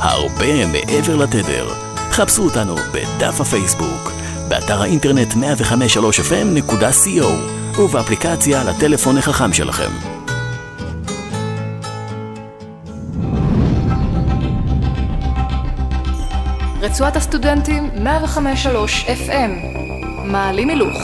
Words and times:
הרבה 0.00 0.66
מעבר 0.66 1.16
לתדר. 1.16 1.68
חפשו 2.10 2.44
אותנו 2.44 2.76
בדף 2.76 3.40
הפייסבוק, 3.40 4.12
באתר 4.48 4.82
האינטרנט 4.82 5.32
105.3fm.co 5.32 7.24
ובאפליקציה 7.80 8.64
לטלפון 8.64 9.18
החכם 9.18 9.52
שלכם. 9.52 9.90
רצועת 16.80 17.16
הסטודנטים 17.16 17.90
105.3 18.04 18.38
FM 19.06 19.50
מעלים 20.24 20.68
הילוך 20.68 20.96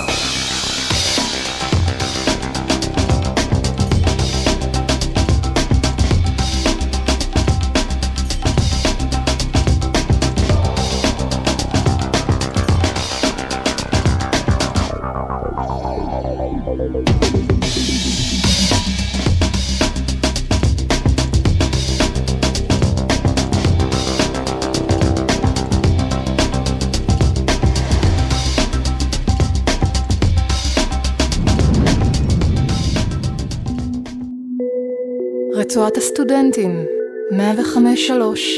רצועת 35.86 35.96
הסטודנטים 35.96 36.84
105.3 37.30 37.36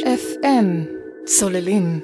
FM 0.05 0.66
צוללים 1.24 2.01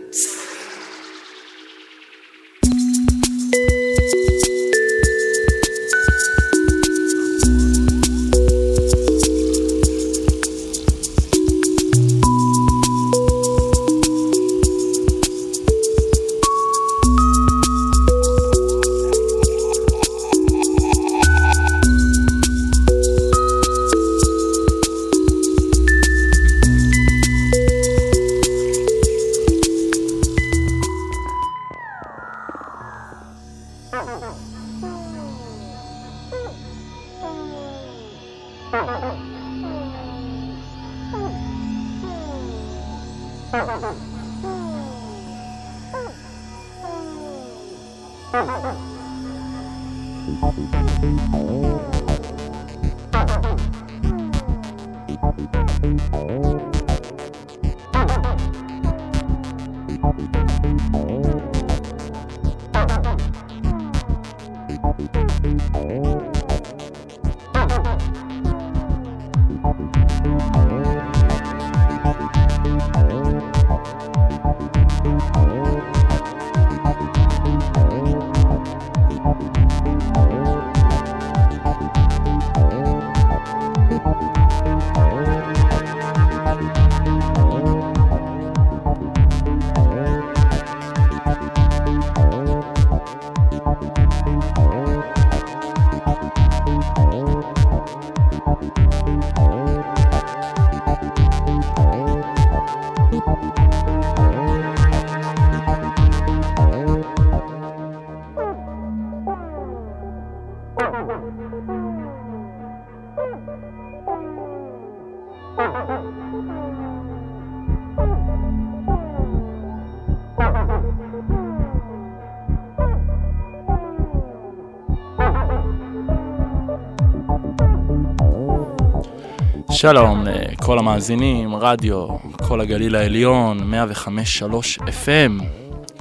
שלום 129.84 130.24
לכל 130.26 130.78
המאזינים, 130.78 131.54
רדיו, 131.54 132.06
קול 132.48 132.60
הגליל 132.60 132.96
העליון, 132.96 133.72
105.3 133.74 134.80
FM. 134.80 135.44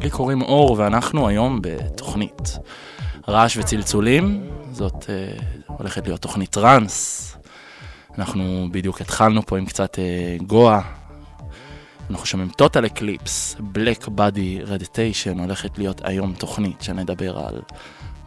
לי 0.04 0.10
קוראים 0.10 0.42
אור 0.42 0.76
ואנחנו 0.80 1.28
היום 1.28 1.60
בתוכנית 1.62 2.58
רעש 3.28 3.58
וצלצולים. 3.58 4.50
זאת 4.72 4.94
אה, 4.94 5.64
הולכת 5.68 6.08
להיות 6.08 6.22
תוכנית 6.22 6.50
טראנס. 6.50 7.38
אנחנו 8.18 8.68
בדיוק 8.72 9.02
התחלנו 9.02 9.46
פה 9.46 9.58
עם 9.58 9.66
קצת 9.66 9.96
אה, 9.96 10.44
גואה. 10.44 10.82
אנחנו 12.10 12.26
שומעים 12.26 12.50
Total 12.50 12.86
Eclipse, 12.86 13.56
Blackbody 13.60 14.60
Radiation, 14.62 15.40
הולכת 15.40 15.78
להיות 15.78 16.02
היום 16.04 16.34
תוכנית 16.34 16.82
שנדבר 16.82 17.40
על 17.40 17.62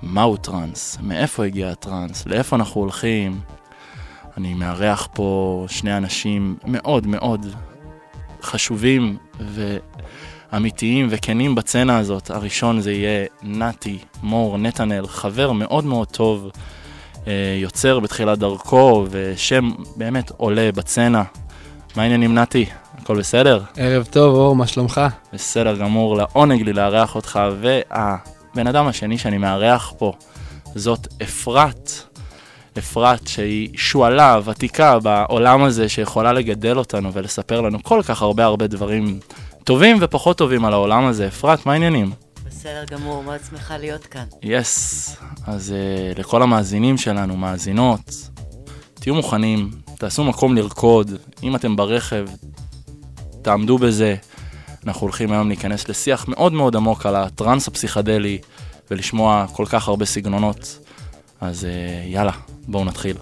מהו 0.03 0.37
טראנס, 0.37 0.99
מאיפה 1.03 1.45
הגיע 1.45 1.69
הטראנס, 1.69 2.27
לאיפה 2.27 2.56
אנחנו 2.56 2.81
הולכים. 2.81 3.41
אני 4.37 4.55
מארח 4.55 5.09
פה 5.13 5.65
שני 5.69 5.97
אנשים 5.97 6.57
מאוד 6.67 7.07
מאוד 7.07 7.47
חשובים 8.43 9.17
ואמיתיים 10.53 11.07
וכנים 11.11 11.55
בצנה 11.55 11.99
הזאת. 11.99 12.31
הראשון 12.31 12.81
זה 12.81 12.93
יהיה 12.93 13.27
נתי 13.43 13.99
מור 14.23 14.59
נתנאל, 14.59 15.07
חבר 15.07 15.53
מאוד 15.53 15.85
מאוד 15.85 16.09
טוב, 16.09 16.51
אה, 17.27 17.59
יוצר 17.61 18.01
בתחילת 18.01 18.39
דרכו 18.39 19.07
ושם 19.11 19.71
באמת 19.97 20.31
עולה 20.37 20.71
בצנה. 20.73 21.23
מה 21.97 22.03
העניינים 22.03 22.35
נתי? 22.35 22.67
הכל 22.99 23.19
בסדר? 23.19 23.63
ערב 23.77 24.05
טוב, 24.05 24.35
אור, 24.35 24.57
מה 24.57 24.67
שלומך? 24.67 25.01
בסדר 25.33 25.77
גמור, 25.77 26.17
לעונג 26.17 26.63
לי 26.63 26.73
לארח 26.73 27.15
אותך, 27.15 27.41
והבן 27.61 28.67
אדם 28.67 28.87
השני 28.87 29.19
שאני 29.19 29.39
מארח 29.39 29.93
פה 29.99 30.13
זאת 30.75 31.09
אפרת. 31.23 32.16
אפרת 32.79 33.27
שהיא 33.27 33.69
שועלה 33.77 34.41
ותיקה 34.45 34.99
בעולם 34.99 35.63
הזה 35.63 35.89
שיכולה 35.89 36.33
לגדל 36.33 36.79
אותנו 36.79 37.13
ולספר 37.13 37.61
לנו 37.61 37.83
כל 37.83 38.01
כך 38.05 38.23
הרבה 38.23 38.45
הרבה 38.45 38.67
דברים 38.67 39.21
טובים 39.65 39.97
ופחות 40.01 40.39
טובים 40.39 40.65
על 40.65 40.73
העולם 40.73 41.07
הזה. 41.07 41.27
אפרת, 41.27 41.67
מה 41.67 41.73
העניינים? 41.73 42.11
בסדר 42.47 42.84
גמור, 42.91 43.23
מאוד 43.23 43.41
שמחה 43.51 43.78
להיות 43.78 44.07
כאן. 44.07 44.25
יס, 44.43 45.09
yes. 45.17 45.25
אז 45.47 45.75
uh, 45.75 46.19
לכל 46.19 46.43
המאזינים 46.43 46.99
שלנו, 46.99 47.37
מאזינות, 47.37 48.31
תהיו 48.95 49.15
מוכנים, 49.15 49.71
תעשו 49.99 50.25
מקום 50.25 50.55
לרקוד, 50.55 51.13
אם 51.43 51.57
אתם 51.57 51.77
ברכב, 51.77 52.27
תעמדו 53.43 53.79
בזה. 53.79 54.17
אנחנו 54.87 55.01
הולכים 55.01 55.33
היום 55.33 55.49
להיכנס 55.49 55.89
לשיח 55.89 56.29
מאוד 56.29 56.53
מאוד 56.53 56.77
עמוק 56.77 57.07
על 57.07 57.17
הטראנס 57.17 57.69
הפסיכדלי 57.69 58.39
ולשמוע 58.91 59.47
כל 59.53 59.67
כך 59.67 59.89
הרבה 59.89 60.05
סגנונות. 60.05 60.85
אז 61.41 61.65
uh, 61.65 62.06
יאללה, 62.06 62.33
בואו 62.68 62.84
נתחיל. 62.84 63.16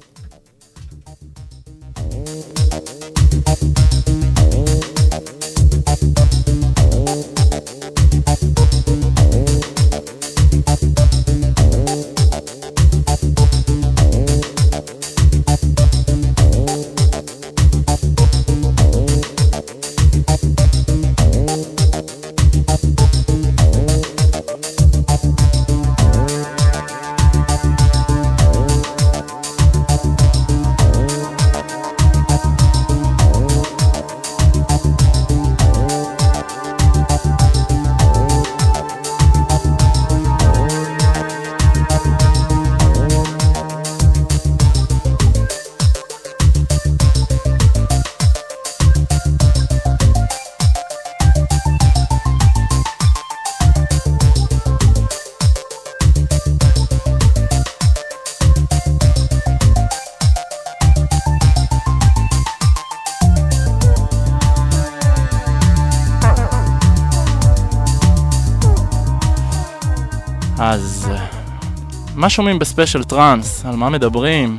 שומעים 72.34 72.58
בספיישל 72.58 73.04
טראנס? 73.04 73.64
על 73.64 73.76
מה 73.76 73.90
מדברים? 73.90 74.58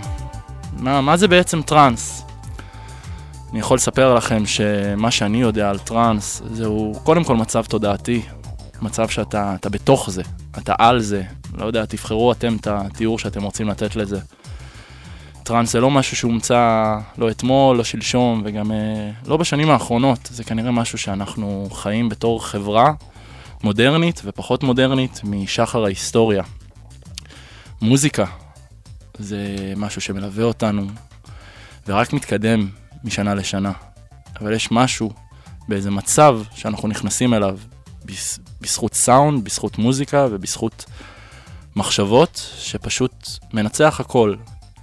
מה, 0.79 1.01
מה 1.01 1.17
זה 1.17 1.27
בעצם 1.27 1.61
טראנס? 1.61 2.25
אני 3.51 3.59
יכול 3.59 3.75
לספר 3.75 4.13
לכם 4.13 4.45
שמה 4.45 5.11
שאני 5.11 5.41
יודע 5.41 5.69
על 5.69 5.79
טראנס 5.79 6.41
זהו 6.51 6.93
קודם 7.03 7.23
כל 7.23 7.35
מצב 7.35 7.65
תודעתי, 7.65 8.21
מצב 8.81 9.09
שאתה 9.09 9.55
בתוך 9.71 10.09
זה, 10.09 10.21
אתה 10.57 10.73
על 10.77 10.99
זה, 10.99 11.23
לא 11.57 11.65
יודע, 11.65 11.85
תבחרו 11.85 12.31
אתם 12.31 12.55
את 12.55 12.67
התיאור 12.67 13.19
שאתם 13.19 13.43
רוצים 13.43 13.69
לתת 13.69 13.95
לזה. 13.95 14.19
טראנס 15.43 15.71
זה 15.71 15.79
לא 15.79 15.91
משהו 15.91 16.17
שהומצא 16.17 16.95
לא 17.17 17.29
אתמול, 17.29 17.77
לא 17.77 17.83
שלשום, 17.83 18.41
וגם 18.45 18.71
אה, 18.71 19.11
לא 19.27 19.37
בשנים 19.37 19.69
האחרונות. 19.69 20.29
זה 20.31 20.43
כנראה 20.43 20.71
משהו 20.71 20.97
שאנחנו 20.97 21.67
חיים 21.71 22.09
בתור 22.09 22.45
חברה 22.45 22.91
מודרנית 23.63 24.21
ופחות 24.25 24.63
מודרנית 24.63 25.21
משחר 25.23 25.85
ההיסטוריה. 25.85 26.43
מוזיקה 27.81 28.25
זה 29.17 29.73
משהו 29.75 30.01
שמלווה 30.01 30.43
אותנו 30.43 30.87
ורק 31.87 32.13
מתקדם 32.13 32.69
משנה 33.03 33.35
לשנה. 33.35 33.71
אבל 34.41 34.53
יש 34.53 34.71
משהו 34.71 35.13
באיזה 35.67 35.91
מצב 35.91 36.39
שאנחנו 36.55 36.87
נכנסים 36.87 37.33
אליו 37.33 37.59
בזכות 38.61 38.93
סאונד, 38.93 39.43
בזכות 39.43 39.77
מוזיקה 39.77 40.27
ובזכות 40.31 40.85
מחשבות 41.75 42.49
שפשוט 42.57 43.27
מנצח 43.53 43.99
הכל. 43.99 44.35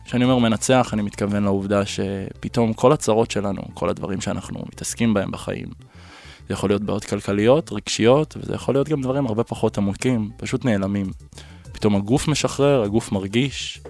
כשאני 0.05 0.25
אומר 0.25 0.39
מנצח, 0.39 0.91
אני 0.93 1.03
מתכוון 1.03 1.45
לעובדה 1.45 1.87
שפתאום 1.87 2.73
כל 2.73 2.93
הצרות 2.93 3.31
שלנו, 3.31 3.63
כל 3.75 3.89
הדברים 3.89 4.21
שאנחנו 4.21 4.65
מתעסקים 4.73 5.15
בהם 5.15 5.31
בחיים, 5.31 5.67
זה 6.49 6.55
יכול 6.55 6.71
להיות 6.71 6.83
בעיות 6.83 7.05
כלכליות, 7.05 7.73
רגשיות, 7.73 8.37
וזה 8.41 8.55
יכול 8.55 8.75
להיות 8.75 8.89
גם 8.89 9.03
דברים 9.03 9.27
הרבה 9.27 9.45
פחות 9.45 9.79
עמוקים, 9.79 10.31
פשוט 10.37 10.65
נעלמים. 10.65 11.11
פתאום 11.83 11.97
הגוף 11.97 12.29
משחרר, 12.29 12.83
הגוף 12.83 13.13
מרגיש. 13.13 13.81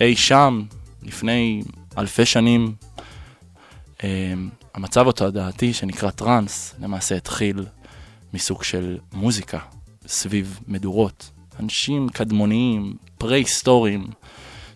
אי 0.00 0.16
שם, 0.16 0.62
לפני 1.02 1.62
אלפי 1.98 2.26
שנים, 2.26 2.74
אה, 4.04 4.32
המצב 4.74 5.08
התודעתי 5.08 5.72
שנקרא 5.72 6.10
טראנס, 6.10 6.74
למעשה 6.80 7.16
התחיל 7.16 7.66
מסוג 8.34 8.62
של 8.62 8.98
מוזיקה 9.12 9.58
סביב 10.06 10.60
מדורות. 10.68 11.30
אנשים 11.60 12.08
קדמוניים, 12.08 12.96
פרה-היסטוריים, 13.18 14.06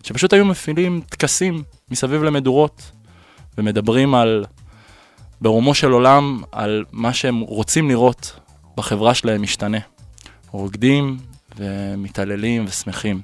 שפשוט 0.03 0.33
היו 0.33 0.45
מפעילים 0.45 1.01
טקסים 1.09 1.63
מסביב 1.91 2.23
למדורות, 2.23 2.91
ומדברים 3.57 4.15
על, 4.15 4.45
ברומו 5.41 5.73
של 5.73 5.91
עולם, 5.91 6.41
על 6.51 6.85
מה 6.91 7.13
שהם 7.13 7.39
רוצים 7.39 7.89
לראות 7.89 8.39
בחברה 8.75 9.13
שלהם 9.13 9.41
משתנה. 9.41 9.79
רוקדים 10.51 11.17
ומתעללים 11.55 12.65
ושמחים. 12.67 13.21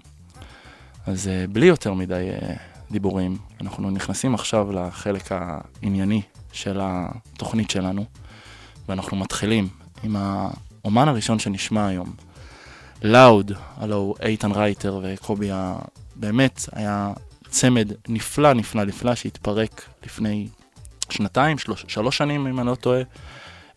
אז 1.07 1.27
אה, 1.27 1.45
בלי 1.49 1.65
יותר 1.65 1.93
מדי 1.93 2.29
אה, 2.31 2.53
דיבורים, 2.91 3.37
אנחנו 3.61 3.91
נכנסים 3.91 4.35
עכשיו 4.35 4.71
לחלק 4.71 5.31
הענייני 5.31 6.21
של 6.51 6.79
התוכנית 6.83 7.69
שלנו, 7.69 8.05
ואנחנו 8.89 9.17
מתחילים 9.17 9.67
עם 10.03 10.15
האומן 10.15 11.07
הראשון 11.07 11.39
שנשמע 11.39 11.87
היום, 11.87 12.13
לאוד, 13.03 13.51
הלו 13.77 14.15
איתן 14.21 14.51
רייטר 14.51 14.99
וקובי 15.03 15.49
באמת 16.15 16.69
היה 16.71 17.13
צמד 17.49 17.91
נפלא, 18.07 18.53
נפלא, 18.53 18.83
נפלא, 18.83 19.15
שהתפרק 19.15 19.85
לפני 20.05 20.47
שנתיים, 21.09 21.57
שלוש, 21.57 21.85
שלוש 21.87 22.17
שנים, 22.17 22.47
אם 22.47 22.59
אני 22.59 22.67
לא 22.67 22.75
טועה, 22.75 23.01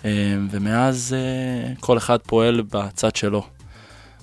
אה, 0.04 0.37
ומאז 0.50 1.16
כל 1.81 1.99
אחד 1.99 2.19
פועל 2.26 2.62
בצד 2.62 3.16
שלו. 3.16 3.46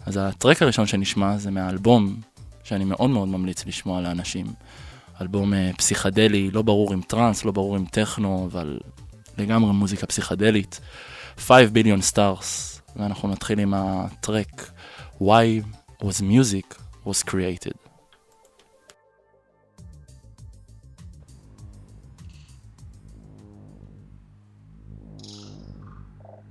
אז 0.06 0.20
הטרק 0.22 0.62
הראשון 0.62 0.88
שנשמע 0.88 1.38
זה 1.38 1.52
מהאלבום, 1.52 2.22
שאני 2.64 2.86
מאוד 2.86 3.10
מאוד 3.10 3.28
ממליץ 3.28 3.66
לשמוע 3.66 4.02
לאנשים. 4.02 4.46
אלבום 5.22 5.54
אה, 5.54 5.72
פסיכדלי, 5.78 6.52
לא 6.52 6.62
ברור 6.62 6.94
אם 6.94 7.02
טראנס, 7.02 7.46
לא 7.46 7.52
ברור 7.52 7.78
אם 7.78 7.86
טכנו, 7.86 8.48
אבל 8.52 8.80
לגמרי 9.38 9.72
מוזיקה 9.72 10.08
פסיכדלית. 10.08 10.80
5 11.38 11.70
billion 11.74 12.14
stars, 12.14 12.80
ואנחנו 12.96 13.30
נתחיל 13.30 13.60
עם 13.60 13.74
הטרק 13.74 14.72
Why 15.22 15.64
was 16.04 16.22
music 16.22 16.76
was 17.06 17.24
created. 17.24 17.89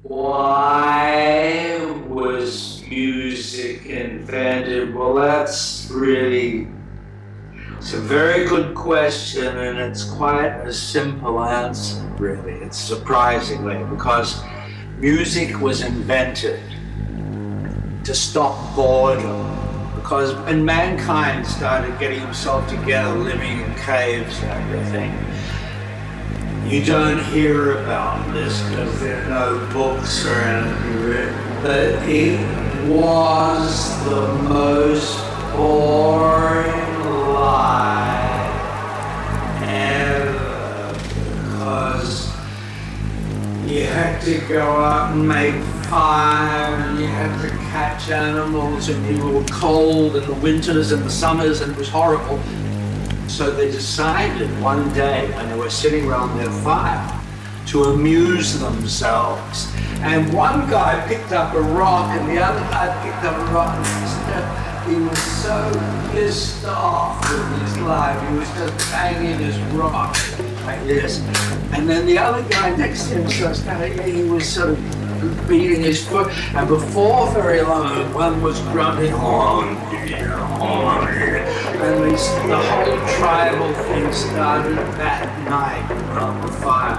Why 0.09 1.77
was 2.09 2.83
music 2.89 3.85
invented? 3.85 4.95
Well, 4.95 5.13
that's 5.13 5.91
really 5.91 6.67
it's 7.77 7.93
a 7.93 8.01
very 8.01 8.47
good 8.47 8.75
question, 8.75 9.59
and 9.59 9.79
it's 9.79 10.05
quite 10.05 10.63
a 10.65 10.73
simple 10.73 11.45
answer, 11.45 12.01
really. 12.17 12.53
It's 12.53 12.79
surprisingly 12.79 13.85
because 13.85 14.43
music 14.99 15.61
was 15.61 15.83
invented 15.83 16.63
to 18.05 18.15
stop 18.15 18.75
boredom. 18.75 19.45
Because 19.95 20.35
when 20.47 20.65
mankind 20.65 21.47
started 21.47 21.99
getting 21.99 22.21
himself 22.21 22.67
together, 22.67 23.15
living 23.15 23.61
in 23.61 23.75
caves 23.75 24.43
and 24.43 24.53
everything, 24.53 25.13
you 26.69 26.85
don't 26.85 27.25
hear 27.25 27.79
about 27.83 28.31
this 28.35 28.61
because 28.69 29.01
there 29.01 29.25
are 29.25 29.29
no 29.31 29.73
books 29.73 30.27
or 30.27 30.35
anything 30.35 31.03
written. 31.03 31.63
But 31.63 32.07
it 32.07 32.39
was 32.87 34.05
the 34.05 34.35
most 34.51 35.19
boring 35.57 37.05
life 37.33 38.53
ever 39.63 40.93
because 41.45 42.29
you 43.67 43.85
had 43.85 44.21
to 44.23 44.39
go 44.47 44.61
out 44.61 45.13
and 45.13 45.27
make 45.27 45.55
fire 45.87 46.75
and 46.75 46.99
you 46.99 47.07
had 47.07 47.41
to 47.41 47.49
catch 47.71 48.11
animals 48.11 48.91
and 48.91 49.17
you 49.17 49.27
were 49.27 49.45
cold 49.45 50.17
in 50.17 50.27
the 50.27 50.35
winters 50.35 50.93
and 50.93 51.03
the 51.03 51.11
summers 51.11 51.63
and 51.63 51.73
it 51.73 51.79
was 51.79 51.89
horrible. 51.89 52.39
So 53.29 53.51
they 53.51 53.71
decided 53.71 54.49
one 54.61 54.93
day 54.95 55.31
when 55.33 55.49
they 55.49 55.57
were 55.57 55.71
sitting 55.71 56.09
around 56.09 56.37
their 56.39 56.51
fire 56.51 57.21
to 57.67 57.85
amuse 57.85 58.59
themselves. 58.59 59.71
And 60.01 60.33
one 60.33 60.69
guy 60.71 61.07
picked 61.07 61.33
up 61.33 61.55
a 61.55 61.61
rock 61.61 62.19
and 62.19 62.29
the 62.29 62.43
other 62.43 62.61
guy 62.71 62.89
picked 63.05 63.25
up 63.25 63.37
a 63.37 63.53
rock 63.53 63.75
and 63.77 64.89
he 64.91 64.97
was 65.05 65.19
so 65.19 65.71
pissed 66.13 66.65
off 66.65 67.21
with 67.31 67.61
his 67.61 67.79
life. 67.79 68.29
He 68.31 68.39
was 68.39 68.49
just 68.49 68.91
banging 68.91 69.39
his 69.39 69.59
rock 69.75 70.17
like 70.65 70.83
this. 70.87 71.21
And 71.73 71.89
then 71.89 72.07
the 72.07 72.19
other 72.19 72.43
guy 72.49 72.75
next 72.77 73.09
to 73.09 73.17
him 73.17 73.29
starts 73.29 73.63
kind 73.63 73.83
of, 73.83 74.05
he 74.07 74.23
was 74.25 74.49
sort 74.49 74.71
of 74.71 75.49
beating 75.49 75.83
his 75.83 76.07
foot. 76.09 76.33
And 76.55 76.67
before 76.67 77.31
very 77.33 77.61
long, 77.61 78.13
one 78.15 78.41
was 78.41 78.59
grunting, 78.73 79.13
on, 79.13 79.77
on, 80.61 81.07
and 81.81 82.51
the 82.51 82.57
whole 82.57 83.19
tribal 83.19 83.73
thing 83.85 84.13
started 84.13 84.77
that 84.99 85.49
night 85.49 85.91
around 86.11 86.41
the 86.43 86.53
fire. 86.55 86.97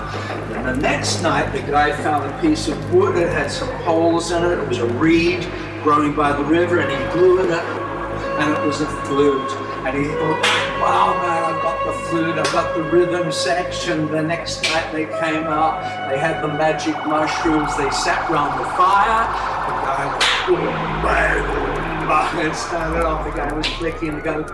And 0.56 0.66
the 0.66 0.82
next 0.82 1.22
night, 1.22 1.52
the 1.52 1.60
guy 1.60 1.92
found 2.02 2.32
a 2.32 2.42
piece 2.42 2.68
of 2.70 2.94
wood 2.94 3.16
that 3.16 3.30
had 3.30 3.52
some 3.52 3.70
holes 3.84 4.32
in 4.32 4.44
it. 4.44 4.58
It 4.58 4.68
was 4.68 4.78
a 4.78 4.88
reed 4.88 5.48
growing 5.84 6.16
by 6.16 6.32
the 6.32 6.44
river, 6.44 6.80
and 6.80 6.90
he 6.90 7.20
blew 7.20 7.40
it, 7.40 7.52
and 7.52 8.58
it 8.58 8.66
was 8.66 8.80
a 8.82 8.88
flute. 9.06 9.52
And 9.86 9.98
he 9.98 10.06
thought, 10.06 10.42
wow, 10.82 11.14
man, 11.22 11.56
I've 11.56 11.62
got 11.62 11.86
the 11.86 11.94
flute, 12.08 12.38
I've 12.38 12.52
got 12.52 12.76
the 12.76 12.84
rhythm 12.84 13.32
section. 13.32 14.10
The 14.12 14.22
next 14.22 14.64
night 14.64 14.92
they 14.92 15.06
came 15.06 15.44
out, 15.44 16.10
they 16.10 16.18
had 16.18 16.42
the 16.42 16.48
magic 16.48 16.96
mushrooms, 17.06 17.76
they 17.78 17.90
sat 17.90 18.30
round 18.30 18.60
the 18.60 18.66
fire. 18.76 19.28
The 19.68 19.74
guy 19.84 20.06
went, 20.52 21.04
bang, 21.04 21.44
oh, 21.44 21.69
and 22.12 22.56
started 22.56 23.06
off. 23.06 23.26
The 23.26 23.32
guy 23.32 23.54
was 23.54 23.68
clicking, 23.68 24.16
the 24.16 24.22
guy 24.22 24.38
was, 24.38 24.50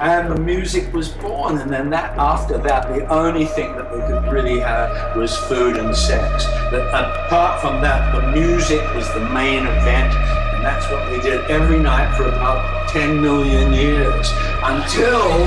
and 0.00 0.30
the 0.30 0.40
music 0.40 0.92
was 0.92 1.08
born. 1.08 1.58
And 1.58 1.70
then 1.70 1.90
that, 1.90 2.18
after 2.18 2.58
that, 2.58 2.88
the 2.94 3.06
only 3.06 3.46
thing 3.46 3.74
that 3.76 3.90
they 3.90 4.00
could 4.06 4.30
really 4.32 4.60
have 4.60 5.16
was 5.16 5.36
food 5.36 5.76
and 5.76 5.96
sex. 5.96 6.44
But 6.70 6.88
apart 6.88 7.60
from 7.60 7.80
that, 7.80 8.12
the 8.14 8.32
music 8.32 8.82
was 8.94 9.08
the 9.14 9.28
main 9.30 9.66
event. 9.66 10.14
And 10.54 10.64
that's 10.64 10.90
what 10.90 11.08
they 11.10 11.20
did 11.20 11.50
every 11.50 11.78
night 11.78 12.14
for 12.16 12.24
about 12.24 12.88
10 12.90 13.20
million 13.20 13.72
years 13.72 14.30
until 14.62 15.46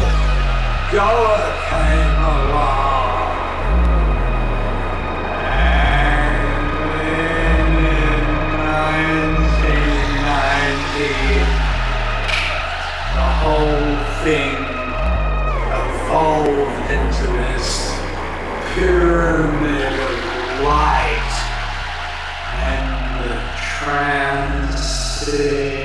Goa 0.92 1.54
came 1.70 2.24
along. 2.24 2.95
Whole 13.46 14.02
thing 14.24 14.58
evolved 15.70 16.90
into 16.90 17.28
this 17.34 17.94
pyramid 18.74 19.94
of 19.94 20.18
light 20.64 21.34
and 22.64 22.88
the 23.24 23.36
transcendent 23.78 25.85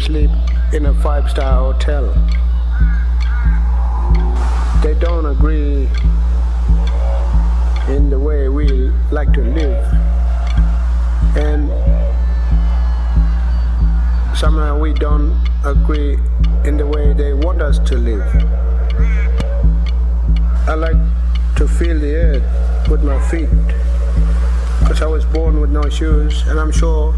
sleep 0.00 0.30
in 0.72 0.86
a 0.86 0.94
five-star 0.94 1.72
hotel. 1.72 2.06
They 4.82 4.94
don't 4.94 5.26
agree 5.26 5.88
in 7.94 8.08
the 8.08 8.18
way 8.18 8.48
we 8.48 8.66
like 9.10 9.32
to 9.34 9.42
live. 9.42 9.84
And 11.36 11.68
somehow 14.36 14.78
we 14.78 14.94
don't 14.94 15.36
agree 15.64 16.18
in 16.64 16.78
the 16.78 16.86
way 16.86 17.12
they 17.12 17.34
want 17.34 17.60
us 17.60 17.78
to 17.90 17.96
live. 17.96 18.26
I 20.66 20.74
like 20.74 20.96
to 21.56 21.68
feel 21.68 21.98
the 21.98 22.14
earth 22.14 22.88
with 22.88 23.02
my 23.04 23.20
feet 23.28 23.50
because 24.80 25.02
I 25.02 25.06
was 25.06 25.26
born 25.26 25.60
with 25.60 25.70
no 25.70 25.88
shoes 25.90 26.42
and 26.48 26.58
I'm 26.58 26.72
sure 26.72 27.14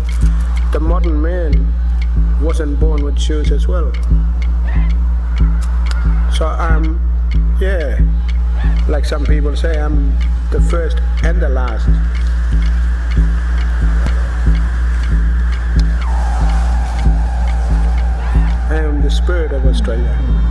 the 0.73 0.81
modern 0.81 1.23
man 1.23 1.73
wasn't 2.41 2.79
born 2.81 3.05
with 3.05 3.19
shoes 3.19 3.51
as 3.53 3.69
well. 3.69 3.93
So 6.37 6.47
I'm, 6.47 7.01
yeah, 7.61 7.99
like 8.89 9.05
some 9.05 9.25
people 9.25 9.57
say, 9.57 9.79
I'm 9.81 10.13
the 10.51 10.61
first 10.71 10.99
and 11.23 11.41
the 11.41 11.49
last. 11.49 11.89
I 18.71 18.77
am 18.77 19.03
the 19.03 19.11
spirit 19.11 19.53
of 19.53 19.67
Australia. 19.67 20.42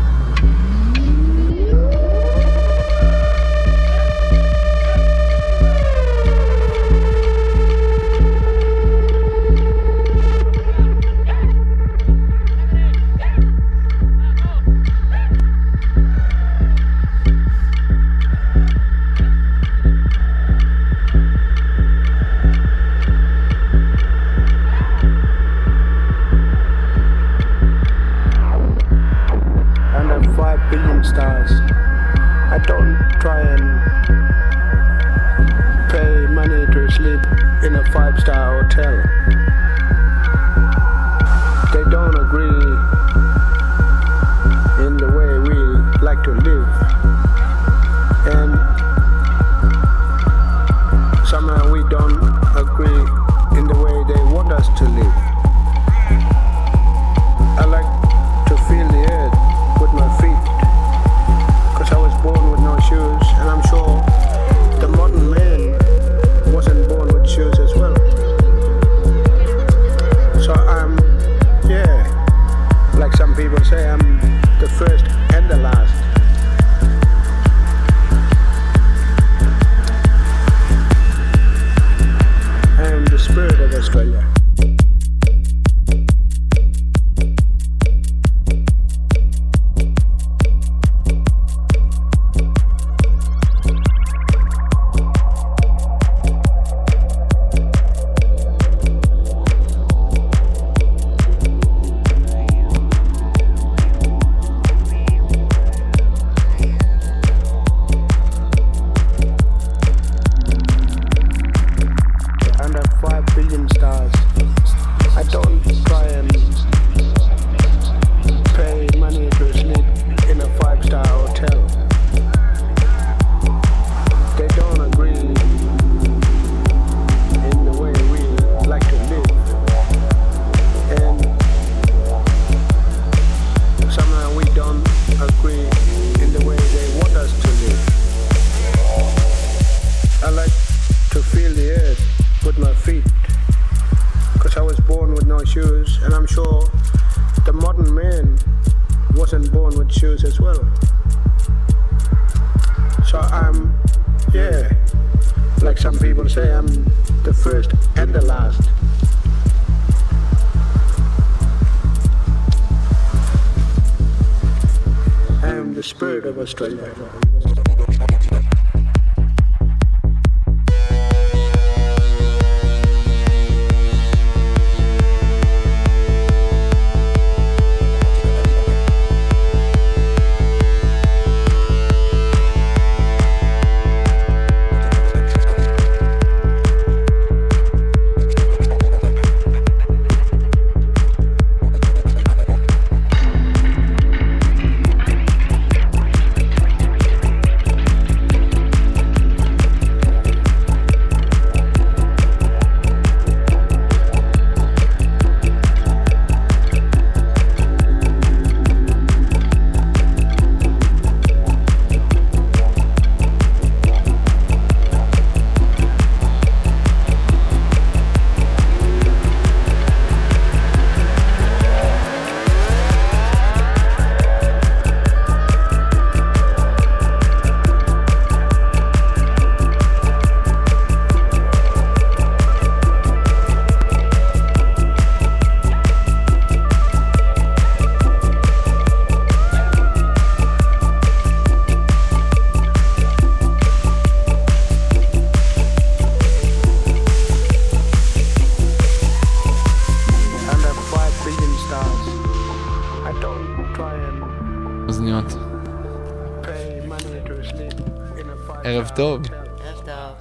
ערב 258.63 258.89
טוב. 258.95 259.21
ערב 259.63 259.85
טוב. 259.85 260.17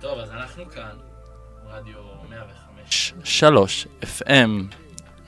טוב, 0.00 0.18
אז 0.18 0.30
אנחנו 0.30 0.70
כאן, 0.70 0.96
רדיו 1.66 1.94
105, 2.30 3.14
3 3.24 3.86
FM. 4.02 4.74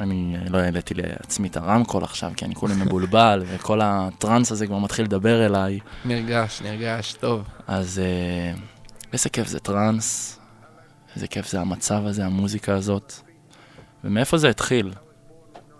אני 0.00 0.36
לא 0.50 0.58
העליתי 0.58 0.94
לעצמי 0.94 1.48
את 1.48 1.56
הרמקול 1.56 2.04
עכשיו, 2.04 2.30
כי 2.36 2.44
אני 2.44 2.54
כולי 2.54 2.74
מבולבל, 2.74 3.42
וכל 3.48 3.80
הטראנס 3.82 4.52
הזה 4.52 4.66
כבר 4.66 4.78
מתחיל 4.78 5.04
לדבר 5.04 5.46
אליי. 5.46 5.78
נרגש, 6.04 6.62
נרגש, 6.62 7.12
טוב. 7.12 7.44
אז 7.66 7.98
אה, 7.98 8.54
איזה 9.12 9.28
כיף 9.28 9.46
זה 9.48 9.60
טראנס, 9.60 10.38
איזה 11.14 11.26
כיף 11.26 11.48
זה 11.48 11.60
המצב 11.60 12.06
הזה, 12.06 12.24
המוזיקה 12.24 12.74
הזאת. 12.74 13.12
ומאיפה 14.04 14.38
זה 14.38 14.48
התחיל? 14.48 14.92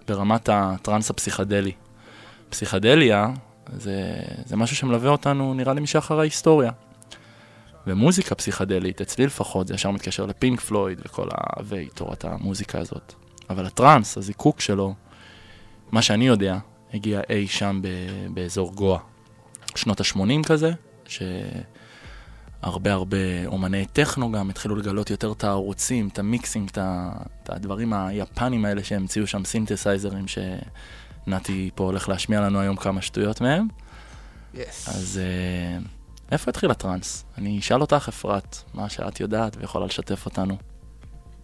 ברמת 0.09 0.49
הטראנס 0.53 1.11
הפסיכדלי. 1.11 1.73
פסיכדליה 2.51 3.27
זה, 3.77 4.13
זה 4.45 4.57
משהו 4.57 4.77
שמלווה 4.77 5.11
אותנו, 5.11 5.55
נראה 5.55 5.75
לי, 5.75 5.81
משחר 5.81 6.21
ההיסטוריה. 6.21 6.71
ומוזיקה 7.87 8.35
פסיכדלית, 8.35 9.01
אצלי 9.01 9.27
לפחות, 9.27 9.69
זה 9.69 9.75
ישר 9.75 9.91
מתקשר 9.91 10.27
לפינק 10.27 10.61
פלויד 10.61 11.01
וכל 11.05 11.29
ההווי, 11.31 11.89
תורת 11.95 12.25
המוזיקה 12.25 12.79
הזאת. 12.79 13.15
אבל 13.51 13.67
הטראנס, 13.67 14.19
הזיקוק 14.19 14.61
שלו, 14.61 14.95
מה 15.93 16.03
שאני 16.03 16.27
יודע, 16.27 16.59
הגיע 16.95 17.21
אי 17.31 17.47
שם 17.47 17.81
ב- 17.83 18.35
באזור 18.35 18.73
גואה. 18.75 18.99
שנות 19.75 20.01
ה-80 20.01 20.47
כזה, 20.47 20.73
שהרבה 21.07 22.93
הרבה 22.93 23.47
אומני 23.47 23.87
טכנו 23.87 24.33
גם 24.33 24.51
התחילו 24.51 24.77
לגלות 24.77 25.11
יותר 25.11 25.33
את 25.33 25.45
הערוצים, 25.45 26.09
את 26.09 26.19
המיקסינג, 26.19 26.69
את, 26.69 26.79
ה- 26.79 27.13
את 27.43 27.51
הדברים 27.51 27.93
היפנים 27.93 28.65
האלה 28.65 28.85
שהמציאו 28.85 29.27
שם 29.27 29.45
סינתסייזרים, 29.45 30.29
שנתי 31.25 31.71
פה 31.75 31.85
הולך 31.85 32.09
להשמיע 32.09 32.41
לנו 32.41 32.61
היום 32.61 32.77
כמה 32.77 33.03
שטויות 33.03 33.41
מהם. 33.41 33.69
יס. 34.55 34.89
אז 34.89 35.21
אה, 35.23 35.79
איפה 36.33 36.51
התחיל 36.51 36.71
הטראנס? 36.71 37.25
אני 37.39 37.59
אשאל 37.59 37.81
אותך, 37.81 38.05
אפרת, 38.09 38.63
מה 38.75 38.89
שאת 38.89 39.21
יודעת 39.21 39.57
ויכולה 39.57 39.87
לשתף 39.87 40.27
אותנו. 40.27 40.57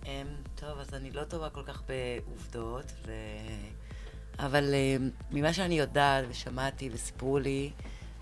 אמ, 0.06 0.10
טוב, 0.54 0.78
אז 0.80 0.94
אני 0.94 1.10
לא 1.10 1.24
טובה 1.24 1.50
כל 1.50 1.62
כך 1.66 1.82
בעובדות, 1.88 2.92
ו... 3.06 3.12
אבל 4.38 4.74
אמ, 4.74 5.10
ממה 5.30 5.52
שאני 5.52 5.78
יודעת 5.78 6.24
ושמעתי 6.28 6.90
וסיפרו 6.92 7.38
לי, 7.38 7.70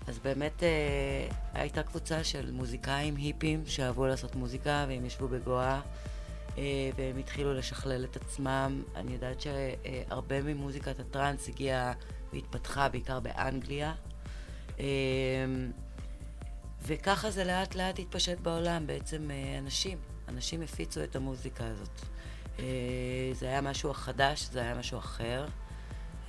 אז 0.07 0.19
באמת 0.19 0.63
אה, 0.63 1.27
הייתה 1.53 1.83
קבוצה 1.83 2.23
של 2.23 2.51
מוזיקאים 2.51 3.15
היפים 3.15 3.63
שאהבו 3.65 4.05
לעשות 4.05 4.35
מוזיקה 4.35 4.85
והם 4.87 5.05
ישבו 5.05 5.27
בגואה 5.27 5.73
אה, 5.73 5.81
והם 6.95 7.17
התחילו 7.17 7.53
לשכלל 7.53 8.03
את 8.03 8.15
עצמם. 8.15 8.83
אני 8.95 9.13
יודעת 9.13 9.41
שהרבה 9.41 10.41
ממוזיקת 10.41 10.99
הטראנס 10.99 11.47
הגיעה 11.47 11.93
והתפתחה 12.33 12.89
בעיקר 12.89 13.19
באנגליה. 13.19 13.93
אמ, 14.79 14.85
וככה 16.81 17.31
זה 17.31 17.43
לאט 17.43 17.75
לאט 17.75 17.99
התפשט 17.99 18.39
בעולם, 18.39 18.87
בעצם 18.87 19.31
אה, 19.31 19.57
אנשים, 19.59 19.97
אנשים 20.27 20.61
הפיצו 20.61 21.03
את 21.03 21.15
המוזיקה 21.15 21.65
הזאת. 21.65 22.01
אה, 22.59 22.65
זה 23.33 23.45
היה 23.45 23.61
משהו 23.61 23.93
חדש, 23.93 24.47
זה 24.51 24.59
היה 24.61 24.75
משהו 24.75 24.99
אחר. 24.99 25.45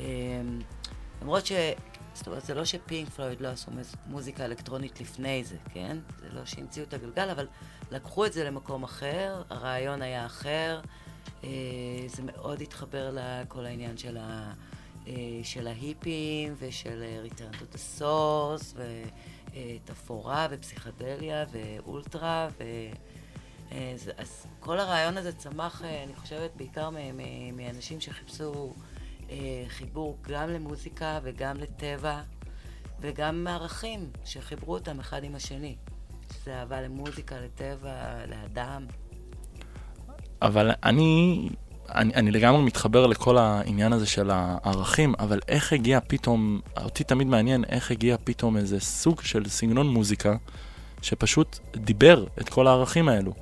אה, 0.01 0.07
למרות. 1.23 1.47
זאת 2.19 2.27
אומרת, 2.27 2.45
זה 2.45 2.55
לא 2.55 2.65
שפינק 2.65 3.09
פלויד 3.09 3.41
לא 3.41 3.49
עשו 3.49 3.71
מוז- 3.71 3.95
מוזיקה 4.07 4.45
אלקטרונית 4.45 5.01
לפני 5.01 5.45
זה, 5.45 5.57
כן? 5.75 5.99
זה 6.21 6.29
לא 6.33 6.45
שהמציאו 6.45 6.85
את 6.87 6.95
הגלגל, 6.95 7.31
אבל 7.31 7.47
לקחו 7.91 8.27
את 8.27 8.33
זה 8.33 8.45
למקום 8.45 8.83
אחר, 8.85 9.43
הרעיון 9.51 10.03
היה 10.03 10.27
אחר. 10.27 10.81
אה, 11.45 11.49
זה 12.07 12.23
מאוד 12.23 12.61
התחבר 12.63 13.11
לכל 13.13 13.67
העניין 13.67 13.97
של, 13.97 14.17
ה, 14.21 14.53
אה, 15.07 15.13
של 15.43 15.67
ההיפים 15.67 16.55
ושל 16.59 17.03
אה, 17.03 17.23
Return 17.27 17.55
to 17.55 17.75
the 17.77 18.01
Source 18.01 18.77
ותפאורה 19.55 20.47
ופסיכדליה 20.51 21.45
ואולטרה 21.53 22.49
ו... 22.59 22.65
אה, 23.73 23.93
זה- 23.97 24.13
אז 24.17 24.47
כל 24.61 24.81
הרעיון 24.81 25.17
הזה 25.17 25.33
צמח, 25.33 25.83
אה, 25.85 26.05
אני 26.05 26.17
חושבת, 26.17 26.51
בעיקר 26.57 26.91
מאנשים 27.53 28.01
שחיפשו 28.01 28.53
אה, 28.53 28.88
חיבור 29.69 30.19
גם 30.29 30.49
למוזיקה 30.51 31.19
וגם 31.23 31.57
לטבע 31.57 32.21
וגם 33.01 33.45
מערכים 33.45 34.11
שחיברו 34.25 34.75
אותם 34.75 35.01
אחד 35.01 35.25
עם 35.25 35.35
השני. 35.35 35.77
שזה 36.35 36.61
אהבה 36.61 36.81
למוזיקה, 36.81 37.37
לטבע, 37.41 37.91
לאדם. 38.29 38.87
אבל 40.43 40.71
אני, 40.85 41.49
אני, 41.89 42.15
אני 42.15 42.31
לגמרי 42.31 42.63
מתחבר 42.63 43.07
לכל 43.07 43.39
העניין 43.39 43.93
הזה 43.93 44.07
של 44.07 44.31
הערכים, 44.33 45.15
אבל 45.19 45.41
איך 45.49 45.73
הגיע 45.73 45.99
פתאום, 46.07 46.61
אותי 46.85 47.05
תמיד 47.05 47.27
מעניין 47.27 47.65
איך 47.65 47.91
הגיע 47.91 48.17
פתאום 48.25 48.57
איזה 48.57 48.81
סוג 48.81 49.21
של 49.23 49.49
סגנון 49.49 49.89
מוזיקה 49.89 50.37
שפשוט 51.03 51.59
דיבר 51.77 52.25
את 52.41 52.49
כל 52.49 52.67
הערכים 52.67 53.09
האלו. 53.09 53.33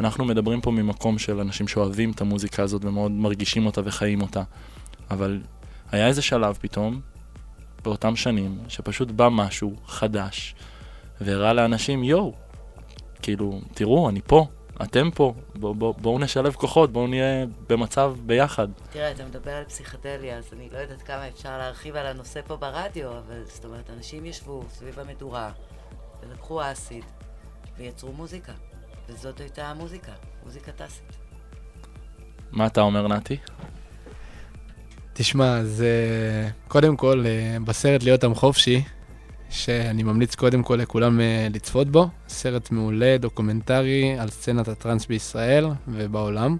אנחנו 0.00 0.24
מדברים 0.24 0.60
פה 0.60 0.70
ממקום 0.70 1.18
של 1.18 1.40
אנשים 1.40 1.68
שאוהבים 1.68 2.10
את 2.10 2.20
המוזיקה 2.20 2.62
הזאת 2.62 2.84
ומאוד 2.84 3.12
מרגישים 3.12 3.66
אותה 3.66 3.80
וחיים 3.84 4.22
אותה, 4.22 4.42
אבל 5.10 5.40
היה 5.92 6.06
איזה 6.06 6.22
שלב 6.22 6.58
פתאום, 6.60 7.00
באותם 7.82 8.16
שנים, 8.16 8.58
שפשוט 8.68 9.10
בא 9.10 9.28
משהו 9.28 9.76
חדש, 9.86 10.54
והראה 11.20 11.52
לאנשים, 11.52 12.04
יואו, 12.04 12.34
כאילו, 13.22 13.60
תראו, 13.74 14.08
אני 14.08 14.20
פה, 14.26 14.46
אתם 14.82 15.10
פה, 15.10 15.34
בואו 15.54 15.74
בוא, 15.74 15.94
בואו 15.98 16.18
נשלב 16.18 16.54
כוחות, 16.54 16.92
בואו 16.92 17.06
נהיה 17.06 17.46
במצב 17.68 18.14
ביחד. 18.26 18.68
תראה, 18.90 19.10
אתה 19.10 19.24
מדבר 19.24 19.50
על 19.50 19.64
פסיכדליה, 19.64 20.38
אז 20.38 20.52
אני 20.52 20.68
לא 20.72 20.78
יודעת 20.78 21.02
כמה 21.02 21.28
אפשר 21.28 21.58
להרחיב 21.58 21.96
על 21.96 22.06
הנושא 22.06 22.40
פה 22.46 22.56
ברדיו, 22.56 23.10
אבל 23.10 23.44
זאת 23.44 23.64
אומרת, 23.64 23.90
אנשים 23.90 24.26
ישבו 24.26 24.64
סביב 24.70 24.98
המדורה, 24.98 25.50
ולקחו 26.22 26.72
אסיד, 26.72 27.04
ויצרו 27.76 28.12
מוזיקה. 28.12 28.52
וזאת 29.08 29.40
הייתה 29.40 29.66
המוזיקה, 29.66 30.12
מוזיקה 30.44 30.72
טקסית. 30.72 31.16
מה 32.52 32.66
אתה 32.66 32.80
אומר, 32.80 33.08
נתי? 33.08 33.36
תשמע, 35.12 35.64
זה 35.64 35.94
קודם 36.68 36.96
כל 36.96 37.24
אה, 37.26 37.56
בסרט 37.64 38.02
להיות 38.02 38.24
עם 38.24 38.34
חופשי, 38.34 38.82
שאני 39.50 40.02
ממליץ 40.02 40.34
קודם 40.34 40.62
כל 40.62 40.74
לכולם 40.74 41.20
אה, 41.20 41.48
לצפות 41.54 41.88
בו, 41.88 42.08
סרט 42.28 42.70
מעולה, 42.70 43.16
דוקומנטרי 43.20 44.18
על 44.18 44.28
סצנת 44.28 44.68
הטראנס 44.68 45.06
בישראל 45.06 45.66
ובעולם. 45.88 46.56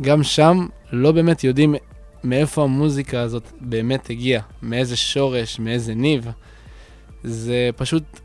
גם 0.00 0.22
שם 0.22 0.66
לא 0.92 1.12
באמת 1.12 1.44
יודעים 1.44 1.74
מאיפה 2.24 2.62
המוזיקה 2.62 3.20
הזאת 3.20 3.52
באמת 3.60 4.10
הגיעה, 4.10 4.42
מאיזה 4.62 4.96
שורש, 4.96 5.58
מאיזה 5.58 5.94
ניב. 5.94 6.28
זה 7.24 7.70
פשוט, 7.76 8.20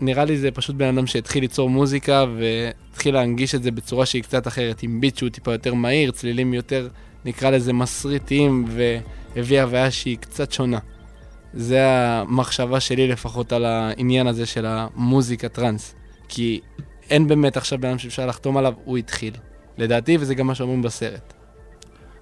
נראה 0.00 0.24
לי 0.24 0.36
זה 0.36 0.50
פשוט 0.50 0.76
בן 0.76 0.96
אדם 0.96 1.06
שהתחיל 1.06 1.42
ליצור 1.42 1.70
מוזיקה 1.70 2.24
והתחיל 2.38 3.14
להנגיש 3.14 3.54
את 3.54 3.62
זה 3.62 3.70
בצורה 3.70 4.06
שהיא 4.06 4.22
קצת 4.22 4.46
אחרת, 4.46 4.82
עם 4.82 5.00
ביט 5.00 5.16
שהוא 5.16 5.28
טיפה 5.28 5.52
יותר 5.52 5.74
מהיר, 5.74 6.10
צלילים 6.10 6.54
יותר 6.54 6.88
נקרא 7.24 7.50
לזה 7.50 7.72
מסריטים, 7.72 8.64
והביא 8.68 9.62
הוויה 9.62 9.90
שהיא 9.90 10.18
קצת 10.18 10.52
שונה. 10.52 10.78
זה 11.54 11.80
המחשבה 11.86 12.80
שלי 12.80 13.08
לפחות 13.08 13.52
על 13.52 13.64
העניין 13.64 14.26
הזה 14.26 14.46
של 14.46 14.66
המוזיקה 14.66 15.48
טראנס. 15.48 15.94
כי 16.28 16.60
אין 17.10 17.28
באמת 17.28 17.56
עכשיו 17.56 17.78
בן 17.78 17.88
אדם 17.88 17.98
שאפשר 17.98 18.26
לחתום 18.26 18.56
עליו, 18.56 18.74
הוא 18.84 18.98
התחיל. 18.98 19.34
לדעתי, 19.78 20.16
וזה 20.20 20.34
גם 20.34 20.46
מה 20.46 20.54
שאומרים 20.54 20.82
בסרט. 20.82 21.32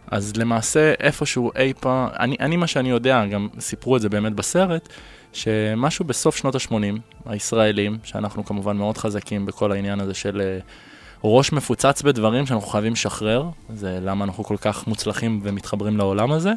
אז 0.06 0.36
למעשה 0.36 0.92
איפשהו 1.00 1.50
אי 1.56 1.72
פעם, 1.80 2.08
אני, 2.18 2.36
אני 2.40 2.56
מה 2.56 2.66
שאני 2.66 2.90
יודע, 2.90 3.26
גם 3.26 3.48
סיפרו 3.58 3.96
את 3.96 4.02
זה 4.02 4.08
באמת 4.08 4.32
בסרט, 4.32 4.88
שמשהו 5.32 6.04
בסוף 6.04 6.36
שנות 6.36 6.54
ה-80, 6.54 6.74
הישראלים, 7.26 7.98
שאנחנו 8.04 8.44
כמובן 8.44 8.76
מאוד 8.76 8.98
חזקים 8.98 9.46
בכל 9.46 9.72
העניין 9.72 10.00
הזה 10.00 10.14
של 10.14 10.40
אה, 10.40 10.58
ראש 11.24 11.52
מפוצץ 11.52 12.02
בדברים 12.02 12.46
שאנחנו 12.46 12.68
חייבים 12.68 12.92
לשחרר, 12.92 13.48
זה 13.74 13.98
למה 14.02 14.24
אנחנו 14.24 14.44
כל 14.44 14.56
כך 14.60 14.86
מוצלחים 14.86 15.40
ומתחברים 15.42 15.96
לעולם 15.96 16.32
הזה. 16.32 16.52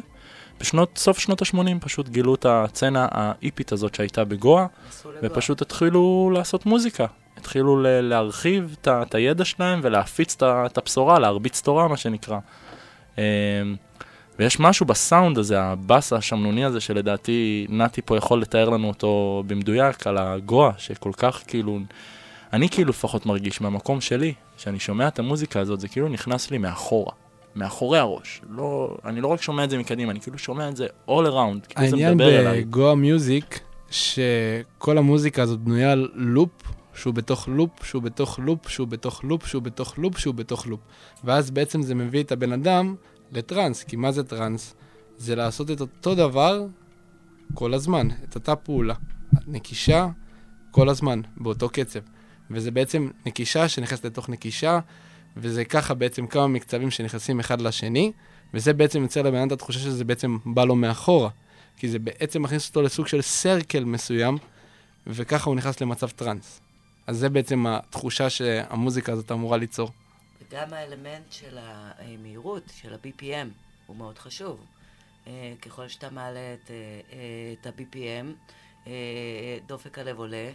בשנות, 0.60 0.98
סוף 0.98 1.18
שנות 1.18 1.42
ה-80 1.42 1.80
פשוט 1.80 2.08
גילו 2.08 2.34
את 2.34 2.46
הצצנה 2.48 3.08
האיפית 3.10 3.72
הזאת 3.72 3.94
שהייתה 3.94 4.24
בגואה. 4.24 4.66
ופשוט 5.22 5.62
התחילו 5.62 6.30
לעשות 6.34 6.66
מוזיקה. 6.66 7.06
התחילו 7.36 7.82
ל- 7.82 7.86
להרחיב 8.00 8.76
את 8.80 8.88
את 8.88 9.14
הידע 9.14 9.44
שלהם 9.44 9.80
ולהפיץ 9.82 10.34
את 10.34 10.42
את 10.42 10.78
הבשורה, 10.78 11.18
להרביץ 11.18 11.60
תורה, 11.60 11.88
מה 11.88 11.96
שנקרא. 11.96 12.38
אמ, 13.18 13.22
ויש 14.38 14.60
משהו 14.60 14.86
בסאונד 14.86 15.38
הזה, 15.38 15.62
הבאס 15.62 16.12
השמנוני 16.12 16.64
הזה, 16.64 16.80
שלדעתי 16.80 17.66
נתי 17.68 18.02
פה 18.02 18.16
יכול 18.16 18.40
לתאר 18.42 18.68
לנו 18.68 18.88
אותו 18.88 19.42
במדויק, 19.46 20.06
על 20.06 20.18
הגואה, 20.18 20.70
שכל 20.78 21.12
כך 21.16 21.42
כאילו, 21.46 21.78
אני 22.56 22.68
כאילו 22.68 22.90
לפחות 22.90 23.26
מרגיש 23.26 23.60
מהמקום 23.60 24.00
שלי, 24.00 24.34
שאני 24.56 24.78
שומע 24.78 25.08
את 25.08 25.18
המוזיקה 25.18 25.60
הזאת, 25.60 25.80
זה 25.80 25.88
כאילו 25.88 26.08
נכנס 26.08 26.50
לי 26.50 26.58
מאחורה, 26.58 27.12
מאחורי 27.54 27.98
הראש. 27.98 28.40
לא, 28.50 28.96
אני 29.04 29.20
לא 29.20 29.28
רק 29.28 29.42
שומע 29.42 29.64
את 29.64 29.70
זה 29.70 29.78
מקדימה, 29.78 30.12
אני 30.12 30.20
כאילו 30.20 30.38
שומע 30.38 30.68
את 30.68 30.76
זה 30.76 30.86
all 31.08 31.10
around, 31.10 31.66
כאילו 31.68 31.88
זה 31.88 31.96
העניין 31.96 32.14
מדבר 32.14 32.40
אליי. 32.40 32.64
בגואה 32.64 32.94
מיוזיק, 32.94 33.60
שכל 33.90 34.98
המוזיקה 34.98 35.42
הזאת 35.42 35.60
בנויה 35.60 35.92
על 35.92 36.08
לופ, 36.14 36.50
שהוא 36.94 37.14
בתוך 37.14 37.48
לופ, 37.48 37.84
שהוא 37.84 38.02
בתוך 38.02 38.38
לופ, 38.38 38.68
שהוא 38.68 38.88
בתוך 38.88 39.24
לופ, 39.24 39.46
שהוא 39.46 39.62
בתוך 39.62 39.98
לופ, 39.98 40.18
שהוא 40.18 40.34
בתוך 40.34 40.66
לופ. 40.66 40.80
ואז 41.24 41.50
בעצם 41.50 41.82
זה 41.82 41.94
מביא 41.94 42.22
את 42.22 42.32
הבן 42.32 42.52
אדם 42.52 42.94
לטראנס, 43.32 43.82
כי 43.82 43.96
מה 43.96 44.12
זה 44.12 44.24
טראנס? 44.24 44.74
זה 45.18 45.36
לעשות 45.36 45.70
את 45.70 45.80
אותו 45.80 46.14
דבר 46.14 46.66
כל 47.54 47.74
הזמן, 47.74 48.08
את 48.24 48.34
אותה 48.34 48.56
פעולה. 48.56 48.94
נקישה 49.46 50.08
כל 50.70 50.88
הזמן, 50.88 51.20
באותו 51.36 51.68
קצב. 51.68 52.00
וזה 52.50 52.70
בעצם 52.70 53.08
נקישה 53.26 53.68
שנכנסת 53.68 54.04
לתוך 54.04 54.28
נקישה, 54.28 54.78
וזה 55.36 55.64
ככה 55.64 55.94
בעצם 55.94 56.26
כמה 56.26 56.46
מקצבים 56.46 56.90
שנכנסים 56.90 57.40
אחד 57.40 57.60
לשני, 57.60 58.12
וזה 58.54 58.72
בעצם 58.72 59.02
יוצר 59.02 59.22
לבן 59.22 59.36
אדם 59.36 59.46
את 59.46 59.52
התחושה 59.52 59.78
שזה 59.78 60.04
בעצם 60.04 60.38
בא 60.44 60.64
לו 60.64 60.76
מאחורה. 60.76 61.30
כי 61.76 61.88
זה 61.88 61.98
בעצם 61.98 62.42
מכניס 62.42 62.68
אותו 62.68 62.82
לסוג 62.82 63.06
של 63.06 63.22
סרקל 63.22 63.84
מסוים, 63.84 64.38
וככה 65.06 65.50
הוא 65.50 65.56
נכנס 65.56 65.80
למצב 65.80 66.08
טראנס. 66.08 66.60
אז 67.06 67.18
זה 67.18 67.28
בעצם 67.28 67.66
התחושה 67.66 68.30
שהמוזיקה 68.30 69.12
הזאת 69.12 69.32
אמורה 69.32 69.56
ליצור. 69.56 69.90
וגם 70.40 70.72
האלמנט 70.72 71.32
של 71.32 71.58
המהירות, 71.58 72.62
של 72.76 72.94
ה-BPM, 72.94 73.48
הוא 73.86 73.96
מאוד 73.96 74.18
חשוב. 74.18 74.60
אה, 75.26 75.52
ככל 75.62 75.88
שאתה 75.88 76.10
מעלה 76.10 76.54
את, 76.54 76.70
אה, 76.70 76.76
אה, 77.12 77.54
את 77.60 77.66
ה-BPM, 77.66 78.26
דופק 79.66 79.98
הלב 79.98 80.18
עולה, 80.18 80.50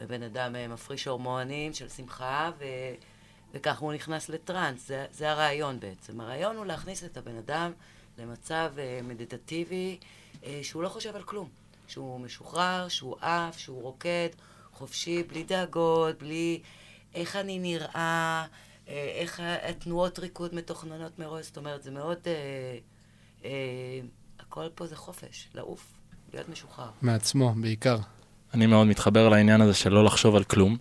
ובן 0.00 0.22
אדם 0.22 0.54
מפריש 0.68 1.08
הורמונים 1.08 1.74
של 1.74 1.88
שמחה, 1.88 2.50
ו... 2.58 2.64
וככה 3.54 3.80
הוא 3.80 3.92
נכנס 3.92 4.28
לטראנס. 4.28 4.88
זה, 4.88 5.06
זה 5.10 5.30
הרעיון 5.30 5.80
בעצם. 5.80 6.20
הרעיון 6.20 6.56
הוא 6.56 6.66
להכניס 6.66 7.04
את 7.04 7.16
הבן 7.16 7.36
אדם 7.36 7.72
למצב 8.18 8.72
מדיטטיבי, 9.02 9.98
שהוא 10.62 10.82
לא 10.82 10.88
חושב 10.88 11.16
על 11.16 11.22
כלום. 11.22 11.48
שהוא 11.86 12.20
משוחרר, 12.20 12.88
שהוא 12.88 13.16
עף, 13.20 13.58
שהוא 13.58 13.82
רוקד, 13.82 14.28
חופשי, 14.72 15.22
בלי 15.22 15.44
דאגות, 15.44 16.18
בלי 16.18 16.62
איך 17.14 17.36
אני 17.36 17.58
נראה, 17.58 18.46
איך 18.86 19.42
התנועות 19.68 20.18
ריקוד 20.18 20.54
מתוכננות 20.54 21.18
מראש. 21.18 21.46
זאת 21.46 21.56
אומרת, 21.56 21.82
זה 21.82 21.90
מאוד... 21.90 22.18
אה, 22.26 22.32
אה, 23.44 23.50
הכל 24.38 24.68
פה 24.74 24.86
זה 24.86 24.96
חופש, 24.96 25.48
לעוף, 25.54 25.92
להיות 26.32 26.48
משוחרר. 26.48 26.90
מעצמו, 27.02 27.54
בעיקר. 27.60 27.96
אני 28.54 28.66
מאוד 28.66 28.86
מתחבר 28.86 29.28
לעניין 29.28 29.60
הזה 29.60 29.74
של 29.74 29.92
לא 29.92 30.04
לחשוב 30.04 30.36
על 30.36 30.44
כלום. 30.44 30.76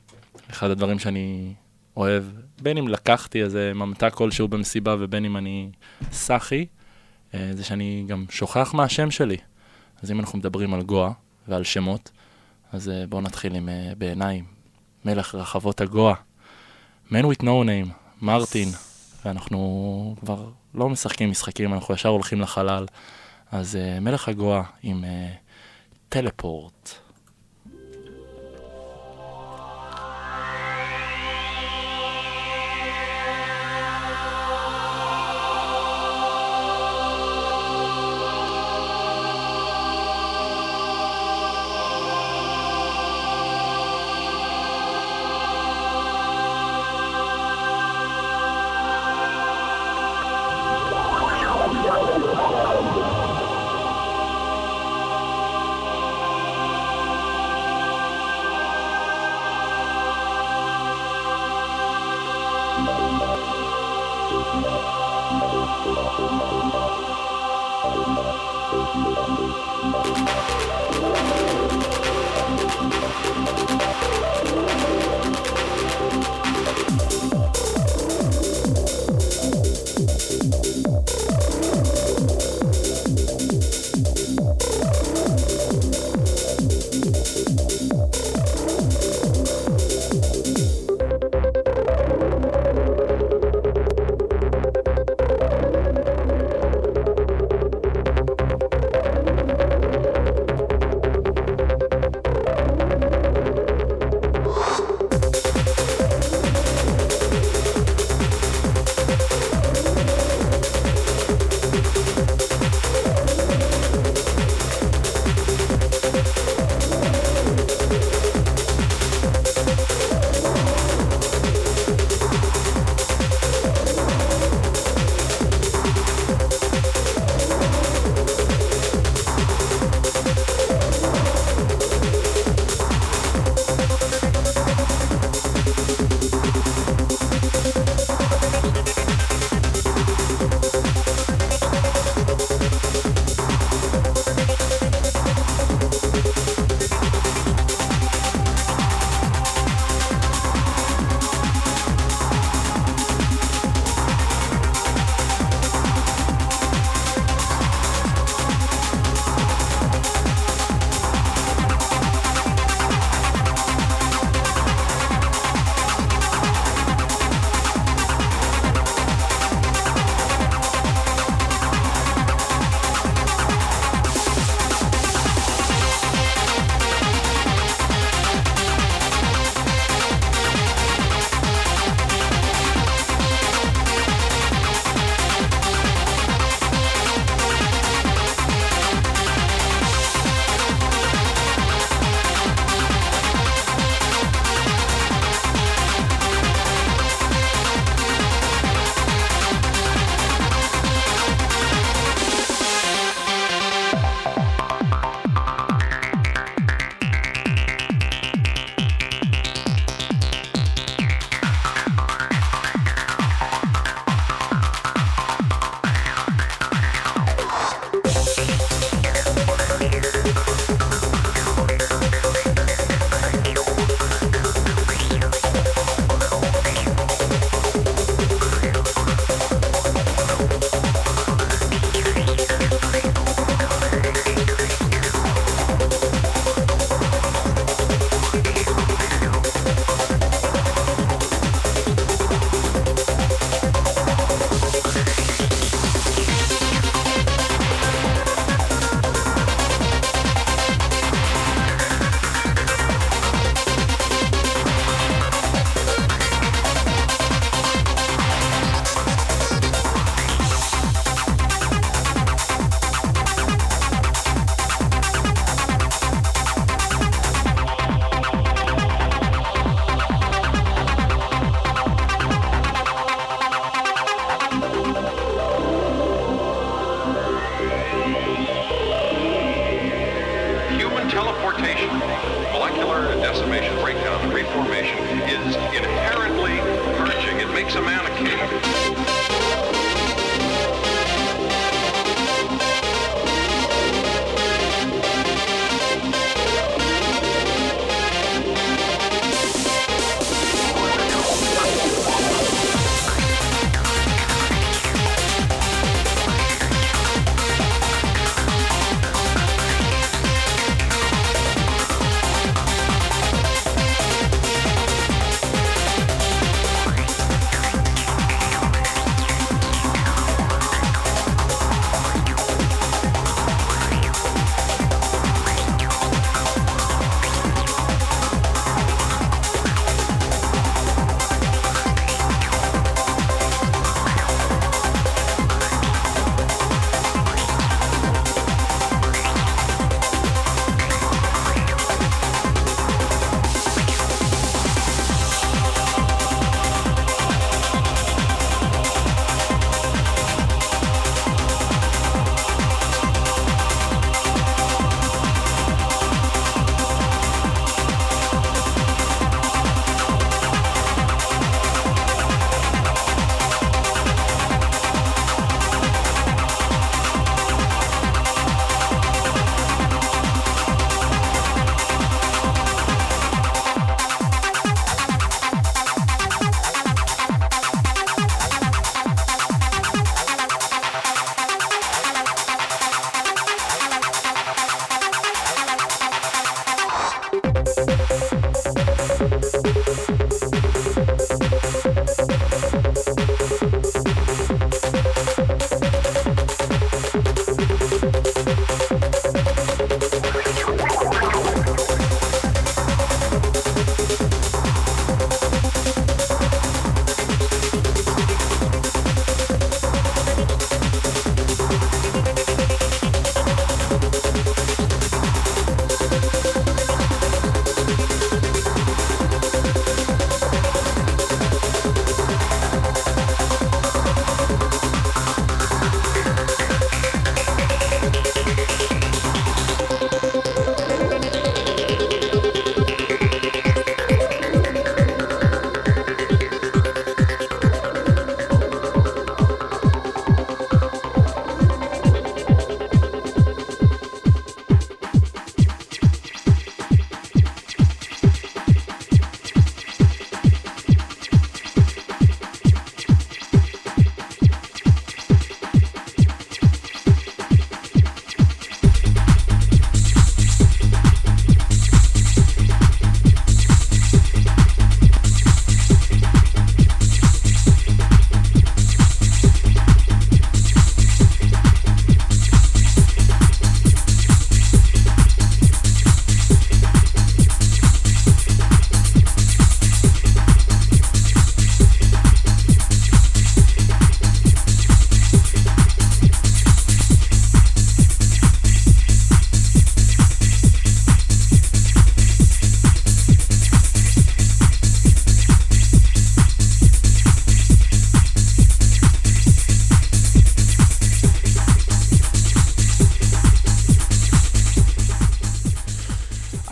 אחד 0.50 0.70
הדברים 0.70 1.00
שאני 1.00 1.54
אוהב, 1.98 2.24
בין 2.62 2.78
אם 2.78 2.88
לקחתי 2.88 3.44
איזה 3.44 3.72
ממתק 3.76 4.14
כלשהו 4.14 4.48
במסיבה 4.48 4.96
ובין 5.00 5.26
אם 5.26 5.38
אני 5.38 5.70
סאחי, 6.12 6.66
אה, 7.34 7.50
זה 7.54 7.64
שאני 7.64 8.06
גם 8.08 8.26
שוכח 8.30 8.74
מהשם 8.74 9.12
שלי. 9.12 9.38
אז 10.02 10.12
אם 10.12 10.20
אנחנו 10.20 10.40
מדברים 10.40 10.74
על 10.74 10.82
גואה 10.82 11.12
ועל 11.48 11.64
שמות, 11.64 12.12
אז 12.72 12.90
אה, 12.90 13.04
בואו 13.10 13.22
נתחיל 13.22 13.56
עם 13.56 13.70
אה, 13.70 13.92
בעיניי 13.98 14.42
מלך 15.06 15.36
רחבות 15.36 15.82
הגואה. 15.82 16.16
Man 17.10 17.24
with 17.24 17.42
no 17.42 17.66
name, 17.66 17.90
מרטין, 18.22 18.70
ואנחנו 19.26 20.16
כבר 20.20 20.50
לא 20.74 20.90
משחקים 20.90 21.32
משחקים, 21.32 21.74
אנחנו 21.74 21.94
ישר 21.94 22.10
הולכים 22.10 22.42
לחלל. 22.42 22.86
אז 23.52 23.76
uh, 23.76 24.00
מלך 24.00 24.30
הגואה 24.30 24.62
עם 24.84 25.04
uh, 25.04 25.08
טלפורט. 26.10 27.03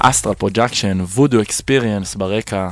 אסטרל 0.00 0.34
פרוג'קשן, 0.34 0.98
וודו 1.00 1.42
אקספיריאנס 1.42 2.14
ברקע. 2.14 2.68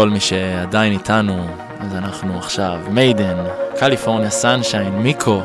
לכל 0.00 0.10
מי 0.10 0.20
שעדיין 0.20 0.92
איתנו, 0.92 1.46
אז 1.80 1.94
אנחנו 1.94 2.38
עכשיו 2.38 2.80
מיידן, 2.90 3.36
קליפורניה 3.78 4.30
סנשיין, 4.30 4.94
מיקו, 4.94 5.42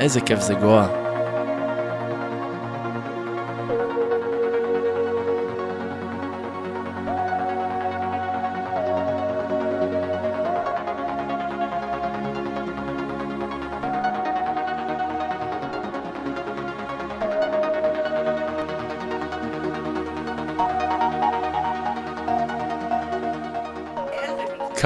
איזה 0.00 0.20
כיף 0.20 0.40
זה 0.40 0.54
גואה. 0.54 1.05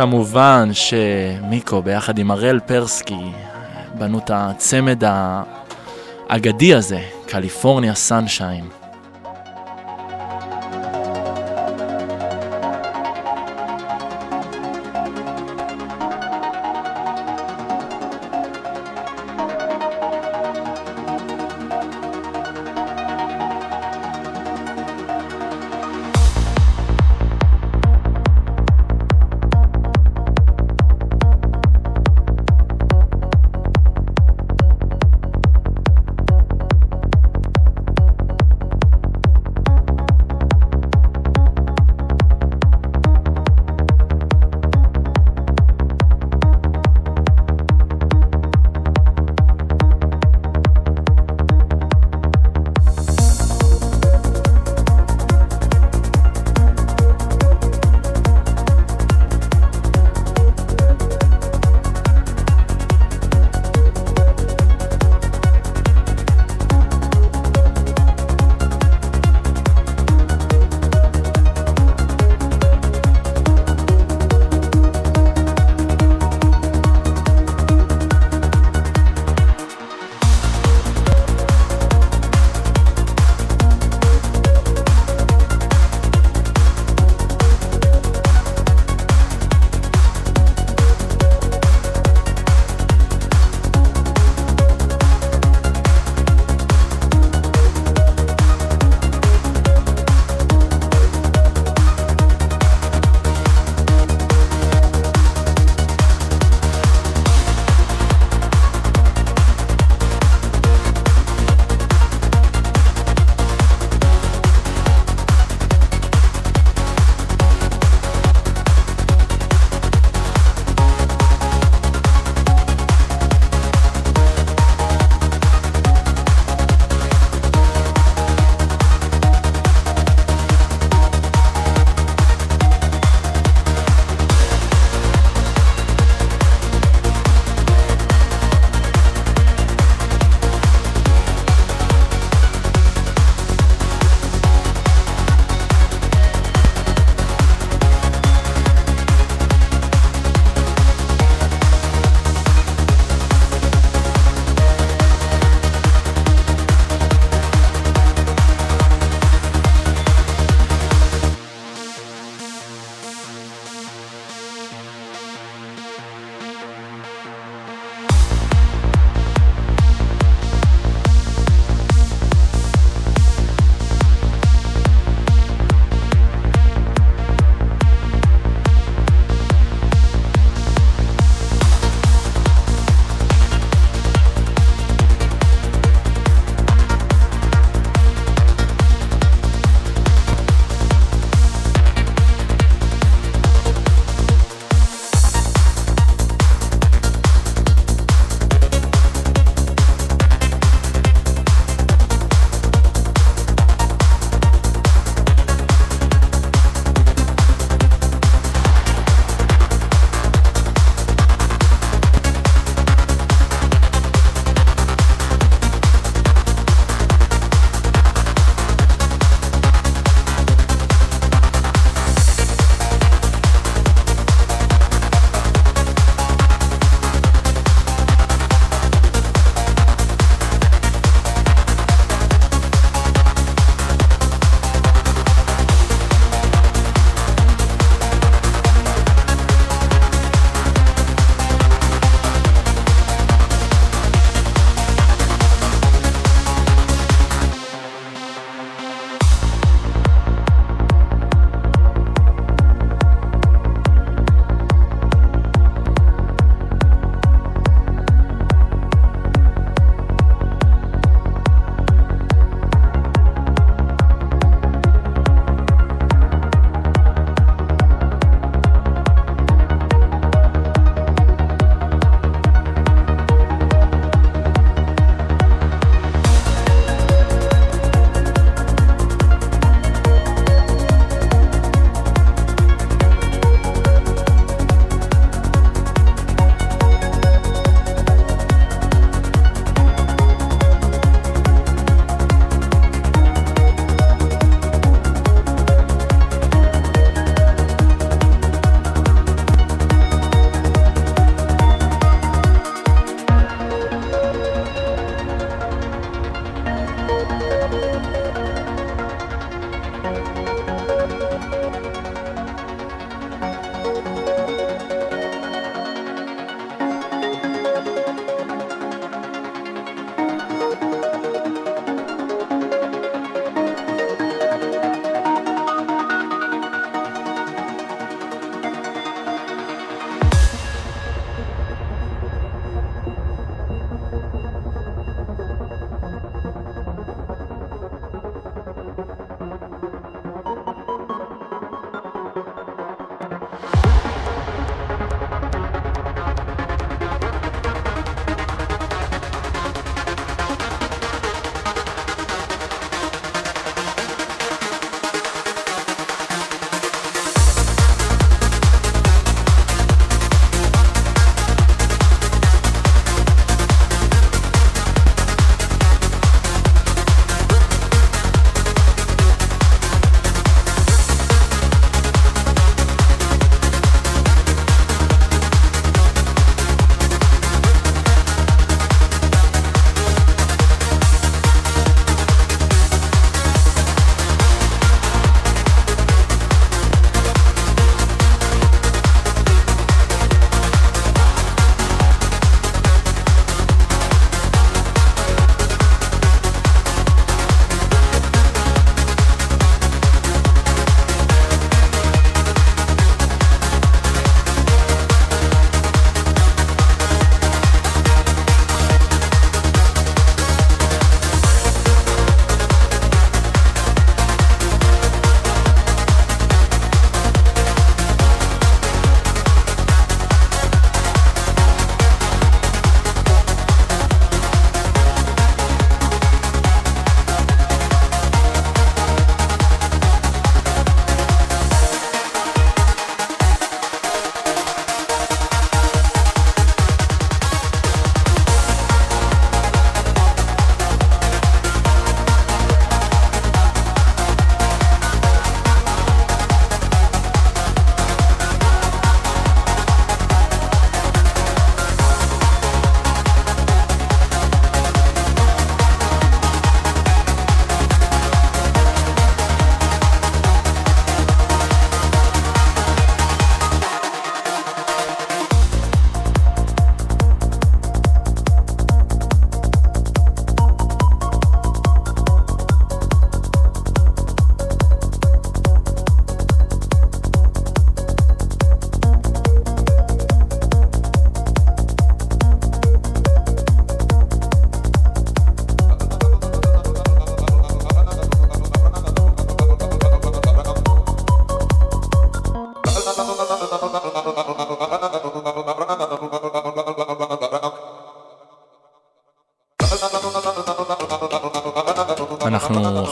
כמובן 0.00 0.68
שמיקו 0.72 1.82
ביחד 1.82 2.18
עם 2.18 2.30
הראל 2.30 2.60
פרסקי 2.60 3.30
בנו 3.98 4.18
את 4.18 4.30
הצמד 4.34 5.02
האגדי 6.28 6.74
הזה, 6.74 7.00
קליפורניה 7.26 7.94
סנשיין. 7.94 8.79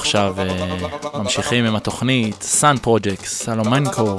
עכשיו 0.08 0.36
uh, 0.38 1.18
ממשיכים 1.18 1.64
עם 1.64 1.76
התוכנית, 1.76 2.42
סאן 2.42 2.76
פרוג'קט, 2.82 3.24
סלומנקו. 3.24 4.16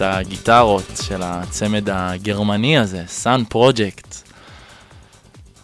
את 0.00 0.04
הגיטרות 0.04 1.00
של 1.02 1.22
הצמד 1.22 1.88
הגרמני 1.92 2.78
הזה, 2.78 3.04
S.U.N. 3.06 3.42
Project. 3.48 4.16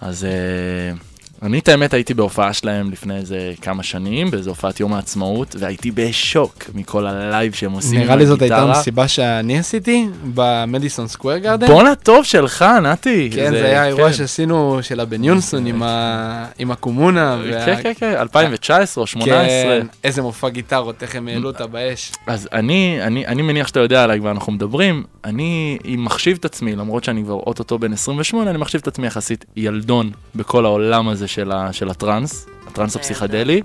אז 0.00 0.24
אה, 0.24 0.96
אני 1.42 1.58
את 1.58 1.68
האמת 1.68 1.94
הייתי 1.94 2.14
בהופעה 2.14 2.52
שלהם 2.52 2.90
לפני 2.90 3.16
איזה 3.16 3.52
כמה 3.62 3.82
שנים, 3.82 4.30
באיזו 4.30 4.50
הופעת 4.50 4.80
יום 4.80 4.92
העצמאות, 4.94 5.56
והייתי 5.58 5.90
בשוק 5.90 6.64
מכל 6.74 7.06
ה 7.06 7.15
live 7.15 7.52
שהם 7.54 7.72
עושים 7.72 8.00
נראה 8.00 8.16
לי 8.16 8.26
זאת 8.26 8.42
הייתה. 8.42 8.66
מסיבה 8.66 9.08
שאני 9.08 9.58
עשיתי 9.58 10.06
במדיסון 10.34 11.08
סקוויר 11.08 11.38
גארדן. 11.38 11.66
בואנה 11.66 11.94
טוב 11.94 12.24
שלך, 12.24 12.64
נתי. 12.82 13.30
כן, 13.34 13.50
זה 13.50 13.64
היה 13.66 13.86
אירוע 13.86 14.12
שעשינו 14.12 14.78
של 14.82 15.00
הבן 15.00 15.24
יונסון 15.24 15.66
עם 15.66 15.82
ה- 15.82 16.46
עם 16.58 16.70
הקומונה. 16.70 17.38
וה- 17.50 17.66
כן, 17.66 17.82
כן, 17.82 17.92
כן, 17.98 18.14
2019 18.18 19.02
או 19.02 19.04
2018. 19.04 19.36
כן, 19.80 19.86
איזה 20.04 20.22
מופע 20.22 20.48
גיטרות, 20.48 21.02
איך 21.02 21.14
הם 21.16 21.28
העלו 21.28 21.48
אותה 21.48 21.66
באש. 21.66 22.12
אז 22.26 22.48
אני, 22.52 22.98
אני, 23.02 23.26
אני 23.26 23.42
מניח 23.42 23.66
שאתה 23.68 23.80
יודע 23.80 24.04
עליי 24.04 24.18
כבר 24.18 24.30
אנחנו 24.30 24.52
מדברים, 24.52 25.04
אני 25.24 25.78
מחשיב 25.98 26.36
את 26.40 26.44
עצמי, 26.44 26.76
למרות 26.76 27.04
שאני 27.04 27.22
כבר 27.24 27.34
אוטוטו 27.34 27.78
בן 27.78 27.92
28, 27.92 28.50
אני 28.50 28.58
מחשיב 28.58 28.80
את 28.80 28.88
עצמי 28.88 29.06
יחסית 29.06 29.44
ילדון 29.56 30.10
בכל 30.36 30.64
העולם 30.64 31.08
הזה 31.08 31.28
של, 31.28 31.52
ה, 31.52 31.72
של 31.72 31.88
הטראנס, 31.88 32.46
הטראנס 32.66 32.96
הפסיכדלי. 32.96 33.62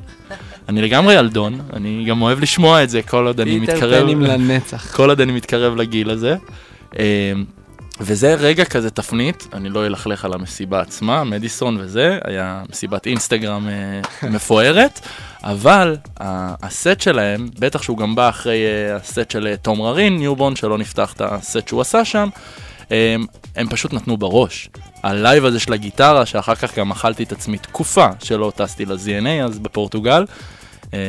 אני 0.69 0.81
לגמרי 0.81 1.13
ילדון, 1.13 1.61
אני 1.73 2.05
גם 2.07 2.21
אוהב 2.21 2.39
לשמוע 2.39 2.83
את 2.83 2.89
זה 2.89 3.01
כל 3.01 3.27
עוד 3.27 3.39
אני 3.39 3.59
פיטר 3.59 3.73
מתקרב, 3.73 4.03
פנים 4.03 4.21
לנצח. 4.21 4.95
כל 4.95 5.09
עוד 5.09 5.21
אני 5.21 5.31
מתקרב 5.31 5.75
לגיל 5.75 6.09
הזה. 6.09 6.35
אה, 6.99 7.33
וזה 8.03 8.33
רגע 8.33 8.65
כזה 8.65 8.89
תפנית, 8.89 9.47
אני 9.53 9.69
לא 9.69 9.87
אלכלך 9.87 10.25
על 10.25 10.33
המסיבה 10.33 10.81
עצמה, 10.81 11.23
מדיסון 11.23 11.77
וזה, 11.79 12.17
היה 12.23 12.63
מסיבת 12.69 13.07
אינסטגרם 13.07 13.67
אה, 13.67 14.29
מפוארת, 14.29 14.99
אבל 15.43 15.95
הסט 16.17 17.01
שלהם, 17.01 17.49
בטח 17.59 17.81
שהוא 17.81 17.97
גם 17.97 18.15
בא 18.15 18.29
אחרי 18.29 18.65
אה, 18.65 18.95
הסט 18.95 19.31
של 19.31 19.47
אה, 19.47 19.57
תום 19.57 19.81
ררין, 19.81 20.17
Newborn, 20.17 20.55
שלא 20.55 20.77
נפתח 20.77 21.13
את 21.13 21.21
הסט 21.25 21.67
שהוא 21.67 21.81
עשה 21.81 22.05
שם, 22.05 22.29
אה, 22.91 23.15
הם 23.55 23.69
פשוט 23.69 23.93
נתנו 23.93 24.17
בראש. 24.17 24.69
ה 25.03 25.11
live 25.11 25.45
הזה 25.45 25.59
של 25.59 25.73
הגיטרה, 25.73 26.25
שאחר 26.25 26.55
כך 26.55 26.77
גם 26.77 26.91
אכלתי 26.91 27.23
את 27.23 27.31
עצמי 27.31 27.57
תקופה 27.57 28.07
שלא 28.23 28.51
טסתי 28.55 28.85
ל-ZNA, 28.85 29.45
אז 29.45 29.59
בפורטוגל. 29.59 30.25
אה, 30.93 30.99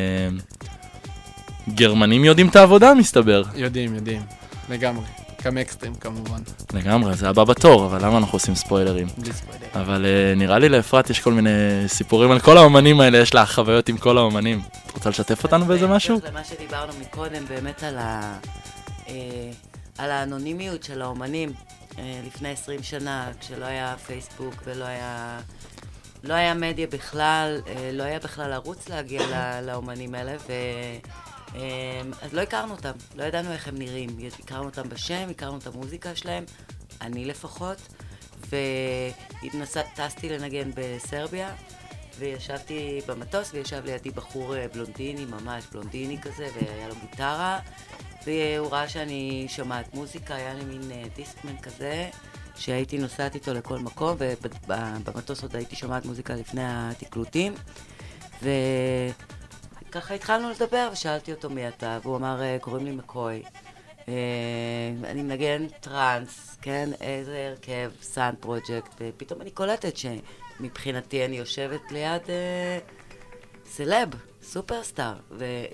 גרמנים 1.68 2.24
יודעים 2.24 2.48
את 2.48 2.56
העבודה, 2.56 2.94
מסתבר. 2.94 3.42
יודעים, 3.54 3.94
יודעים, 3.94 4.22
לגמרי. 4.70 5.04
גם 5.44 5.58
X-Dream 5.58 5.94
כמובן, 5.94 6.40
לגמרי, 6.74 7.14
זה 7.14 7.28
הבא 7.28 7.44
בתור, 7.44 7.86
אבל 7.86 8.06
למה 8.06 8.18
אנחנו 8.18 8.36
עושים 8.36 8.54
ספוילרים? 8.54 9.06
בלי 9.18 9.32
ספוילר. 9.32 9.66
אבל 9.74 10.04
אה, 10.04 10.38
נראה 10.38 10.58
לי 10.58 10.68
לאפרת 10.68 11.10
יש 11.10 11.20
כל 11.20 11.32
מיני 11.32 11.50
סיפורים 11.86 12.30
על 12.30 12.40
כל 12.40 12.56
האומנים 12.58 13.00
האלה, 13.00 13.18
יש 13.18 13.34
לה 13.34 13.46
חוויות 13.46 13.88
עם 13.88 13.96
כל 13.96 14.18
האומנים. 14.18 14.60
את 14.86 14.94
רוצה 14.94 15.10
לשתף 15.10 15.44
אותנו 15.44 15.64
באיזה 15.64 15.86
משהו? 15.86 16.18
בהמשך 16.18 16.30
למה 16.32 16.44
שדיברנו 16.44 16.92
מקודם, 17.00 17.44
באמת 17.48 17.82
על, 17.82 17.98
ה, 17.98 18.38
אה, 19.08 19.14
על 19.98 20.10
האנונימיות 20.10 20.82
של 20.82 21.02
האומנים. 21.02 21.52
אה, 21.98 22.20
לפני 22.26 22.48
20 22.48 22.82
שנה, 22.82 23.30
כשלא 23.40 23.64
היה 23.64 23.96
פייסבוק 24.06 24.54
ולא 24.64 24.84
היה, 24.84 25.40
לא 26.24 26.34
היה 26.34 26.54
מדיה 26.54 26.86
בכלל, 26.86 27.60
אה, 27.66 27.90
לא 27.92 28.02
היה 28.02 28.18
בכלל 28.18 28.52
ערוץ 28.52 28.88
להגיע 28.88 29.22
ל- 29.26 29.66
לאומנים 29.66 30.14
האלה, 30.14 30.36
ו... 30.48 30.52
אה, 31.54 32.00
אז 32.22 32.32
לא 32.32 32.40
הכרנו 32.40 32.74
אותם, 32.74 32.92
לא 33.14 33.24
ידענו 33.24 33.52
איך 33.52 33.68
הם 33.68 33.78
נראים. 33.78 34.08
הכרנו 34.44 34.64
אותם 34.64 34.88
בשם, 34.88 35.28
הכרנו 35.30 35.58
את 35.58 35.66
המוזיקה 35.66 36.16
שלהם, 36.16 36.44
אני 37.00 37.24
לפחות, 37.24 37.78
וטסתי 38.48 40.28
לנגן 40.28 40.70
בסרביה, 40.74 41.54
וישבתי 42.18 43.00
במטוס, 43.06 43.50
וישב 43.54 43.84
לידי 43.84 44.10
בחור 44.10 44.56
אה, 44.56 44.66
בלונדיני, 44.74 45.24
ממש 45.24 45.64
בלונדיני 45.72 46.20
כזה, 46.22 46.48
והיה 46.54 46.88
לו 46.88 46.94
גיטרה, 47.00 47.58
והוא 48.26 48.68
ראה 48.70 48.88
שאני 48.88 49.46
שומעת 49.48 49.94
מוזיקה, 49.94 50.34
היה 50.34 50.54
לי 50.54 50.64
מין 50.64 50.90
אה, 50.90 51.02
דיסקמן 51.16 51.56
כזה, 51.62 52.10
שהייתי 52.56 52.98
נוסעת 52.98 53.34
איתו 53.34 53.54
לכל 53.54 53.78
מקום, 53.78 54.16
ובמטוס 54.18 55.42
עוד 55.42 55.56
הייתי 55.56 55.76
שומעת 55.76 56.04
מוזיקה 56.04 56.34
לפני 56.34 56.62
התקלוטים, 56.64 57.54
וככה 59.88 60.14
התחלנו 60.14 60.50
לדבר, 60.50 60.88
ושאלתי 60.92 61.32
אותו 61.32 61.50
מי 61.50 61.68
אתה, 61.68 61.98
והוא 62.02 62.16
אמר, 62.16 62.42
"אה, 62.42 62.56
קוראים 62.60 62.84
לי 62.84 62.90
מקוי. 62.92 63.42
אה, 64.08 64.14
אני 65.04 65.22
מנגן 65.22 65.66
טראנס, 65.80 66.56
כן? 66.62 66.90
איזה 67.00 67.48
הרכב, 67.50 67.90
S.U.N. 68.02 68.34
Project, 68.40 68.94
ופתאום 69.00 69.40
אני 69.42 69.50
קולטת 69.50 69.94
שמבחינתי 69.96 71.24
אני 71.24 71.36
יושבת 71.38 71.80
ליד 71.90 72.22
אה, 72.28 72.78
סלב, 73.66 74.08
superstar, 74.42 75.14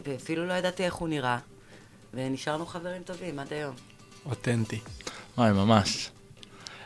ואפילו 0.04 0.46
לא 0.46 0.52
ידעתי 0.52 0.84
איך 0.84 0.94
הוא 0.94 1.08
נראה, 1.08 1.38
ונשארנו 2.14 2.66
חברים 2.66 3.02
טובים 3.02 3.38
עד 3.38 3.52
היום. 3.52 3.74
אותנטי. 4.26 4.78
וואי, 5.38 5.52
ממש. 5.52 6.10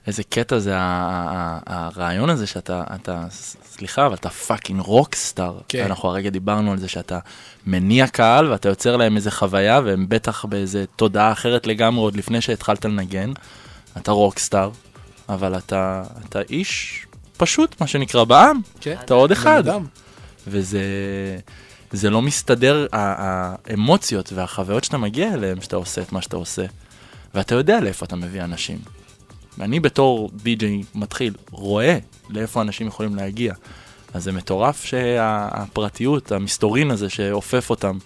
איזה 0.07 0.23
קטע 0.23 0.59
זה 0.59 0.73
הרעיון 1.67 2.31
הזה 2.31 2.47
שאתה, 2.47 2.85
אתה, 2.95 3.27
סליחה, 3.65 4.07
אבל 4.07 4.15
אתה 4.15 4.31
fucking 4.31 4.81
rockstar. 4.81 5.61
כן. 5.69 5.85
אנחנו 5.85 6.09
הרגע 6.09 6.31
דיברנו 6.31 6.73
על 6.73 6.79
זה 6.79 6.89
שאתה 6.89 7.19
מניע 7.67 8.07
קהל 8.07 8.51
ואתה 8.51 8.69
יוצר 8.69 8.97
להם 8.97 9.17
איזה 9.17 9.31
חוויה, 9.31 9.81
והם 9.85 10.09
בטח 10.09 10.45
באיזה 10.45 10.85
תודעה 10.97 11.33
אחרת 11.33 11.67
לגמרי 11.67 12.03
עוד 12.03 12.17
לפני 12.17 12.41
שהתחלת 12.41 12.85
לנגן. 12.85 13.33
אתה 13.97 14.13
רוקסטאר, 14.13 14.71
אבל 15.29 15.59
אתה, 15.59 16.03
אתה 16.29 16.41
איש 16.51 17.07
פשוט, 17.37 17.81
מה 17.81 17.87
שנקרא, 17.87 18.25
בעם. 18.25 18.61
כן. 18.81 18.97
אתה 19.05 19.15
עוד 19.15 19.33
אחד. 19.33 19.63
וזה 20.47 20.81
זה 21.93 22.11
לא 22.11 22.23
מסתדר, 22.23 22.87
האמוציות 22.93 24.33
והחוויות 24.33 24.85
שאתה 24.85 24.99
מגיע 24.99 25.35
אליהם, 25.35 25.61
שאתה 25.61 25.77
עושה 25.77 26.03
את 26.03 26.13
מה 26.13 26.23
שאתה 26.23 26.37
עושה. 26.37 26.65
ואתה 27.35 27.55
יודע 27.55 27.81
לאיפה 27.81 28.07
אתה 28.07 28.17
מביא 28.17 28.43
אנשים. 28.43 28.79
ואני 29.59 29.81
בתור 29.81 30.31
די.ג'יי 30.35 30.83
מתחיל, 30.95 31.35
רואה 31.51 31.99
לאיפה 32.29 32.63
אנשים 32.63 32.87
יכולים 32.87 33.15
להגיע. 33.15 33.55
אז 34.15 34.25
זה 34.25 34.33
מטורף 34.33 34.85
שהפרטיות, 34.85 36.33
המסתורין 36.33 36.91
הזה 36.91 37.11
שאופף 37.11 37.71
אותם, 37.71 37.99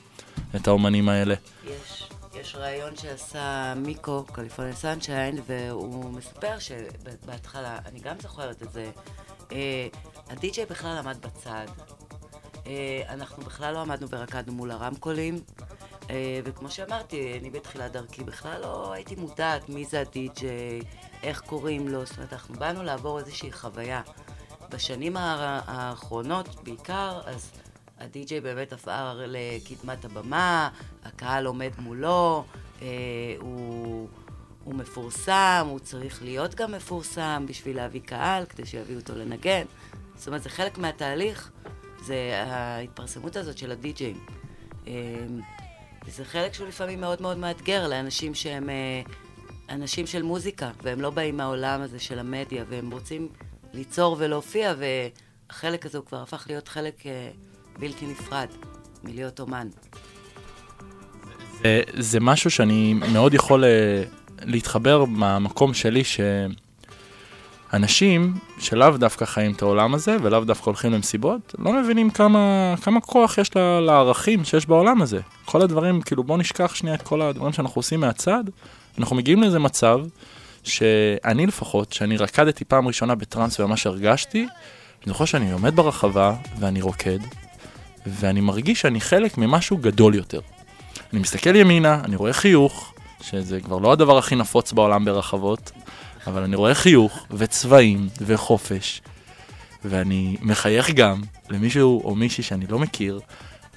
את 0.56 0.68
האומנים 0.68 1.08
האלה. 1.08 1.34
יש, 1.64 2.08
יש 2.40 2.56
ראיון 2.56 2.96
שעשה 2.96 3.74
מיקו, 3.76 4.24
קליפורניה 4.32 4.74
סנשיין, 4.74 5.38
והוא 5.46 6.12
מספר 6.12 6.58
שבהתחלה, 6.58 7.78
אני 7.86 8.00
גם 8.00 8.16
זוכרת 8.22 8.62
את 8.62 8.72
זה, 8.72 8.90
אה, 9.52 9.86
הדי-ג'יי 10.30 10.66
בכלל 10.66 10.98
עמד 10.98 11.16
בצד. 11.20 11.66
אה, 12.66 13.02
אנחנו 13.08 13.42
בכלל 13.42 13.74
לא 13.74 13.80
עמדנו 13.80 14.08
ורקדנו 14.10 14.52
מול 14.52 14.70
הרמקולים, 14.70 15.40
אה, 16.10 16.40
וכמו 16.44 16.70
שאמרתי, 16.70 17.38
אני 17.40 17.50
בתחילת 17.50 17.92
דרכי 17.92 18.24
בכלל 18.24 18.60
לא 18.60 18.92
הייתי 18.92 19.14
מודעת 19.16 19.68
מי 19.68 19.84
זה 19.84 20.00
הדי-ג'יי, 20.00 20.80
איך 21.22 21.40
קוראים 21.40 21.88
לו, 21.88 22.06
זאת 22.06 22.16
אומרת, 22.16 22.32
אנחנו 22.32 22.54
באנו 22.54 22.82
לעבור 22.82 23.18
איזושהי 23.18 23.52
חוויה. 23.52 24.02
בשנים 24.70 25.16
הא- 25.16 25.60
האחרונות 25.66 26.64
בעיקר, 26.64 27.20
אז 27.26 27.50
הדי-ג'יי 27.98 28.40
באמת 28.40 28.72
עבר 28.72 29.20
לקדמת 29.26 30.04
הבמה, 30.04 30.68
הקהל 31.04 31.46
עומד 31.46 31.70
מולו, 31.78 32.44
אה, 32.82 32.86
הוא, 33.40 34.08
הוא 34.64 34.74
מפורסם, 34.74 35.66
הוא 35.70 35.78
צריך 35.78 36.22
להיות 36.22 36.54
גם 36.54 36.72
מפורסם 36.72 37.44
בשביל 37.48 37.76
להביא 37.76 38.00
קהל, 38.00 38.44
כדי 38.46 38.66
שיביאו 38.66 38.98
אותו 39.00 39.14
לנגן. 39.14 39.64
זאת 40.16 40.26
אומרת, 40.26 40.42
זה 40.42 40.48
חלק 40.48 40.78
מהתהליך, 40.78 41.50
זה 42.06 42.44
ההתפרסמות 42.46 43.36
הזאת 43.36 43.58
של 43.58 43.72
הדי-ג'אים. 43.72 44.18
אה, 44.86 44.92
וזה 46.06 46.24
חלק 46.24 46.54
שהוא 46.54 46.68
לפעמים 46.68 47.00
מאוד 47.00 47.22
מאוד 47.22 47.38
מאתגר 47.38 47.88
לאנשים 47.88 48.34
שהם 48.34 48.70
אה, 48.70 49.02
אנשים 49.70 50.06
של 50.06 50.22
מוזיקה, 50.22 50.70
והם 50.82 51.00
לא 51.00 51.10
באים 51.10 51.36
מהעולם 51.36 51.80
הזה 51.80 51.98
של 51.98 52.18
המדיה, 52.18 52.64
והם 52.68 52.90
רוצים 52.90 53.28
ליצור 53.72 54.16
ולהופיע, 54.18 54.74
והחלק 54.78 55.86
הזה 55.86 55.98
הוא 55.98 56.06
כבר 56.06 56.22
הפך 56.22 56.44
להיות 56.48 56.68
חלק 56.68 57.06
אה, 57.06 57.30
בלתי 57.78 58.06
נפרד 58.06 58.48
מלהיות 59.04 59.40
אומן. 59.40 59.68
זה, 61.62 61.82
זה 61.98 62.20
משהו 62.20 62.50
שאני 62.50 62.94
מאוד 62.94 63.34
יכול 63.34 63.64
אה, 63.64 64.02
להתחבר 64.42 65.04
מהמקום 65.04 65.74
שלי, 65.74 66.02
שאנשים 67.76 68.34
שלאו 68.58 68.96
דווקא 68.96 69.24
חיים 69.24 69.52
את 69.52 69.62
העולם 69.62 69.94
הזה, 69.94 70.16
ולאו 70.22 70.44
דווקא 70.44 70.64
הולכים 70.64 70.92
למסיבות, 70.92 71.54
לא 71.58 71.72
מבינים 71.72 72.10
כמה, 72.10 72.74
כמה 72.82 73.00
כוח 73.00 73.38
יש 73.38 73.56
לערכים 73.80 74.44
שיש 74.44 74.66
בעולם 74.66 75.02
הזה. 75.02 75.20
כל 75.44 75.62
הדברים, 75.62 76.02
כאילו 76.02 76.24
בוא 76.24 76.38
נשכח 76.38 76.74
שנייה 76.74 76.94
את 76.94 77.02
כל 77.02 77.22
הדברים 77.22 77.52
שאנחנו 77.52 77.78
עושים 77.78 78.00
מהצד, 78.00 78.44
אנחנו 78.98 79.16
מגיעים 79.16 79.42
לאיזה 79.42 79.58
מצב 79.58 80.00
שאני 80.62 81.46
לפחות, 81.46 81.92
שאני 81.92 82.16
רקדתי 82.16 82.64
פעם 82.64 82.86
ראשונה 82.88 83.14
בטראנס 83.14 83.60
ומה 83.60 83.76
שהרגשתי, 83.76 84.40
אני 84.40 85.06
זוכר 85.06 85.24
שאני 85.24 85.52
עומד 85.52 85.76
ברחבה 85.76 86.34
ואני 86.58 86.82
רוקד, 86.82 87.18
ואני 88.06 88.40
מרגיש 88.40 88.80
שאני 88.80 89.00
חלק 89.00 89.38
ממשהו 89.38 89.76
גדול 89.76 90.14
יותר. 90.14 90.40
אני 91.12 91.20
מסתכל 91.20 91.56
ימינה, 91.56 92.00
אני 92.04 92.16
רואה 92.16 92.32
חיוך, 92.32 92.94
שזה 93.20 93.60
כבר 93.60 93.78
לא 93.78 93.92
הדבר 93.92 94.18
הכי 94.18 94.36
נפוץ 94.36 94.72
בעולם 94.72 95.04
ברחבות, 95.04 95.72
אבל 96.26 96.42
אני 96.42 96.56
רואה 96.56 96.74
חיוך 96.74 97.26
וצבעים 97.30 98.08
וחופש, 98.20 99.02
ואני 99.84 100.36
מחייך 100.42 100.90
גם 100.90 101.22
למישהו 101.50 102.02
או 102.04 102.14
מישהי 102.14 102.44
שאני 102.44 102.66
לא 102.66 102.78
מכיר, 102.78 103.20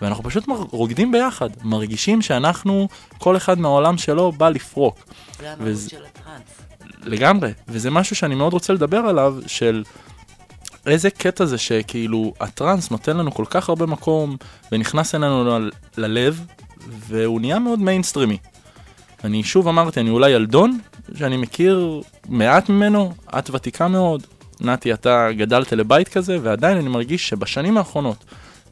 ואנחנו 0.01 0.23
פשוט 0.23 0.45
רוקדים 0.71 1.11
ביחד, 1.11 1.49
מרגישים 1.63 2.21
שאנחנו, 2.21 2.87
כל 3.17 3.37
אחד 3.37 3.59
מהעולם 3.59 3.97
שלו 3.97 4.31
בא 4.31 4.49
לפרוק. 4.49 5.05
זה 5.39 5.51
המהות 5.51 5.67
וזה... 5.69 5.89
של 5.89 6.05
הטראנס. 6.05 6.41
לגמרי, 7.03 7.51
וזה 7.67 7.91
משהו 7.91 8.15
שאני 8.15 8.35
מאוד 8.35 8.53
רוצה 8.53 8.73
לדבר 8.73 8.97
עליו, 8.97 9.35
של 9.47 9.83
איזה 10.85 11.09
קטע 11.09 11.45
זה 11.45 11.57
שכאילו 11.57 12.33
הטראנס 12.39 12.91
נותן 12.91 13.17
לנו 13.17 13.31
כל 13.31 13.45
כך 13.49 13.69
הרבה 13.69 13.85
מקום 13.85 14.37
ונכנס 14.71 15.15
אלינו 15.15 15.59
ל- 15.59 15.71
ללב 15.97 16.45
והוא 16.87 17.41
נהיה 17.41 17.59
מאוד 17.59 17.79
מיינסטרימי. 17.79 18.37
אני 19.23 19.43
שוב 19.43 19.67
אמרתי, 19.67 19.99
אני 19.99 20.09
אולי 20.09 20.29
ילדון, 20.29 20.79
שאני 21.15 21.37
מכיר 21.37 22.01
מעט 22.29 22.69
ממנו, 22.69 23.13
את 23.39 23.49
ותיקה 23.49 23.87
מאוד, 23.87 24.27
נתי, 24.61 24.93
אתה 24.93 25.27
גדלת 25.37 25.73
לבית 25.73 26.07
כזה, 26.07 26.37
ועדיין 26.41 26.77
אני 26.77 26.89
מרגיש 26.89 27.29
שבשנים 27.29 27.77
האחרונות 27.77 28.25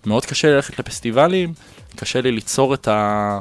מאוד 0.06 0.26
קשה 0.26 0.48
לי 0.48 0.56
ללכת 0.56 0.80
לפסטיבלים, 0.80 1.54
קשה 1.96 2.22
לי 2.22 2.32
ליצור 2.32 2.74
את 2.74 2.88
ה... 2.88 3.40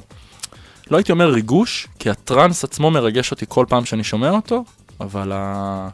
לא 0.91 0.97
הייתי 0.97 1.13
אומר 1.13 1.31
ריגוש, 1.31 1.89
כי 1.99 2.11
הטראנס 2.11 2.65
עצמו 2.65 2.91
מרגש 2.91 3.31
אותי 3.31 3.45
כל 3.49 3.67
פעם 3.69 3.85
שאני 3.85 4.05
שומע 4.05 4.31
אותו, 4.31 4.65
אבל 5.01 5.33
ה... 5.35 5.89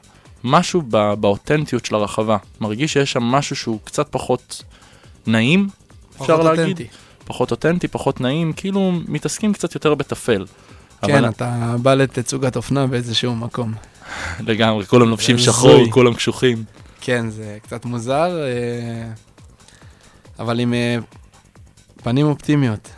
משהו 0.44 0.82
בא... 0.82 1.14
באותנטיות 1.14 1.84
של 1.84 1.94
הרחבה. 1.94 2.36
מרגיש 2.60 2.92
שיש 2.92 3.12
שם 3.12 3.22
משהו 3.22 3.56
שהוא 3.56 3.78
קצת 3.84 4.08
פחות 4.10 4.62
נעים, 5.26 5.68
אפשר 6.12 6.36
פחות 6.36 6.44
להגיד. 6.44 6.80
אותנטי. 6.80 6.86
פחות 7.24 7.50
אותנטי, 7.50 7.88
פחות 7.88 8.20
נעים, 8.20 8.52
כאילו 8.52 8.92
מתעסקים 9.08 9.52
קצת 9.52 9.74
יותר 9.74 9.94
בטפל. 9.94 10.44
כן, 11.06 11.28
אתה 11.28 11.74
בא 11.82 11.94
לתצוגת 11.94 12.56
אופנה 12.56 12.86
באיזשהו 12.86 13.34
מקום. 13.34 13.74
לגמרי, 14.40 14.86
כולם 14.86 15.08
לובשים. 15.08 15.38
שחור, 15.38 15.90
כולם 15.90 16.14
קשוחים. 16.14 16.64
כן, 17.00 17.30
זה 17.30 17.58
קצת 17.62 17.84
מוזר, 17.84 18.42
אה, 18.42 19.12
אבל 20.38 20.60
עם 20.60 20.74
אה, 20.74 20.96
פנים 22.02 22.26
אופטימיות. 22.26 22.88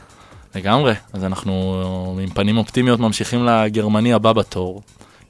לגמרי, 0.55 0.95
אז 1.13 1.25
אנחנו 1.25 2.21
עם 2.23 2.31
פנים 2.31 2.57
אופטימיות 2.57 3.01
ממשיכים 3.01 3.47
לגרמני 3.47 4.13
הבא 4.13 4.33
בתור, 4.33 4.83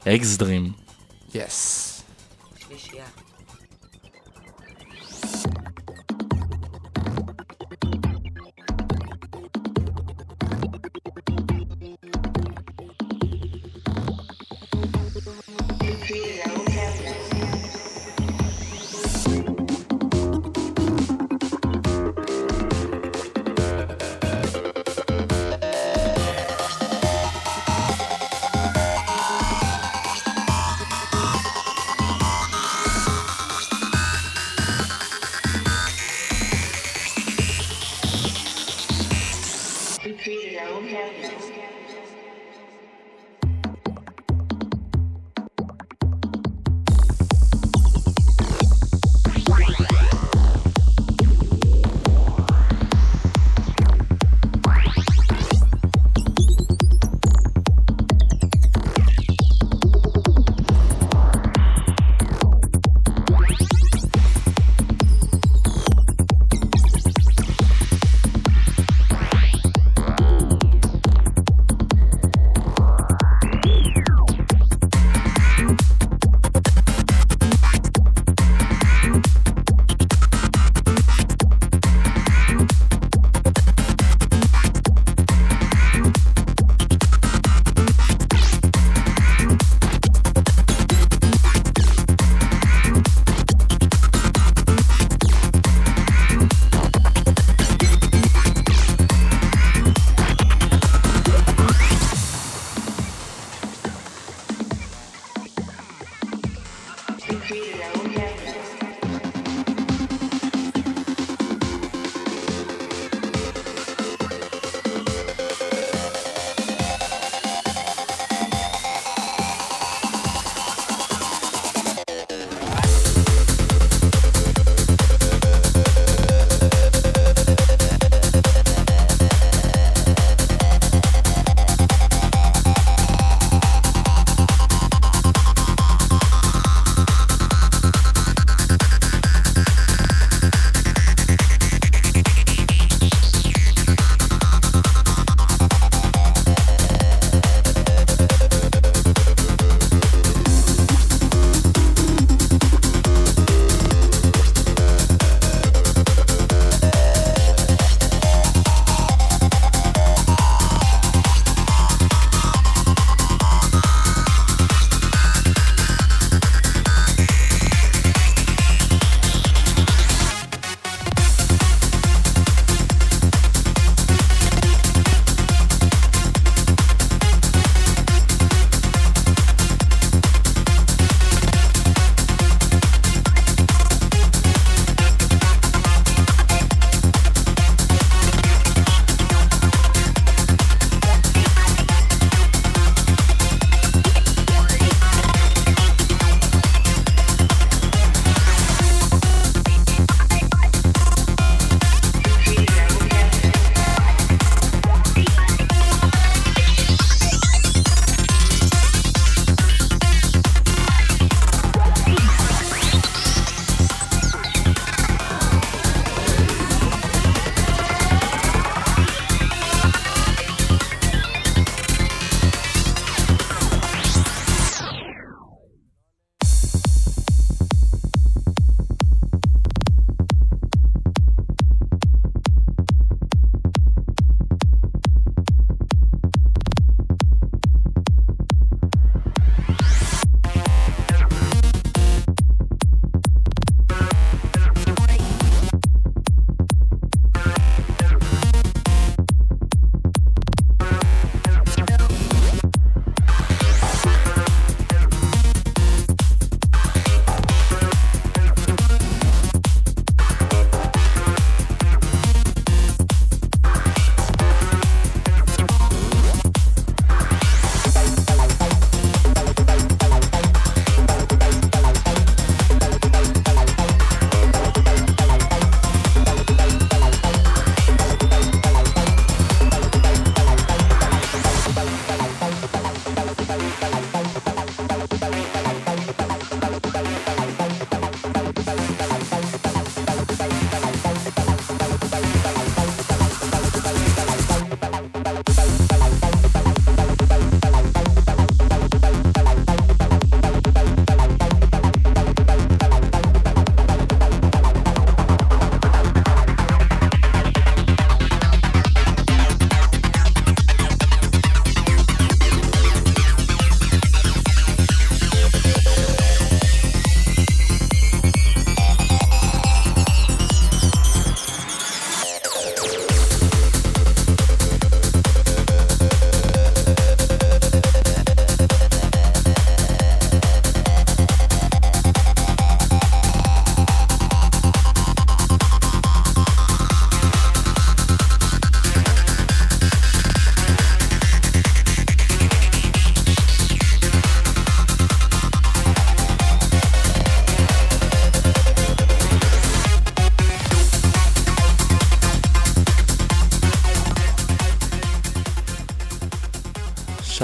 אקס 0.08 0.36
דרים. 0.36 0.72
יס. 1.34 2.02
שלישייה. 2.68 3.04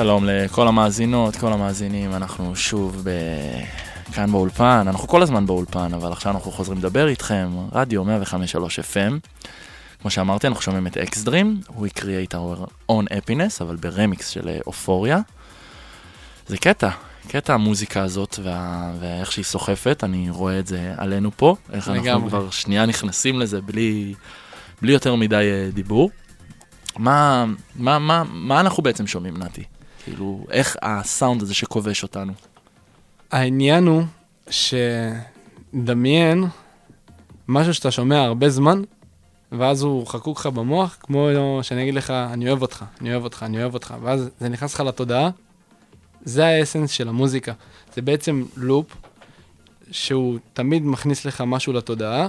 שלום 0.03 0.25
לכל 0.25 0.69
המאזינות, 0.69 1.37
כל 1.37 1.53
המאזינים, 1.53 2.15
אנחנו 2.15 2.57
שוב 2.57 3.03
ב... 3.05 3.11
כאן 4.13 4.33
באולפן, 4.33 4.85
אנחנו 4.87 5.09
כל 5.09 5.23
הזמן 5.23 5.47
באולפן, 5.47 5.95
אבל 5.95 6.13
עכשיו 6.13 6.33
אנחנו 6.33 6.51
חוזרים 6.51 6.79
לדבר 6.79 7.09
איתכם, 7.09 7.51
רדיו 7.73 8.05
105.3 8.05 8.07
FM. 8.59 9.29
כמו 10.01 10.11
שאמרתי, 10.11 10.47
אנחנו 10.47 10.63
שומעים 10.63 10.87
את 10.87 10.97
אקסדרים, 10.97 11.61
We 11.69 11.99
create 11.99 12.33
our 12.33 12.67
own 12.91 13.13
happiness, 13.13 13.61
אבל 13.61 13.77
ברמיקס 13.77 14.29
של 14.29 14.49
אה, 14.49 14.59
אופוריה. 14.67 15.19
זה 16.47 16.57
קטע, 16.57 16.91
קטע 17.29 17.55
המוזיקה 17.55 18.03
הזאת 18.03 18.39
וה... 18.43 18.93
ואיך 19.01 19.33
שהיא 19.33 19.45
סוחפת, 19.45 20.01
אני 20.05 20.31
רואה 20.31 20.59
את 20.59 20.67
זה 20.67 20.95
עלינו 20.97 21.31
פה, 21.37 21.57
איך 21.73 21.89
אנחנו 21.89 22.03
לגמרי. 22.03 22.29
כבר 22.29 22.51
שנייה 22.51 22.87
נכנסים 22.87 23.41
לזה 23.41 23.61
בלי, 23.61 24.15
בלי 24.83 24.93
יותר 24.93 25.15
מדי 25.15 25.37
אה, 25.37 25.71
דיבור. 25.73 26.11
מה, 26.97 27.45
מה, 27.77 27.99
מה, 27.99 28.23
מה 28.31 28.61
אנחנו 28.61 28.83
בעצם 28.83 29.07
שומעים, 29.07 29.37
נתי? 29.37 29.65
כאילו, 30.05 30.47
איך 30.51 30.77
הסאונד 30.83 31.43
הזה 31.43 31.55
שכובש 31.55 32.03
אותנו? 32.03 32.33
העניין 33.31 33.87
הוא 33.87 34.03
שדמיין 35.71 36.45
משהו 37.49 37.75
שאתה 37.75 37.91
שומע 37.91 38.21
הרבה 38.21 38.51
זמן, 38.51 38.83
ואז 39.53 39.83
הוא 39.83 40.07
חקוק 40.07 40.39
לך 40.39 40.47
במוח, 40.47 40.97
כמו 41.01 41.29
שאני 41.63 41.83
אגיד 41.83 41.95
לך, 41.95 42.11
אני 42.11 42.49
אוהב 42.49 42.63
אותך, 42.63 42.85
אני 43.01 43.13
אוהב 43.13 43.25
אותך, 43.25 43.43
אני 43.43 43.63
אוהב 43.63 43.75
אותך, 43.75 43.95
ואז 44.03 44.31
זה 44.41 44.49
נכנס 44.49 44.75
לך 44.75 44.81
לתודעה. 44.81 45.31
זה 46.25 46.47
האסנס 46.47 46.91
של 46.91 47.09
המוזיקה. 47.09 47.53
זה 47.95 48.03
בעצם 48.03 48.45
לופ 48.57 48.97
שהוא 49.91 50.39
תמיד 50.53 50.83
מכניס 50.83 51.25
לך 51.25 51.41
משהו 51.47 51.73
לתודעה, 51.73 52.29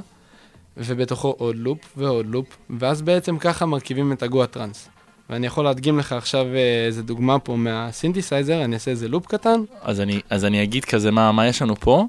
ובתוכו 0.78 1.36
עוד 1.38 1.56
לופ 1.56 1.80
ועוד 1.98 2.26
לופ, 2.26 2.58
ואז 2.80 3.02
בעצם 3.02 3.38
ככה 3.38 3.66
מרכיבים 3.66 4.12
את 4.12 4.24
הגואה 4.24 4.44
טראנס. 4.44 4.90
ואני 5.32 5.48
יכול 5.48 5.64
להדגים 5.66 6.00
לך 6.00 6.12
עכשיו 6.14 6.46
אה, 6.56 6.86
איזה 6.86 7.04
דוגמה 7.04 7.40
פה 7.40 7.56
מהסינתסייזר, 7.56 8.64
אני 8.64 8.74
אעשה 8.74 8.92
איזה 8.92 9.08
לופ 9.08 9.26
קטן. 9.26 9.60
אז 9.82 10.00
אני, 10.02 10.20
אז 10.30 10.46
אני 10.46 10.64
אגיד 10.64 10.86
כזה 10.86 11.12
מה, 11.12 11.32
מה 11.32 11.48
יש 11.48 11.62
לנו 11.62 11.76
פה. 11.76 12.06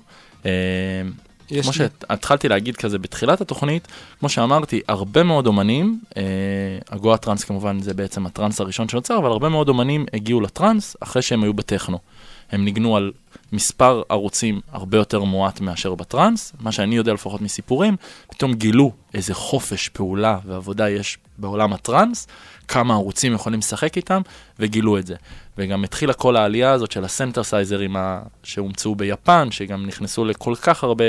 אה, 0.46 0.50
יש 1.50 1.60
כמו 1.60 1.70
לי- 1.70 1.76
שהתחלתי 1.76 2.48
להגיד 2.48 2.76
כזה 2.76 2.98
בתחילת 2.98 3.40
התוכנית, 3.40 3.88
כמו 4.20 4.28
שאמרתי, 4.28 4.80
הרבה 4.88 5.22
מאוד 5.22 5.46
אומנים, 5.46 6.00
אה, 6.16 6.22
הגואה 6.90 7.16
טראנס 7.16 7.44
כמובן 7.44 7.80
זה 7.80 7.94
בעצם 7.94 8.26
הטראנס 8.26 8.60
הראשון 8.60 8.88
שנוצר, 8.88 9.18
אבל 9.18 9.30
הרבה 9.30 9.48
מאוד 9.48 9.68
אומנים 9.68 10.06
הגיעו 10.12 10.40
לטראנס 10.40 10.96
אחרי 11.00 11.22
שהם 11.22 11.42
היו 11.42 11.54
בטכנו. 11.54 11.98
הם 12.52 12.64
ניגנו 12.64 12.96
על 12.96 13.12
מספר 13.52 14.02
ערוצים 14.08 14.60
הרבה 14.72 14.98
יותר 14.98 15.24
מועט 15.24 15.60
מאשר 15.60 15.94
בטראנס, 15.94 16.52
מה 16.60 16.72
שאני 16.72 16.96
יודע 16.96 17.12
לפחות 17.12 17.40
מסיפורים, 17.40 17.96
פתאום 18.30 18.54
גילו 18.54 18.92
איזה 19.14 19.34
חופש 19.34 19.88
פעולה 19.88 20.38
ועבודה 20.46 20.90
יש 20.90 21.18
בעולם 21.38 21.72
הטראנס, 21.72 22.26
כמה 22.72 22.94
ערוצים 22.94 23.32
יכולים 23.34 23.58
לשחק 23.58 23.96
איתם, 23.96 24.22
וגילו 24.58 24.98
את 24.98 25.06
זה. 25.06 25.14
וגם 25.58 25.84
התחילה 25.84 26.12
כל 26.12 26.36
העלייה 26.36 26.72
הזאת 26.72 26.92
של 26.92 27.04
הסינתיסייזרים 27.04 27.96
ה- 27.96 28.22
שהומצאו 28.42 28.94
ביפן, 28.94 29.48
שגם 29.50 29.86
נכנסו 29.86 30.24
לכל 30.24 30.54
כך 30.62 30.84
הרבה 30.84 31.04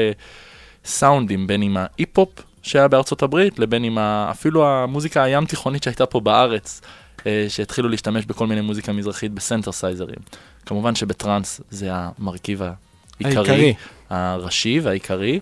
סאונדים, 0.86 1.48
בין 1.48 1.62
אם 1.62 1.78
ההיפ-הופ 1.78 2.30
שהיה 2.62 2.88
בארצות 2.88 3.24
הברית, 3.24 3.60
לבין 3.60 3.84
עם 3.84 3.98
ה... 3.98 4.28
אפילו 4.32 4.68
המוזיקה 4.68 5.24
הים 5.24 5.46
תיכונית 5.46 5.84
שהייתה 5.84 6.06
פה 6.06 6.20
בארץ, 6.20 6.82
אה, 7.26 7.46
שהתחילו 7.50 7.90
להשתמש 7.90 8.26
בכל 8.26 8.48
מיני 8.48 8.62
מוזיקה 8.62 8.94
מזרחית 8.94 9.32
בסינתיסייזרים. 9.32 10.20
כמובן 10.66 10.96
שבטראנס 10.96 11.62
זה 11.70 11.90
המרכיב 11.92 12.62
העיקרי, 12.62 13.36
העיקרי. 13.36 13.74
הראשי 14.10 14.80
והעיקרי. 14.84 15.40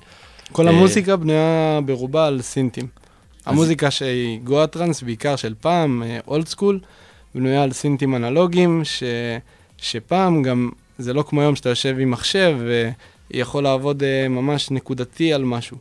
כל 0.52 0.68
אה, 0.68 0.74
המוזיקה 0.74 1.16
בנויה 1.16 1.80
ברובה 1.86 2.28
על 2.28 2.42
סינטים. 2.42 3.01
המוזיקה 3.46 3.92
שהיא 3.92 4.40
גואה 4.40 4.68
טראנס, 4.68 5.02
בעיקר 5.02 5.36
של 5.36 5.54
פעם, 5.62 6.04
old 6.28 6.48
school, 6.48 6.80
בנויה 7.36 7.64
על 7.64 7.72
סינטים 7.72 8.16
אנלוגיים, 8.16 8.82
ש... 8.84 9.04
שפעם 9.78 10.44
גם, 10.44 10.70
זה 10.98 11.14
לא 11.14 11.24
כמו 11.24 11.42
היום 11.42 11.56
שאתה 11.56 11.70
יושב 11.70 11.96
עם 12.00 12.12
מחשב 12.12 12.58
ויכול 13.32 13.64
לעבוד 13.64 14.04
אה, 14.04 14.28
ממש 14.28 14.72
נקודתי 14.72 15.34
על 15.34 15.44
משהו. 15.44 15.78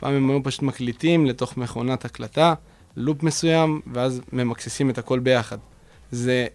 פעם 0.00 0.14
הם 0.14 0.30
היו 0.30 0.42
פשוט 0.42 0.62
מקליטים 0.62 1.26
לתוך 1.26 1.56
מכונת 1.56 2.04
הקלטה, 2.04 2.54
לופ 2.96 3.22
מסוים, 3.22 3.80
ואז 3.92 4.20
ממקסים 4.32 4.90
את 4.90 4.98
הכל 4.98 5.18
ביחד. 5.18 5.58
זה 6.12 6.46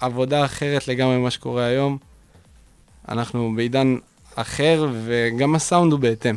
עבודה 0.00 0.44
אחרת 0.44 0.88
לגמרי 0.88 1.16
ממה 1.18 1.30
שקורה 1.30 1.64
היום. 1.64 1.98
אנחנו 3.08 3.52
בעידן 3.56 3.96
אחר, 4.34 4.88
וגם 5.04 5.54
הסאונד 5.54 5.92
הוא 5.92 6.00
בהתאם. 6.00 6.36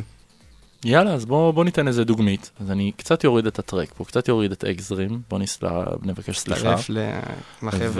יאללה, 0.84 1.14
אז 1.14 1.24
בוא, 1.24 1.50
בוא 1.52 1.64
ניתן 1.64 1.88
איזה 1.88 2.04
דוגמית. 2.04 2.50
אז 2.60 2.70
אני 2.70 2.92
קצת 2.96 3.24
יוריד 3.24 3.46
את 3.46 3.58
ה 3.58 3.64
track 3.64 3.92
פה, 3.96 4.04
קצת 4.04 4.28
יוריד 4.28 4.52
את 4.52 4.64
אקזרים, 4.64 5.22
בוא 5.30 5.38
נסלה, 5.38 5.84
נבקש 6.02 6.38
סליחה. 6.38 6.62
להצטרף 6.70 6.90
ל- 6.90 7.18
לחבר'ה. 7.62 7.90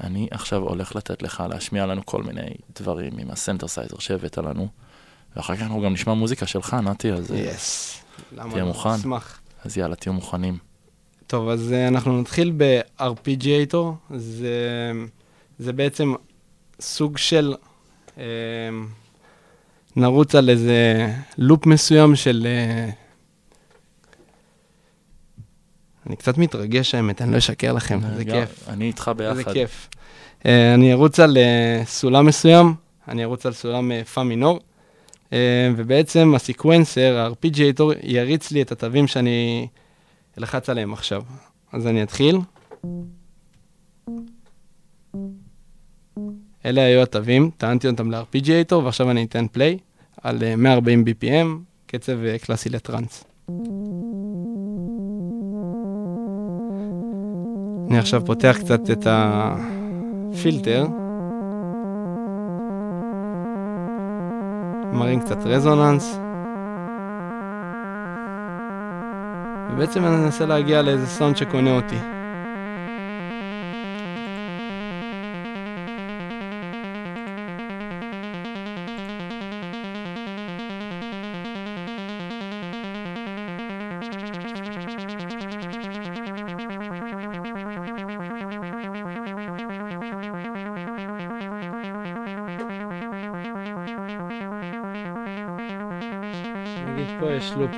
ואני 0.00 0.28
עכשיו 0.30 0.62
הולך 0.62 0.96
לתת 0.96 1.22
לך 1.22 1.42
להשמיע 1.50 1.86
לנו 1.86 2.06
כל 2.06 2.22
מיני 2.22 2.46
דברים 2.80 3.18
עם 3.18 3.30
הסינתיסייזר 3.30 3.98
שהבאת 3.98 4.38
לנו. 4.38 4.68
ואחר 5.36 5.56
כך 5.56 5.62
אנחנו 5.62 5.80
גם 5.80 5.92
נשמע 5.92 6.14
מוזיקה 6.14 6.46
שלך, 6.46 6.74
נתי, 6.74 7.12
אז, 7.12 7.30
yes. 7.30 7.98
למה 8.32 8.50
תהיה 8.50 8.62
לא? 8.62 8.68
מוכן. 8.68 8.88
אשמח. 8.88 9.40
אז 9.64 9.78
יאללה, 9.78 9.94
תהיו 9.96 10.12
מוכנים. 10.12 10.58
טוב, 11.26 11.48
אז 11.48 11.72
אה, 11.72 11.88
אנחנו 11.88 12.20
נתחיל 12.20 12.52
ב-arpeggiator. 12.56 14.14
זה, 14.16 14.92
זה 15.58 15.72
בעצם 15.72 16.14
סוג 16.80 17.18
של... 17.18 17.54
אה, 18.18 18.24
נרוץ 19.96 20.34
על 20.34 20.50
איזה 20.50 21.08
לופ 21.38 21.66
מסוים 21.66 22.16
של... 22.16 22.46
אה, 22.46 22.90
אני 26.06 26.16
קצת 26.16 26.38
מתרגש 26.38 26.94
האמת, 26.94 27.22
אני 27.22 27.32
לא 27.32 27.38
אשקר 27.38 27.72
לכם, 27.72 28.00
זה 28.16 28.24
גם- 28.24 28.36
כיף. 28.40 28.68
אני 28.68 28.84
איתך 28.84 29.10
ביחד. 29.16 29.30
איזה 29.38 29.44
כיף. 29.52 29.88
Uh, 30.42 30.46
אני 30.74 30.92
ארוץ 30.92 31.20
על 31.20 31.36
סולם 31.84 32.26
מסוים, 32.26 32.74
אני 33.08 33.24
ארוץ 33.24 33.46
על 33.46 33.52
סולם 33.52 34.04
פא 34.14 34.20
מינור, 34.20 34.60
ובעצם 35.76 36.34
הסקוונסר, 36.34 37.16
הארפיג'ייטור, 37.16 37.92
יריץ 38.02 38.50
לי 38.50 38.62
את 38.62 38.72
התווים 38.72 39.06
שאני 39.06 39.66
אלחץ 40.38 40.70
עליהם 40.70 40.92
עכשיו. 40.92 41.22
אז 41.72 41.86
אני 41.86 42.02
אתחיל. 42.02 42.38
אלה 46.64 46.84
היו 46.84 47.02
התווים, 47.02 47.50
טענתי 47.56 47.88
אותם 47.88 48.10
לארפיג'ייטור, 48.10 48.84
ועכשיו 48.84 49.10
אני 49.10 49.24
אתן 49.24 49.46
פליי 49.52 49.78
על 50.22 50.38
uh, 50.38 50.56
140 50.56 51.04
BPM, 51.06 51.46
קצב 51.86 52.12
uh, 52.12 52.44
קלאסי 52.44 52.68
לטראנס. 52.68 53.24
אני 57.90 57.98
עכשיו 57.98 58.24
פותח 58.26 58.56
קצת 58.60 58.90
את 58.90 59.06
הפילטר. 59.10 60.86
מראים 64.92 65.20
קצת 65.20 65.38
רזוננס. 65.44 66.18
ובעצם 69.72 70.04
אני 70.04 70.16
מנסה 70.16 70.46
להגיע 70.46 70.82
לאיזה 70.82 71.06
סאונד 71.06 71.36
שקונה 71.36 71.76
אותי. 71.76 72.23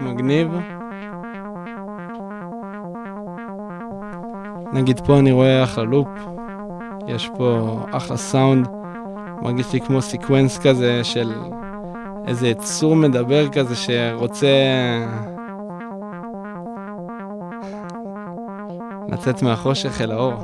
מגניב. 0.06 0.48
נגיד 4.72 5.00
פה 5.00 5.18
אני 5.18 5.32
רואה 5.32 5.64
אחלה 5.64 5.84
loop. 5.84 6.08
יש 7.06 7.30
פה 7.36 7.78
אחלה 7.90 8.16
סאונד. 8.16 8.68
מרגיש 9.42 9.72
לי 9.72 9.80
כמו 9.80 10.02
sequence 10.02 10.58
כזה 10.58 11.04
של 11.04 11.32
איזה 12.26 12.48
יצור 12.48 12.96
מדבר 12.96 13.48
כזה 13.48 13.76
שרוצה 13.76 14.46
לצאת 19.08 19.42
מהחושך 19.42 20.00
אל 20.00 20.12
האור. 20.12 20.34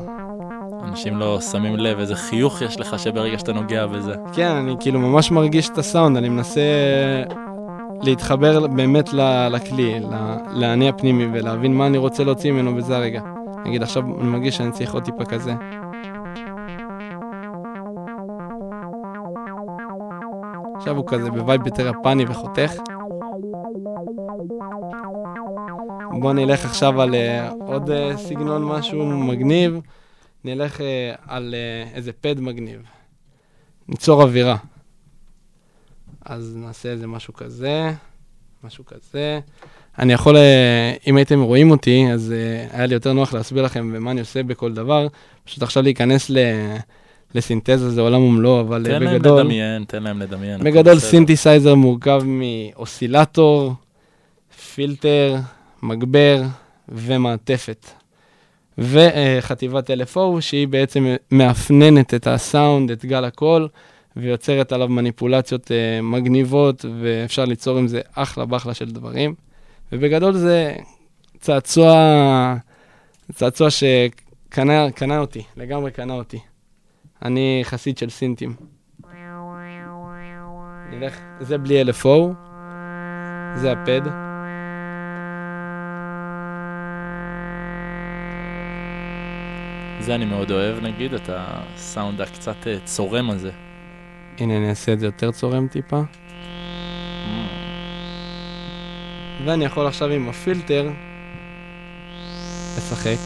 אנשים 0.84 1.16
לא 1.16 1.40
שמים 1.40 1.76
לב 1.76 1.98
איזה 1.98 2.16
חיוך 2.16 2.62
יש 2.62 2.80
לך 2.80 2.98
שברגע 2.98 3.38
שאתה 3.38 3.52
נוגע 3.52 3.86
בזה. 3.86 4.14
כן, 4.32 4.48
אני 4.48 4.74
כאילו 4.80 5.00
ממש 5.00 5.30
מרגיש 5.30 5.68
את 5.68 5.78
הסאונד, 5.78 6.16
אני 6.16 6.28
מנסה 6.28 6.60
להתחבר 8.02 8.66
באמת 8.66 9.08
לכלי, 9.50 10.00
ל- 10.00 10.06
לאני 10.60 10.88
הפנימי 10.88 11.26
ולהבין 11.32 11.74
מה 11.76 11.86
אני 11.86 11.98
רוצה 11.98 12.24
להוציא 12.24 12.52
ממנו 12.52 12.74
בזה 12.74 12.96
הרגע. 12.96 13.20
נגיד 13.66 13.82
עכשיו 13.82 14.02
אני 14.20 14.28
מרגיש 14.28 14.56
שאני 14.56 14.72
צריך 14.72 14.94
עוד 14.94 15.04
טיפה 15.04 15.24
כזה. 15.24 15.54
עכשיו 20.76 20.96
הוא 20.96 21.04
כזה 21.06 21.30
ב 21.30 21.38
vibe 21.38 21.66
יותר 21.66 21.88
יפני 21.88 22.24
וחותך. 22.28 22.72
בוא 26.20 26.32
נלך 26.32 26.64
עכשיו 26.64 27.00
על 27.02 27.14
אה, 27.14 27.50
עוד 27.50 27.90
אה, 27.90 28.16
סגנון 28.16 28.64
משהו 28.64 29.06
מגניב. 29.06 29.80
נלך 30.44 30.80
אה, 30.80 31.14
על 31.28 31.54
אה, 31.54 31.90
איזה 31.94 32.12
pad 32.12 32.40
מגניב. 32.40 32.82
ניצור 33.88 34.22
אווירה. 34.22 34.56
אז 36.24 36.56
נעשה 36.56 36.88
איזה 36.88 37.06
משהו 37.06 37.34
כזה, 37.34 37.92
משהו 38.64 38.84
כזה. 38.86 39.40
אני 39.98 40.12
יכול, 40.12 40.36
אה, 40.36 40.94
אם 41.06 41.16
הייתם 41.16 41.40
רואים 41.40 41.70
אותי, 41.70 42.06
אז 42.12 42.32
אה, 42.32 42.76
היה 42.76 42.86
לי 42.86 42.94
יותר 42.94 43.12
נוח 43.12 43.34
להסביר 43.34 43.62
לכם 43.62 44.04
מה 44.04 44.10
אני 44.10 44.20
עושה 44.20 44.42
בכל 44.42 44.72
דבר. 44.72 45.06
פשוט 45.44 45.62
עכשיו 45.62 45.82
להיכנס 45.82 46.30
ל... 46.30 46.38
לסינתזה 47.34 47.90
זה 47.90 48.00
עולם 48.00 48.22
ומלואו, 48.22 48.60
אבל 48.60 48.86
אה, 48.86 48.92
תן 48.92 49.02
להם 49.02 49.14
בגדול... 49.14 49.40
לדמיין, 49.40 49.84
תן 49.84 50.02
להם 50.02 50.18
לדמיין. 50.18 50.64
בגדול. 50.64 50.98
סינתסייזר 50.98 51.74
מורכב 51.74 52.22
מאוסילטור, 52.24 53.74
פילטר, 54.74 55.36
מגבר 55.82 56.42
ומעטפת. 56.88 57.86
וחטיבת 58.78 59.90
LFO, 59.90 60.40
שהיא 60.40 60.68
בעצם 60.68 61.14
מאפננת 61.30 62.14
את 62.14 62.26
הסאונד, 62.26 62.90
את 62.90 63.04
גל 63.04 63.24
הקול, 63.24 63.68
ויוצרת 64.16 64.72
עליו 64.72 64.88
מניפולציות 64.88 65.66
uh, 65.66 66.02
מגניבות, 66.02 66.84
ואפשר 67.00 67.44
ליצור 67.44 67.78
עם 67.78 67.88
זה 67.88 68.00
אחלה 68.14 68.44
באחלה 68.44 68.74
של 68.74 68.90
דברים. 68.90 69.34
ובגדול 69.92 70.32
זה 70.32 70.76
צעצוע, 71.40 71.94
צעצוע 73.32 73.68
שקנה 73.70 74.90
קנה 74.90 75.18
אותי, 75.18 75.42
לגמרי 75.56 75.90
קנה 75.90 76.14
אותי. 76.14 76.38
אני 77.22 77.60
חסיד 77.64 77.98
של 77.98 78.10
סינטים. 78.10 78.54
נלך, 80.90 81.18
זה 81.40 81.58
בלי 81.58 81.82
LFO, 81.82 82.32
זה 83.56 83.72
הפד. 83.72 84.00
זה 90.00 90.14
אני 90.14 90.24
מאוד 90.24 90.50
אוהב, 90.50 90.84
נגיד, 90.84 91.14
את 91.14 91.30
הסאונד 91.32 92.20
הקצת 92.20 92.66
אה, 92.66 92.78
צורם 92.84 93.30
הזה. 93.30 93.50
הנה 94.38 94.56
אני 94.56 94.70
אעשה 94.70 94.92
את 94.92 95.00
זה 95.00 95.06
יותר 95.06 95.30
צורם 95.30 95.66
טיפה. 95.68 96.00
ואני 99.44 99.64
יכול 99.64 99.86
עכשיו 99.86 100.08
עם 100.08 100.28
הפילטר 100.28 100.90
לשחק. 102.76 103.18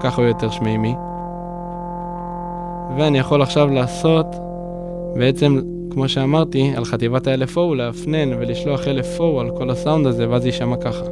ככה 0.00 0.22
הוא 0.22 0.28
יותר 0.28 0.50
שמימי. 0.50 0.94
ואני 2.98 3.18
יכול 3.18 3.42
עכשיו 3.42 3.68
לעשות, 3.68 4.26
בעצם, 5.16 5.60
כמו 5.90 6.08
שאמרתי, 6.08 6.72
על 6.76 6.84
חטיבת 6.84 7.26
ה-LFO, 7.26 7.74
להפנן 7.76 8.32
ולשלוח 8.32 8.80
LFO 8.80 9.40
על 9.40 9.50
כל 9.56 9.70
הסאונד 9.70 10.06
הזה, 10.06 10.30
ואז 10.30 10.46
יישמע 10.46 10.76
ככה. 10.76 11.04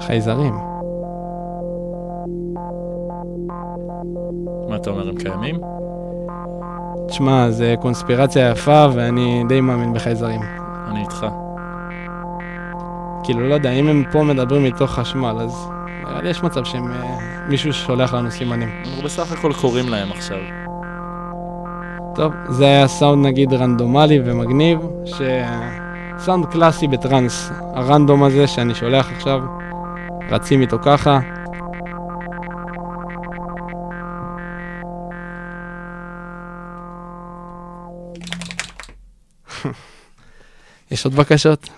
חייזרים. 0.00 0.71
מה 4.72 4.78
אתה 4.78 4.90
אומר, 4.90 5.08
הם 5.08 5.16
קיימים? 5.16 5.60
תשמע, 7.08 7.50
זה 7.50 7.74
קונספירציה 7.80 8.50
יפה, 8.50 8.86
ואני 8.94 9.44
די 9.48 9.60
מאמין 9.60 9.94
בחייזרים. 9.94 10.40
אני 10.88 11.00
איתך. 11.00 11.26
כאילו, 13.24 13.48
לא 13.48 13.54
יודע, 13.54 13.70
אם 13.70 13.88
הם 13.88 14.04
פה 14.12 14.22
מדברים 14.22 14.64
מתוך 14.64 14.90
חשמל, 14.90 15.36
אז 15.40 15.68
נראה 16.04 16.22
לי 16.22 16.30
יש 16.30 16.42
מצב 16.42 16.64
שהם... 16.64 16.92
אה, 16.92 17.16
מישהו 17.48 17.72
שולח 17.72 18.14
לנו 18.14 18.30
סימנים. 18.30 18.68
אנחנו 18.84 19.02
בסך 19.02 19.32
הכל 19.32 19.52
קוראים 19.52 19.88
להם 19.88 20.12
עכשיו. 20.12 20.38
טוב, 22.14 22.32
זה 22.48 22.64
היה 22.64 22.88
סאונד 22.88 23.26
נגיד 23.26 23.52
רנדומלי 23.52 24.20
ומגניב, 24.24 24.78
ש... 25.04 25.22
סאונד 26.18 26.46
קלאסי 26.46 26.88
בטראנס. 26.88 27.50
ה 27.74 27.81
random 27.81 28.22
הזה 28.22 28.46
שאני 28.46 28.74
שולח 28.74 29.10
עכשיו, 29.12 29.40
רצים 30.30 30.60
איתו 30.60 30.78
ככה. 30.82 31.20
יש 40.90 41.04
עוד 41.04 41.14
בקשות? 41.14 41.68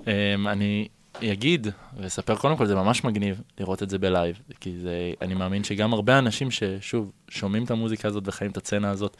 Um, 0.00 0.06
אני 0.46 0.88
אגיד 1.22 1.66
ואספר 1.96 2.36
קודם 2.36 2.56
כל, 2.56 2.66
זה 2.66 2.74
ממש 2.74 3.04
מגניב 3.04 3.40
לראות 3.60 3.82
את 3.82 3.90
זה 3.90 3.98
ב 3.98 4.05
live, 4.05 4.40
כי 4.60 4.74
זה, 4.82 5.12
אני 5.22 5.34
מאמין 5.34 5.64
שגם 5.64 5.92
הרבה 5.92 6.18
אנשים 6.18 6.50
ששוב, 6.50 7.12
שומעים 7.28 7.64
את 7.64 7.70
המוזיקה 7.70 8.08
הזאת 8.08 8.22
וחיים 8.26 8.50
את 8.50 8.56
הסצנה 8.56 8.90
הזאת, 8.90 9.16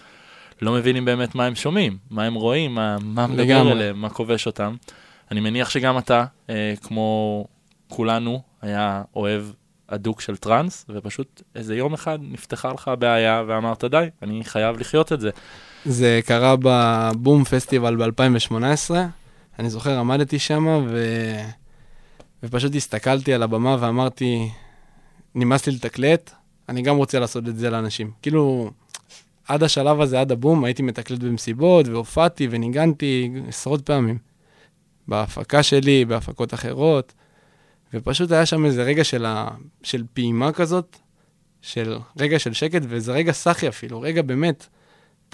לא 0.62 0.72
מבינים 0.72 1.04
באמת 1.04 1.34
מה 1.34 1.46
הם 1.46 1.54
שומעים, 1.54 1.98
מה 2.10 2.24
הם 2.24 2.34
רואים, 2.34 2.74
מה, 2.74 2.96
מה 3.02 3.26
מדבר. 3.26 3.72
אליהם, 3.72 4.00
מה 4.00 4.10
כובש 4.10 4.46
אותם. 4.46 4.76
אני 5.30 5.40
מניח 5.40 5.70
שגם 5.70 5.98
אתה, 5.98 6.24
אה, 6.50 6.74
כמו 6.82 7.46
כולנו, 7.88 8.42
היה 8.62 9.02
אוהב 9.16 9.42
הדוק 9.88 10.20
של 10.20 10.36
טראנס, 10.36 10.86
ופשוט 10.88 11.42
איזה 11.54 11.76
יום 11.76 11.94
אחד 11.94 12.18
נפתחה 12.22 12.72
לך 12.72 12.88
הבעיה 12.88 13.42
ואמרת, 13.46 13.84
די, 13.84 14.08
אני 14.22 14.44
חייב 14.44 14.80
לחיות 14.80 15.12
את 15.12 15.20
זה. 15.20 15.30
זה 15.84 16.20
קרה 16.26 16.54
בבום 16.62 17.44
פסטיבל 17.44 17.96
ב-2018. 17.96 18.90
אני 19.58 19.70
זוכר, 19.70 19.98
עמדתי 19.98 20.38
שם 20.38 20.86
ו... 20.88 21.06
ופשוט 22.42 22.74
הסתכלתי 22.74 23.34
על 23.34 23.42
הבמה 23.42 23.76
ואמרתי, 23.80 24.50
נמאס 25.34 25.66
לי 25.66 25.72
לתקלט, 25.72 26.30
אני 26.68 26.82
גם 26.82 26.96
רוצה 26.96 27.18
לעשות 27.18 27.48
את 27.48 27.56
זה 27.56 27.70
לאנשים. 27.70 28.10
כאילו, 28.22 28.70
עד 29.48 29.62
השלב 29.62 30.00
הזה, 30.00 30.20
עד 30.20 30.32
הבום, 30.32 30.64
הייתי 30.64 30.82
מתקלט 30.82 31.20
במסיבות, 31.20 31.88
והופעתי 31.88 32.48
וניגנתי 32.50 33.30
עשרות 33.48 33.86
פעמים. 33.86 34.18
בהפקה 35.08 35.62
שלי, 35.62 36.04
בהפקות 36.04 36.54
אחרות, 36.54 37.12
ופשוט 37.94 38.32
היה 38.32 38.46
שם 38.46 38.64
איזה 38.64 38.82
רגע 38.82 39.04
של, 39.04 39.26
ה... 39.26 39.48
של 39.82 40.02
פעימה 40.14 40.52
כזאת, 40.52 40.96
של 41.62 41.98
רגע 42.18 42.38
של 42.38 42.52
שקט, 42.52 42.82
וזה 42.88 43.12
רגע 43.12 43.32
סאחי 43.32 43.68
אפילו, 43.68 44.00
רגע 44.00 44.22
באמת 44.22 44.66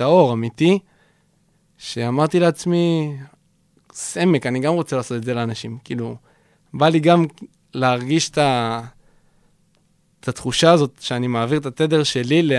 טהור, 0.01 0.33
אמיתי, 0.33 0.79
שאמרתי 1.79 2.41
לעצמי, 2.41 3.17
סמק, 3.93 4.47
אני 4.47 4.61
גם 4.61 4.75
רוצה 4.75 4.97
לעשות 4.97 5.17
את 5.17 5.25
זה 5.25 5.35
לאנשים. 5.35 5.79
כאילו, 5.85 6.17
בא 6.75 6.89
לי 6.89 7.01
גם 7.01 7.27
להרגיש 7.75 8.31
את, 8.31 8.39
ה... 8.39 8.81
את 10.21 10.29
התחושה 10.29 10.73
הזאת 10.73 10.91
שאני 11.01 11.27
מעביר 11.27 11.59
את 11.59 11.67
התדר 11.67 12.03
שלי 12.03 12.43
ל... 12.43 12.53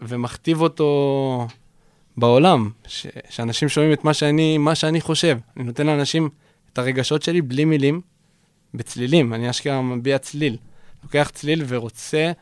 ומכתיב 0.00 0.60
אותו 0.60 1.46
בעולם, 2.16 2.70
ש... 2.86 3.06
שאנשים 3.30 3.68
שומעים 3.68 3.92
את 3.92 4.04
מה 4.04 4.14
שאני, 4.14 4.58
מה 4.58 4.74
שאני 4.74 5.00
חושב. 5.00 5.38
אני 5.56 5.64
נותן 5.64 5.86
לאנשים 5.86 6.28
את 6.72 6.78
הרגשות 6.78 7.22
שלי 7.22 7.42
בלי 7.42 7.64
מילים, 7.64 8.00
בצלילים. 8.74 9.34
אני 9.34 9.50
אשכרה 9.50 9.82
מביע 9.82 10.18
צליל. 10.18 10.56
לוקח 11.02 11.30
צליל 11.34 11.64
ורוצה 11.68 12.32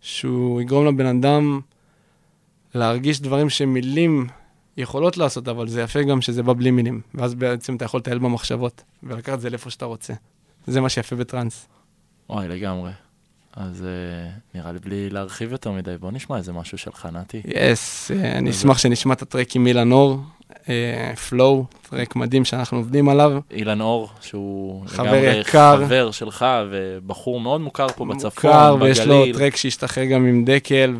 שהוא 0.00 0.60
יגרום 0.60 0.86
לבן 0.86 1.06
אדם 1.06 1.60
להרגיש 2.74 3.20
דברים 3.20 3.50
שמילים 3.50 4.26
יכולות 4.76 5.16
לעשות, 5.16 5.48
אבל 5.48 5.68
זה 5.68 5.82
יפה 5.82 6.02
גם 6.02 6.20
שזה 6.20 6.42
בא 6.42 6.52
בלי 6.52 6.70
מילים. 6.70 7.00
ואז 7.14 7.34
בעצם 7.34 7.76
אתה 7.76 7.84
יכול 7.84 8.00
לטייל 8.00 8.18
במחשבות, 8.18 8.82
ולקחת 9.02 9.34
את 9.34 9.40
זה 9.40 9.50
לאיפה 9.50 9.70
שאתה 9.70 9.84
רוצה. 9.84 10.12
זה 10.66 10.80
מה 10.80 10.88
שיפה 10.88 11.16
בטראנס. 11.16 11.68
וואי, 12.30 12.48
לגמרי. 12.48 12.90
אז 13.56 13.80
uh, 13.80 14.56
נראה 14.58 14.72
לי 14.72 14.78
בלי 14.78 15.10
להרחיב 15.10 15.52
יותר 15.52 15.72
מדי, 15.72 15.94
בוא 16.00 16.10
נשמע 16.10 16.36
איזה 16.36 16.52
משהו 16.52 16.78
שלך, 16.78 17.08
נתי. 17.12 17.42
יס, 17.44 18.10
yes, 18.10 18.14
אני 18.36 18.50
אשמח 18.50 18.78
שנשמע 18.78 19.14
את 19.14 19.22
הטרק 19.22 19.56
עם 19.56 19.66
אילן 19.66 19.92
אור, 19.92 20.20
פלואו, 21.28 21.64
טרק 21.90 22.16
מדהים 22.16 22.44
שאנחנו 22.44 22.78
עובדים 22.78 23.08
עליו. 23.08 23.40
אילן 23.50 23.80
אור, 23.80 24.08
שהוא 24.20 24.86
חבר 24.86 25.04
לגמרי 25.04 25.36
יקר. 25.36 25.84
חבר 25.84 26.10
שלך, 26.10 26.46
ובחור 26.70 27.40
מאוד 27.40 27.60
מוכר 27.60 27.88
פה 27.88 28.04
בצפון, 28.04 28.50
מוכר, 28.50 28.74
בגליל. 28.76 28.88
ויש 28.88 29.00
לו 29.00 29.24
טרק 29.32 29.56
שהשתחרר 29.56 30.04
גם 30.04 30.26
עם 30.26 30.44
דקל, 30.44 30.96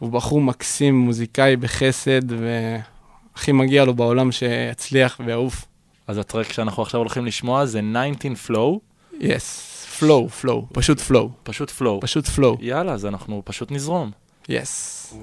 והוא 0.00 0.12
בחור 0.12 0.40
מקסים, 0.40 0.98
מוזיקאי 0.98 1.56
בחסד, 1.56 2.32
והכי 2.32 3.52
מגיע 3.52 3.84
לו 3.84 3.94
בעולם 3.94 4.32
שיצליח 4.32 5.20
ויעוף. 5.24 5.64
אז 6.06 6.18
ה 6.18 6.24
track 6.24 6.52
שאנחנו 6.52 6.82
עכשיו 6.82 7.00
הולכים 7.00 7.26
לשמוע 7.26 7.66
זה 7.66 7.80
19 8.18 8.32
Flow, 8.46 8.78
yes, 9.20 9.84
flow, 9.98 10.28
flow, 10.28 10.66
פשוט 10.72 11.00
flow, 11.00 11.30
פשוט 11.42 11.70
Flow. 11.70 12.00
פשוט 12.00 12.26
flow, 12.26 12.56
יאללה, 12.60 12.92
אז 12.92 13.06
אנחנו 13.06 13.42
פשוט 13.44 13.70
נזרום. 13.70 14.10
yes. 14.48 15.14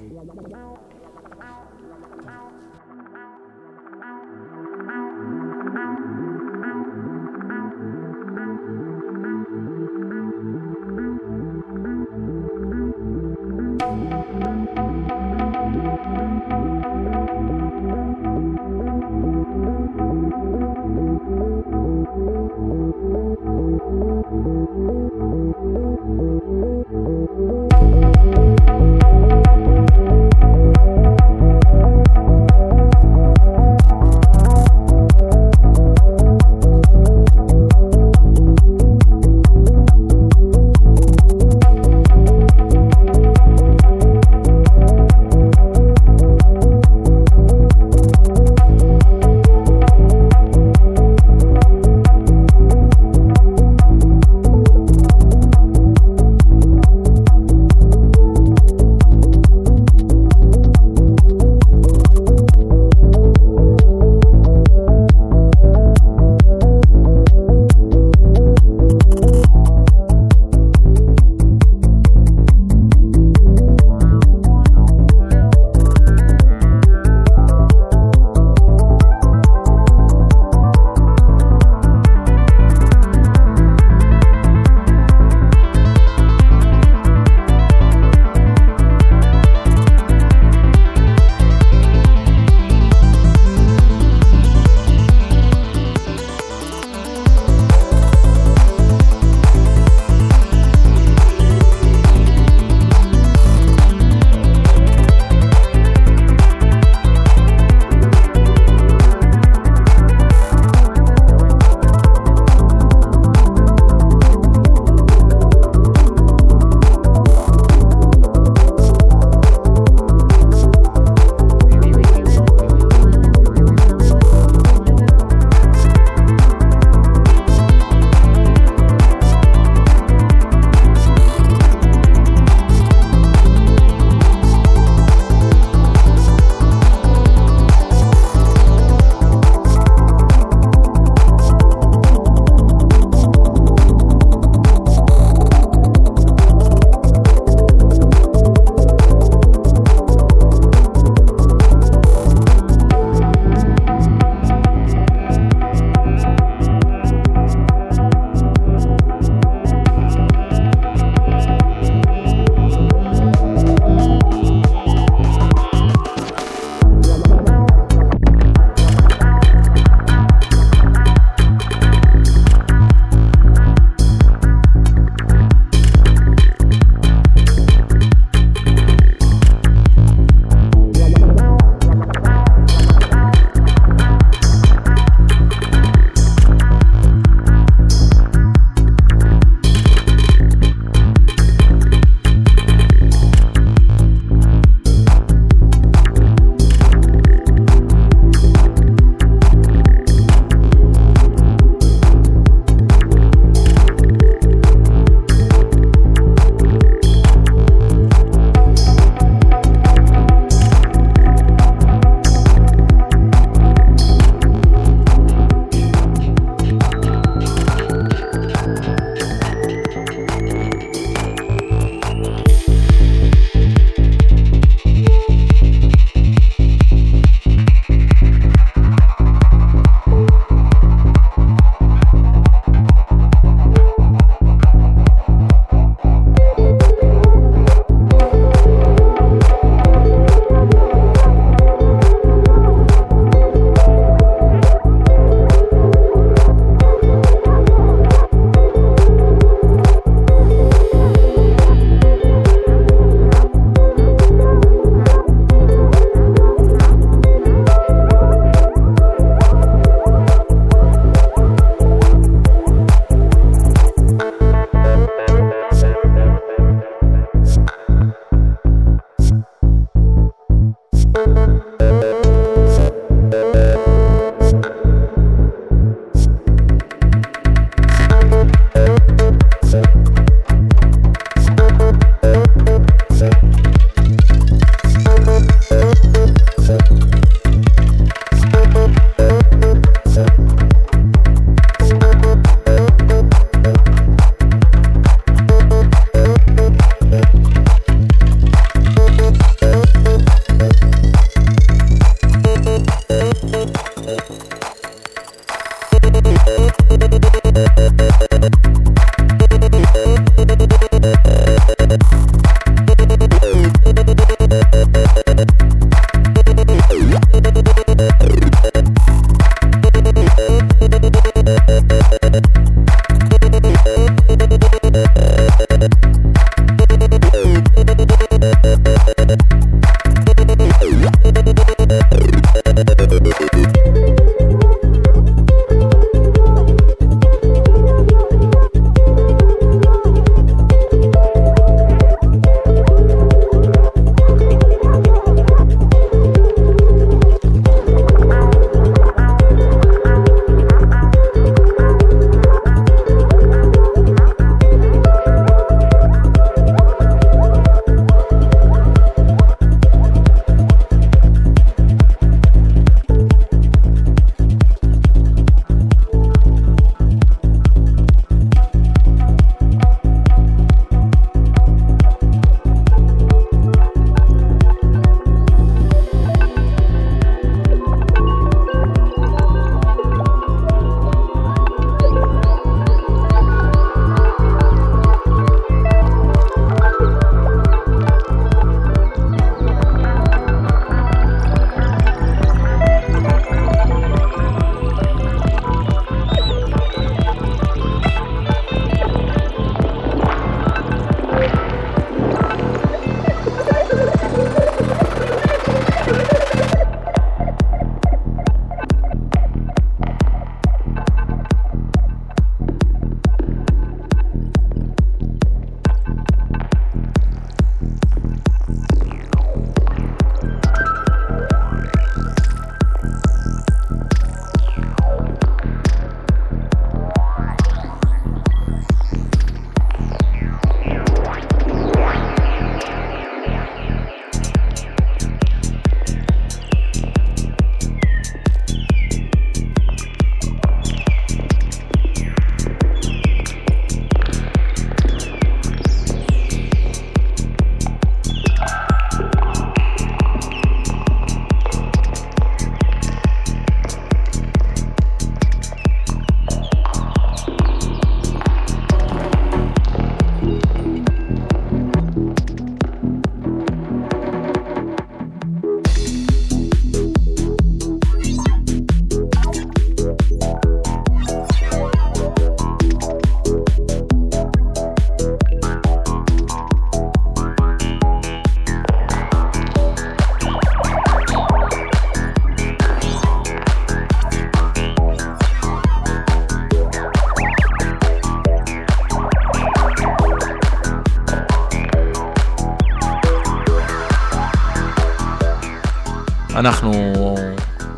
אנחנו 496.56 497.14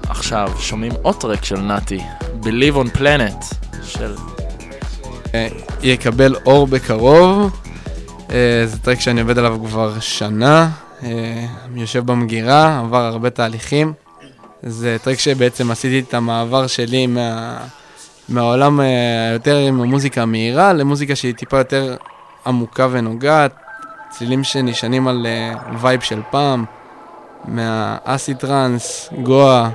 עכשיו 0.09 0.51
שומעים 0.59 0.93
עוד 1.03 1.21
טרק 1.21 1.45
של 1.45 1.61
נאטי, 1.61 2.01
Believe 2.43 2.75
on 2.75 2.97
Planet, 2.97 3.55
של... 3.83 4.15
אה, 5.35 5.49
יקבל 5.83 6.35
אור 6.47 6.67
בקרוב. 6.67 7.61
אה, 8.31 8.63
זה 8.67 8.79
טרק 8.79 9.01
שאני 9.01 9.21
עובד 9.21 9.39
עליו 9.39 9.59
כבר 9.67 10.01
שנה. 10.01 10.71
אה, 11.03 11.47
יושב 11.75 12.07
במגירה, 12.07 12.79
עבר 12.79 13.05
הרבה 13.05 13.31
תהליכים. 13.31 13.93
זה 14.63 14.97
טרק 15.03 15.19
שבעצם 15.19 15.71
עשיתי 15.71 16.01
את 16.09 16.15
המעבר 16.15 16.67
שלי 16.67 17.07
מה... 17.07 17.59
מהעולם 18.29 18.81
היותר 18.81 19.57
עם 19.57 19.81
המוזיקה 19.81 20.23
המהירה 20.23 20.73
למוזיקה 20.73 21.17
שהיא 21.17 21.35
טיפה 21.35 21.59
יותר 21.59 21.97
עמוקה 22.47 22.89
ונוגעת. 22.91 23.55
צלילים 24.11 24.45
שנשענים 24.45 25.09
על 25.09 25.27
vibe 25.81 26.01
של 26.01 26.21
פעם, 26.31 26.65
מה 27.51 27.79
acid 27.79 28.35
טראנס, 28.35 29.11
גואה. 29.23 29.69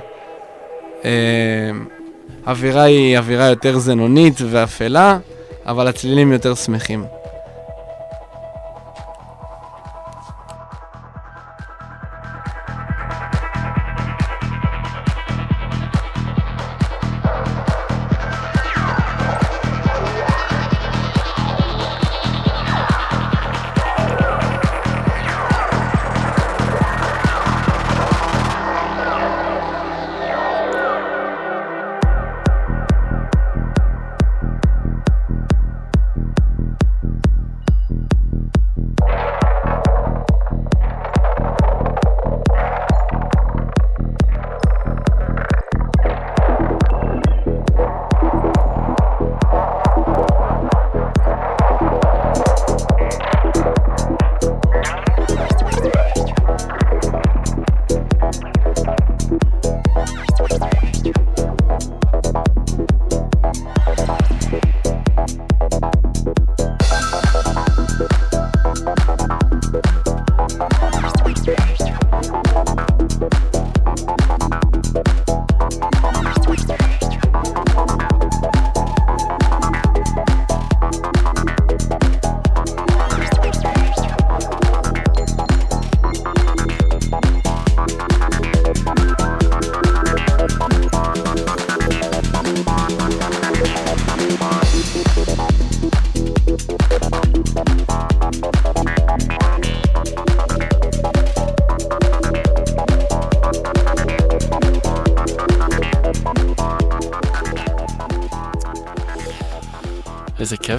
האווירה 2.46 2.82
היא 2.82 3.18
אווירה 3.18 3.46
יותר 3.46 3.78
זנונית 3.78 4.34
ואפלה, 4.50 5.18
אבל 5.66 5.88
הצלילים 5.88 6.32
יותר 6.32 6.54
שמחים. 6.54 7.04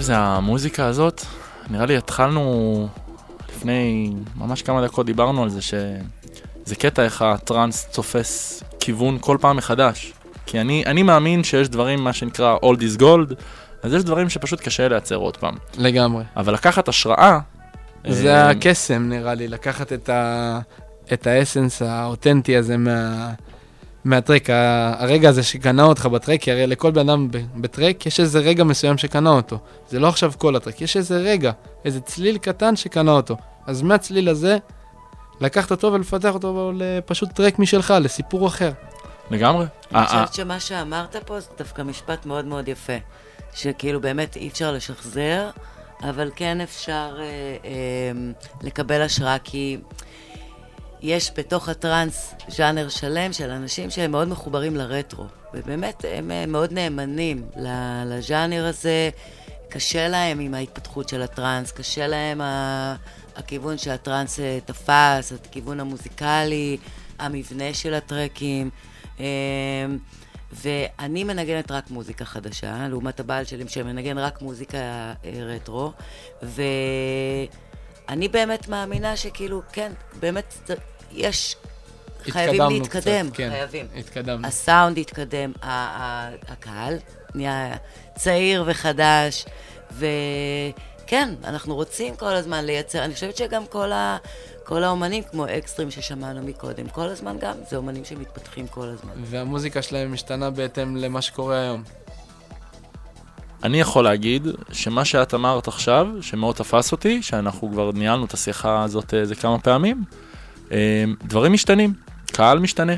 זה 0.06 0.18
המוזיקה 0.18 0.86
הזאת. 0.86 1.22
נראה 1.70 1.86
לי 1.86 1.98
התחלנו 1.98 2.88
לפני 3.50 4.14
ממש 4.36 4.62
כמה 4.62 4.86
דקות 4.86 5.06
דיברנו 5.06 5.44
על 5.44 5.50
זה 5.50 5.62
שזה 5.62 6.76
קטע 6.80 7.04
איך 7.04 7.22
הטראנס 7.22 7.86
תופס 7.86 8.64
כיוון 8.80 9.18
כל 9.22 9.38
פעם 9.42 9.58
מחדש. 9.58 10.14
כי 10.46 10.62
אני, 10.62 10.84
אני 10.86 11.04
מאמין 11.04 11.44
שיש 11.44 11.70
דברים, 11.70 12.04
מה 12.04 12.14
שנקרא 12.14 12.58
Old 12.58 12.80
is 12.80 13.00
Gold, 13.00 13.34
אז 13.84 13.94
יש 13.94 14.04
דברים 14.04 14.30
שפשוט 14.30 14.62
קשה 14.62 14.88
לייצר 14.88 15.16
עוד 15.16 15.38
פעם. 15.38 15.56
לגמרי. 15.78 16.24
אבל 16.38 16.54
לקחת 16.54 16.88
השראה... 16.88 17.40
זה 18.08 18.36
אה, 18.36 18.50
הקסם 18.50 19.10
נראה 19.10 19.34
לי, 19.34 19.48
לקחת 19.48 19.94
את, 19.94 20.10
ה... 20.10 20.60
את 21.14 21.28
האסנס 21.28 21.82
האותנטי 21.82 22.58
הזה 22.58 22.78
מה... 22.78 23.32
מהטרק, 24.06 24.50
הרגע 24.98 25.30
הזה 25.30 25.44
שקנה 25.44 25.84
אותך 25.84 26.06
בטרק, 26.06 26.42
כי 26.42 26.52
הרי 26.52 26.68
לכל 26.68 26.92
בן 26.92 27.10
אדם 27.10 27.28
בטרק 27.56 28.06
יש 28.06 28.20
איזה 28.20 28.40
רגע 28.40 28.64
מסוים 28.64 28.98
שקנה 28.98 29.30
אותו. 29.30 29.58
זה 29.90 30.00
לא 30.00 30.08
עכשיו 30.08 30.34
כל 30.38 30.56
הטרק, 30.56 30.82
יש 30.82 30.98
איזה 30.98 31.18
רגע, 31.18 31.52
איזה 31.86 32.02
צליל 32.02 32.38
קטן 32.38 32.76
שקנה 32.76 33.12
אותו. 33.12 33.38
אז 33.68 33.82
מהצליל 33.82 34.30
הזה, 34.30 34.58
לקחת 35.42 35.72
אותו 35.72 35.94
ולפתח 35.94 36.34
אותו 36.34 36.72
לפשוט 36.76 37.32
טרק 37.32 37.60
משלך, 37.60 37.94
לסיפור 38.02 38.48
אחר. 38.48 38.72
לגמרי. 39.32 39.66
אני 39.92 40.00
אה, 40.00 40.02
אה, 40.02 40.08
חושבת 40.08 40.34
שמה 40.34 40.60
שאמרת 40.60 41.16
פה 41.26 41.40
זה 41.40 41.48
דווקא 41.58 41.82
משפט 41.82 42.26
מאוד 42.26 42.46
מאוד 42.46 42.68
יפה. 42.68 42.98
שכאילו 43.54 44.02
באמת 44.02 44.36
אי 44.36 44.48
אפשר 44.48 44.72
לשחזר, 44.72 45.50
אבל 46.04 46.32
כן 46.36 46.62
אפשר 46.62 47.18
אה, 47.20 47.24
אה, 47.66 48.12
לקבל 48.62 49.02
השראה, 49.02 49.38
כי 49.44 49.78
יש 51.02 51.32
בתוך 51.38 51.70
הטראנס 51.70 52.34
ז'אנר 52.48 52.90
שלם 52.90 53.34
של 53.34 53.50
אנשים 53.50 53.90
שהם 53.90 54.12
מאוד 54.12 54.28
מחוברים 54.28 54.76
לרטרו. 54.76 55.26
ובאמת, 55.54 56.06
הם 56.18 56.32
אה, 56.32 56.46
מאוד 56.46 56.72
נאמנים 56.74 57.48
לז'אנר 58.06 58.66
הזה. 58.66 59.10
קשה 59.70 60.08
להם 60.08 60.40
עם 60.40 60.54
ההתפתחות 60.54 61.10
של 61.10 61.22
הטראנס, 61.22 61.72
קשה 61.72 62.08
להם 62.08 62.42
ה- 62.42 62.96
הכיוון 63.36 63.78
שהטראנס 63.78 64.40
אה, 64.40 64.60
תפס, 64.66 65.34
הכיוון 65.46 65.80
המוזיקלי, 65.80 66.78
המבנה 67.20 67.74
של 67.74 67.94
הטרקים. 67.94 68.70
אה, 69.20 69.26
ואני 70.54 71.24
מנגנת 71.24 71.72
רק 71.72 71.90
מוזיקה 71.92 72.26
חדשה, 72.26 72.88
לעומת 72.90 73.20
הבעל 73.20 73.46
שלי 73.46 73.64
שמנגן 73.68 74.18
רק 74.18 74.42
מוזיקה 74.42 74.78
אה, 74.78 75.14
רטרו, 75.46 75.92
ואני 78.10 78.28
באמת 78.28 78.68
מאמינה 78.68 79.18
שכאילו, 79.18 79.62
כן, 79.72 79.92
באמת, 80.20 80.54
יש, 81.12 81.56
חייבים 82.24 82.62
להתקדם, 82.70 83.28
קצת, 83.30 83.38
כן, 83.38 83.50
חייבים. 83.50 83.88
התקדמנו. 83.96 84.48
הסאונד 84.48 84.98
התקדם, 84.98 85.52
הקהל 86.48 86.98
נהיה 87.36 87.76
צעיר 88.16 88.64
וחדש, 88.68 89.46
וכן, 89.92 91.36
אנחנו 91.44 91.76
רוצים 91.76 92.16
כל 92.16 92.36
הזמן 92.36 92.66
לייצר, 92.66 93.04
אני 93.06 93.14
חושבת 93.14 93.38
שגם 93.38 93.66
כל, 93.66 93.92
ה, 93.92 94.18
כל 94.64 94.84
האומנים, 94.84 95.24
כמו 95.24 95.46
אקסטרים 95.46 95.92
ששמענו 95.92 96.42
מקודם, 96.44 96.90
כל 96.90 97.08
הזמן 97.08 97.38
גם, 97.40 97.56
זה 97.70 97.78
אומנים 97.78 98.06
שמתפתחים 98.06 98.68
כל 98.68 98.88
הזמן. 98.88 99.14
והמוזיקה 99.24 99.82
שלהם 99.82 100.14
משתנה 100.14 100.50
בהתאם 100.50 100.96
למה 100.96 101.22
שקורה 101.22 101.62
היום. 101.62 101.84
אני 103.66 103.80
יכול 103.80 104.04
להגיד 104.04 104.48
שמה 104.72 105.06
שאת 105.06 105.34
אמרת 105.34 105.68
עכשיו, 105.68 106.08
שמאוד 106.22 106.56
תפס 106.56 106.92
אותי, 106.92 107.22
שאנחנו 107.22 107.72
כבר 107.72 107.92
ניהלנו 107.92 108.26
את 108.26 108.34
השיחה 108.34 108.84
הזאת 108.84 109.14
איזה 109.14 109.36
כמה 109.36 109.60
פעמים, 109.60 110.04
אה, 110.72 111.04
דברים 111.24 111.54
משתנים, 111.54 111.94
קהל 112.32 112.60
משתנה, 112.60 112.94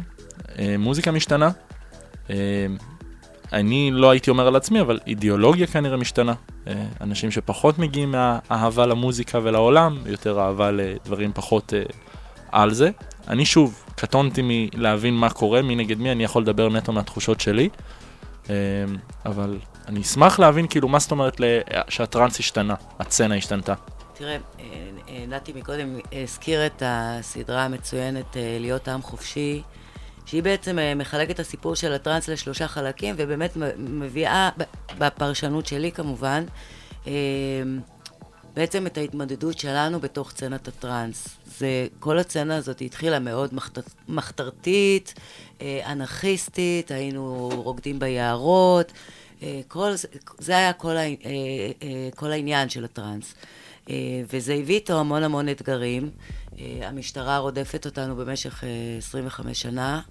אה, 0.60 0.76
מוזיקה 0.80 1.12
משתנה. 1.12 1.50
אה, 2.30 2.36
אני 3.54 3.92
לא 3.94 4.10
הייתי 4.10 4.30
אומר 4.30 4.48
על 4.48 4.56
עצמי, 4.56 4.82
אבל 4.82 5.00
אידיאולוגיה 5.08 5.68
כנראה 5.68 5.98
משתנה. 5.98 6.34
אה, 6.68 6.86
אנשים 7.02 7.32
שפחות 7.32 7.80
מגיעים 7.80 8.12
מהאהבה 8.12 8.86
למוזיקה 8.86 9.40
ולעולם, 9.44 9.98
יותר 10.06 10.40
אהבה 10.40 10.72
לדברים 10.72 11.32
פחות 11.34 11.74
אה, 11.74 11.84
על 12.52 12.74
זה. 12.74 12.90
אני 13.28 13.46
שוב, 13.46 13.84
קטונתי 13.96 14.42
מלהבין 14.44 15.14
מה 15.14 15.30
קורה, 15.30 15.62
מי 15.62 15.76
נגד 15.76 15.98
מי, 16.00 16.12
אני 16.12 16.24
יכול 16.24 16.42
לדבר 16.42 16.70
נטו 16.70 16.92
מהתחושות 16.92 17.42
שלי. 17.42 17.70
אה, 18.50 18.56
אבל 19.26 19.58
אני 19.88 20.02
אשמח 20.02 20.40
להבין 20.40 20.68
כאילו 20.68 20.88
מה 20.88 21.00
זאת 21.00 21.12
אומרת 21.12 21.42
שהטראנס 21.90 22.40
השתנה, 22.40 22.76
הצצנה 23.00 23.36
השתנתה. 23.36 23.74
תראה, 24.14 24.38
אה, 24.60 24.66
אה, 25.10 25.26
נתי 25.28 25.54
מקודם 25.56 26.00
הזכיר 26.24 26.66
את 26.66 26.84
הסדרה 26.86 27.66
המצוינת 27.66 28.38
אה, 28.38 28.58
להיות 28.60 28.88
עם 28.88 29.02
חופשי, 29.02 29.62
שהיא 30.26 30.44
בעצם 30.44 30.78
מחלקת 30.96 31.32
את 31.32 31.40
הסיפור 31.40 31.76
של 31.76 31.94
הטראנס 31.94 32.30
לשלושה 32.30 32.68
חלקים, 32.68 33.16
ובאמת 33.18 33.58
מביאה, 33.78 34.50
בפרשנות 34.98 35.66
שלי 35.66 35.92
כמובן, 35.92 36.44
בעצם 38.54 38.88
את 38.88 38.98
ההתמודדות 38.98 39.58
שלנו 39.58 40.00
בתוך 40.00 40.32
סצנת 40.32 40.68
הטראנס. 40.68 41.28
זה, 41.46 41.88
כל 42.00 42.20
הסצנה 42.20 42.56
הזאת 42.56 42.82
התחילה 42.82 43.20
מאוד 43.20 43.54
מחת, 43.54 43.80
מחתרתית, 44.08 45.14
אנרכיסטית, 45.62 46.92
היינו 46.92 47.50
רוקדים 47.54 48.00
ביערות, 48.00 48.92
כל, 49.68 49.92
זה 50.40 50.58
היה 50.58 50.74
כל, 50.74 50.98
אה, 50.98 51.04
אה, 51.04 51.10
כל 52.16 52.32
העניין 52.32 52.70
של 52.70 52.84
הטראנס. 52.86 53.34
אה, 53.90 53.96
וזה 54.34 54.54
הביא 54.54 54.76
איתו 54.76 55.00
המון 55.00 55.24
המון 55.24 55.50
אתגרים. 55.50 56.10
אה, 56.60 56.66
המשטרה 56.84 57.38
רודפת 57.38 57.86
אותנו 57.86 58.16
במשך 58.16 58.64
אה, 58.64 58.70
25 58.98 59.62
שנה. 59.62 60.02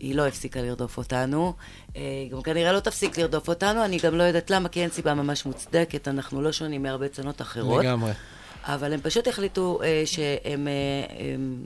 היא 0.00 0.14
לא 0.14 0.26
הפסיקה 0.26 0.62
לרדוף 0.62 0.98
אותנו. 0.98 1.52
אה, 1.96 2.00
היא 2.24 2.30
גם 2.30 2.42
כנראה 2.42 2.72
לא 2.72 2.80
תפסיק 2.80 3.18
לרדוף 3.18 3.48
אותנו, 3.48 3.84
אני 3.84 3.98
גם 3.98 4.14
לא 4.14 4.22
יודעת 4.22 4.50
למה, 4.50 4.68
כי 4.68 4.82
אין 4.82 4.90
סיבה 4.90 5.14
ממש 5.14 5.46
מוצדקת, 5.46 6.08
אנחנו 6.08 6.42
לא 6.42 6.52
שונים 6.52 6.82
מהרבה 6.82 7.08
צנות 7.08 7.40
אחרות. 7.40 7.84
לגמרי. 7.84 8.12
אבל 8.64 8.92
הם 8.92 9.00
פשוט 9.00 9.28
החליטו 9.28 9.80
אה, 9.82 10.02
שהם... 10.06 10.68
אה, 10.68 10.72
הם, 11.34 11.64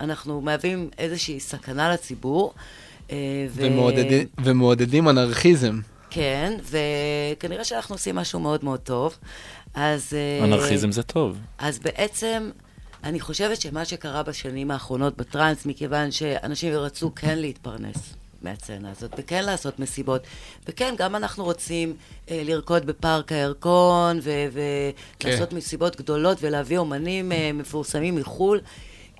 אנחנו 0.00 0.40
מהווים 0.40 0.90
איזושהי 0.98 1.40
סכנה 1.40 1.92
לציבור. 1.92 2.54
אה, 3.10 3.16
ו- 3.50 3.62
ומעודדים- 3.62 4.26
ומעודדים 4.44 5.08
אנרכיזם. 5.08 5.80
כן, 6.14 6.54
וכנראה 6.62 7.64
שאנחנו 7.64 7.94
עושים 7.94 8.16
משהו 8.16 8.40
מאוד 8.40 8.64
מאוד 8.64 8.80
טוב. 8.80 9.18
אז... 9.74 10.14
אה, 10.14 10.44
אנרכיזם 10.44 10.92
זה 10.92 11.02
טוב. 11.02 11.38
אז 11.58 11.78
בעצם, 11.78 12.50
אני 13.04 13.20
חושבת 13.20 13.60
שמה 13.60 13.84
שקרה 13.84 14.22
בשנים 14.22 14.70
האחרונות 14.70 15.16
בטראנס, 15.16 15.66
מכיוון 15.66 16.10
שאנשים 16.10 16.72
רצו 16.72 17.14
כן 17.14 17.38
להתפרנס 17.38 18.14
מהסצנה 18.42 18.90
הזאת, 18.90 19.10
וכן 19.18 19.44
לעשות 19.44 19.78
מסיבות, 19.78 20.22
וכן, 20.68 20.94
גם 20.98 21.16
אנחנו 21.16 21.44
רוצים 21.44 21.94
אה, 22.30 22.42
לרקוד 22.44 22.86
בפארק 22.86 23.32
הירקון, 23.32 24.20
ולעשות 25.22 25.50
כן. 25.50 25.56
מסיבות 25.56 25.96
גדולות, 25.96 26.38
ולהביא 26.40 26.78
אומנים 26.78 27.32
אה, 27.32 27.50
מפורסמים 27.54 28.16
מחו"ל, 28.16 28.60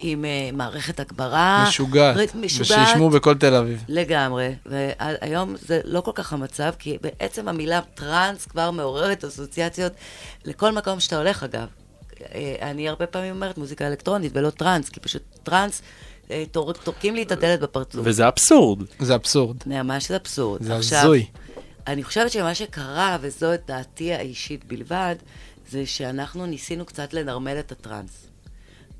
עם 0.02 0.24
אה, 0.24 0.30
מערכת 0.52 1.00
הגברה. 1.00 1.64
משוגעת. 1.68 2.16
ר- 2.16 2.36
משוגעת. 2.38 2.78
ושישמעו 2.88 3.10
בכל 3.10 3.34
תל 3.34 3.54
אביב. 3.54 3.84
לגמרי, 3.88 4.54
והיום 4.66 5.54
זה 5.56 5.80
לא 5.84 6.00
כל 6.00 6.10
כך 6.14 6.32
המצב, 6.32 6.72
כי 6.78 6.98
בעצם 7.02 7.48
המילה 7.48 7.80
טראנס 7.94 8.46
כבר 8.46 8.70
מעוררת 8.70 9.24
אסוציאציות 9.24 9.92
לכל 10.44 10.72
מקום 10.72 11.00
שאתה 11.00 11.16
הולך, 11.18 11.42
אגב. 11.42 11.66
אה, 12.34 12.56
אני 12.70 12.88
הרבה 12.88 13.06
פעמים 13.06 13.34
אומרת 13.34 13.58
מוזיקה 13.58 13.86
אלקטרונית 13.86 14.32
ולא 14.34 14.50
טראנס, 14.50 14.88
כי 14.88 15.00
פשוט 15.00 15.22
טראנס, 15.42 15.82
אה, 16.30 16.44
טור- 16.52 16.72
טורקים 16.72 17.14
לי 17.14 17.22
את 17.22 17.32
הדלת 17.32 17.60
בפרצוף. 17.60 18.00
וזה 18.04 18.28
אבסורד. 18.28 18.82
זה 19.00 19.14
אבסורד. 19.14 19.56
ממש 19.66 20.08
זה 20.08 20.16
אבסורד. 20.16 20.62
זה 20.62 20.76
הזוי. 21.00 21.26
אני 21.86 22.04
חושבת 22.04 22.30
שמה 22.32 22.54
שקרה, 22.54 23.16
וזו 23.20 23.54
את 23.54 23.60
דעתי 23.66 24.12
האישית 24.12 24.64
בלבד, 24.64 25.14
זה 25.70 25.86
שאנחנו 25.86 26.46
ניסינו 26.46 26.84
קצת 26.84 27.14
לנרמל 27.14 27.56
את 27.58 27.72
הטראנס. 27.72 28.26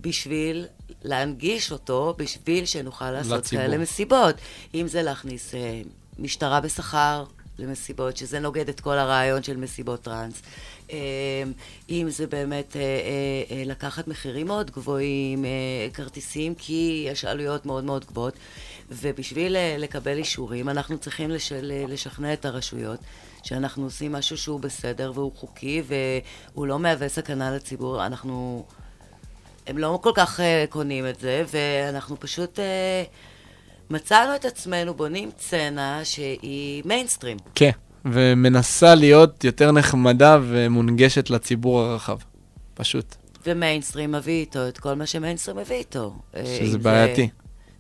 בשביל 0.03 0.67
להנגיש 1.03 1.73
אותו, 1.73 2.15
בשביל 2.19 2.65
שנוכל 2.65 3.11
לעשות 3.11 3.39
לציבור. 3.39 3.65
כאלה 3.65 3.79
מסיבות. 3.79 4.35
אם 4.75 4.89
זה 4.89 5.03
להכניס 5.03 5.55
אה, 5.55 5.83
משטרה 6.19 6.61
בשכר 6.61 7.25
למסיבות, 7.59 8.17
שזה 8.17 8.39
נוגד 8.41 8.69
את 8.69 8.81
כל 8.81 8.99
הרעיון 8.99 9.43
של 9.43 9.57
מסיבות 9.57 10.03
טראנס. 10.03 10.43
אה, 10.93 10.97
אם 11.91 12.07
זה 12.11 12.27
באמת 12.27 12.77
אה, 12.77 12.81
אה, 12.81 12.87
אה, 13.57 13.63
לקחת 13.67 14.09
מחירים 14.09 14.47
מאוד 14.47 14.71
גבוהים, 14.71 15.45
אה, 15.45 15.51
כרטיסים, 15.95 16.55
כי 16.55 17.07
יש 17.11 17.25
עלויות 17.25 17.67
מאוד 17.67 17.85
מאוד 17.85 18.05
גבוהות. 18.05 18.35
ובשביל 18.91 19.57
אה, 19.57 19.77
לקבל 19.79 20.17
אישורים, 20.19 20.69
אנחנו 20.69 20.99
צריכים 20.99 21.31
לש, 21.31 21.53
ל- 21.53 21.93
לשכנע 21.93 22.33
את 22.33 22.45
הרשויות 22.45 23.01
שאנחנו 23.43 23.85
עושים 23.85 24.13
משהו 24.13 24.39
שהוא 24.39 24.61
בסדר 24.61 25.13
והוא 25.15 25.33
חוקי 25.37 25.83
והוא 25.87 26.67
לא 26.67 26.79
מהווה 26.79 27.09
סכנה 27.09 27.51
לציבור. 27.57 28.07
אנחנו... 28.07 28.65
הם 29.67 29.79
לא 29.79 29.99
כל 30.03 30.13
כך 30.15 30.41
uh, 30.41 30.43
קונים 30.69 31.07
את 31.09 31.21
זה, 31.21 31.45
ואנחנו 31.53 32.21
פשוט 32.21 32.59
uh, 32.59 32.63
מצאנו 33.91 34.35
את 34.35 34.45
עצמנו 34.45 34.95
בונים 34.95 35.31
סצנה 35.39 36.01
שהיא 36.05 36.83
מיינסטרים. 36.87 37.37
כן, 37.55 37.71
ומנסה 38.05 38.95
להיות 38.95 39.45
יותר 39.45 39.73
נחמדה 39.73 40.39
ומונגשת 40.43 41.31
לציבור 41.31 41.81
הרחב. 41.81 42.19
פשוט. 42.75 43.15
ומיינסטרים 43.47 44.13
מביא 44.13 44.41
איתו 44.41 44.69
את 44.69 44.79
כל 44.79 44.95
מה 44.95 45.07
שמיינסטרים 45.07 45.57
מביא 45.57 45.77
איתו. 45.77 46.15
אה, 46.37 46.59
שזה 46.61 46.79
בעייתי. 46.79 47.29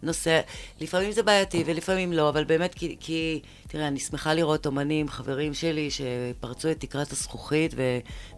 נושא, 0.02 0.40
לפעמים 0.80 1.12
זה 1.12 1.22
בעייתי 1.22 1.64
ולפעמים 1.66 2.12
לא, 2.12 2.28
אבל 2.28 2.44
באמת 2.44 2.74
כי, 2.74 2.96
כי, 3.00 3.40
תראה, 3.68 3.88
אני 3.88 3.98
שמחה 3.98 4.34
לראות 4.34 4.66
אומנים, 4.66 5.09
חברים 5.09 5.54
שלי, 5.54 5.88
שפרצו 5.90 6.70
את 6.70 6.80
תקרת 6.80 7.12
הזכוכית 7.12 7.74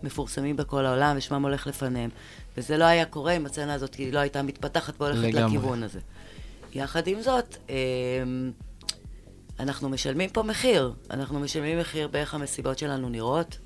ומפורסמים 0.02 0.56
בכל 0.56 0.86
העולם 0.86 1.16
ושמם 1.16 1.42
הולך 1.42 1.66
לפניהם. 1.66 2.10
וזה 2.56 2.76
לא 2.76 2.84
היה 2.84 3.04
קורה 3.04 3.32
אם 3.32 3.46
הסצנה 3.46 3.74
הזאת 3.74 3.96
לא 4.12 4.18
הייתה 4.18 4.42
מתפתחת 4.42 5.00
והולכת 5.00 5.18
לגמרי. 5.18 5.56
לכיוון 5.56 5.82
הזה. 5.82 6.00
יחד 6.74 7.06
עם 7.06 7.22
זאת, 7.22 7.56
אמ, 7.68 8.52
אנחנו 9.60 9.88
משלמים 9.88 10.30
פה 10.30 10.42
מחיר. 10.42 10.92
אנחנו 11.10 11.40
משלמים 11.40 11.78
מחיר 11.78 12.08
באיך 12.08 12.34
המסיבות 12.34 12.78
שלנו 12.78 13.08
נראות, 13.08 13.58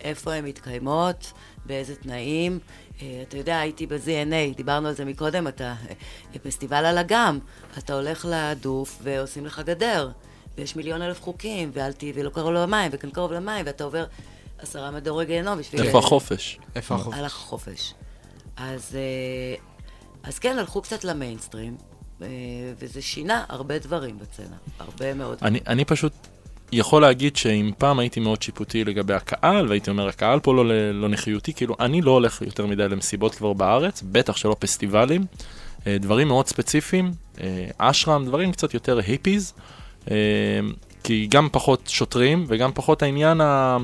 איפה 0.00 0.34
הן 0.34 0.44
מתקיימות, 0.44 1.32
באיזה 1.66 1.96
תנאים. 1.96 2.58
אה, 3.02 3.22
אתה 3.28 3.36
יודע, 3.36 3.58
הייתי 3.58 3.86
ב-ZNA, 3.86 4.56
דיברנו 4.56 4.88
על 4.88 4.94
זה 4.94 5.04
מקודם, 5.04 5.48
אתה... 5.48 5.74
אה, 6.34 6.38
פסטיבל 6.42 6.84
על 6.84 6.98
אגם, 6.98 7.38
אתה 7.78 7.94
הולך 7.94 8.26
לדוף 8.30 8.98
ועושים 9.02 9.46
לך 9.46 9.62
גדר, 9.64 10.10
ויש 10.58 10.76
מיליון 10.76 11.02
אלף 11.02 11.22
חוקים, 11.22 11.70
ואל 11.74 11.92
תהיי 11.92 12.12
ולא 12.14 12.30
קרוב 12.30 12.52
למים, 12.52 12.90
וכאן 12.94 13.10
קרוב 13.10 13.32
למים, 13.32 13.66
ואתה 13.66 13.84
עובר 13.84 14.04
עשרה 14.58 14.90
מדורי 14.90 15.26
גיהנום 15.26 15.58
בשביל... 15.58 15.82
איפה 15.82 15.98
החופש? 15.98 16.58
איפה 16.74 16.94
החוף? 16.94 17.14
הלך 17.14 17.36
החופש. 17.36 17.94
אז, 18.60 18.96
אה, 18.96 19.54
אז 20.22 20.38
כן, 20.38 20.58
הלכו 20.58 20.82
קצת 20.82 21.04
למיינסטרים, 21.04 21.76
אה, 22.22 22.26
וזה 22.78 23.02
שינה 23.02 23.44
הרבה 23.48 23.78
דברים 23.78 24.18
בצנע, 24.18 24.56
הרבה 24.78 25.14
מאוד. 25.14 25.38
אני, 25.42 25.60
אני 25.66 25.84
פשוט 25.84 26.12
יכול 26.72 27.02
להגיד 27.02 27.36
שאם 27.36 27.70
פעם 27.78 27.98
הייתי 27.98 28.20
מאוד 28.20 28.42
שיפוטי 28.42 28.84
לגבי 28.84 29.14
הקהל, 29.14 29.68
והייתי 29.68 29.90
אומר, 29.90 30.08
הקהל 30.08 30.40
פה 30.40 30.54
לא, 30.54 30.92
לא 30.92 31.08
נחיותי, 31.08 31.52
כאילו, 31.52 31.76
אני 31.80 32.02
לא 32.02 32.10
הולך 32.10 32.42
יותר 32.42 32.66
מדי 32.66 32.88
למסיבות 32.88 33.34
כבר 33.34 33.52
בארץ, 33.52 34.02
בטח 34.12 34.36
שלא 34.36 34.56
פסטיבלים, 34.58 35.24
אה, 35.86 35.96
דברים 36.00 36.28
מאוד 36.28 36.46
ספציפיים, 36.46 37.10
אשרם, 37.78 38.26
דברים 38.26 38.52
קצת 38.52 38.74
יותר 38.74 38.98
hippies, 38.98 39.52
כי 41.04 41.26
גם 41.30 41.48
פחות 41.52 41.82
שוטרים 41.88 42.44
וגם 42.48 42.70
פחות 42.74 43.02
העניין 43.02 43.40
ה... 43.40 43.78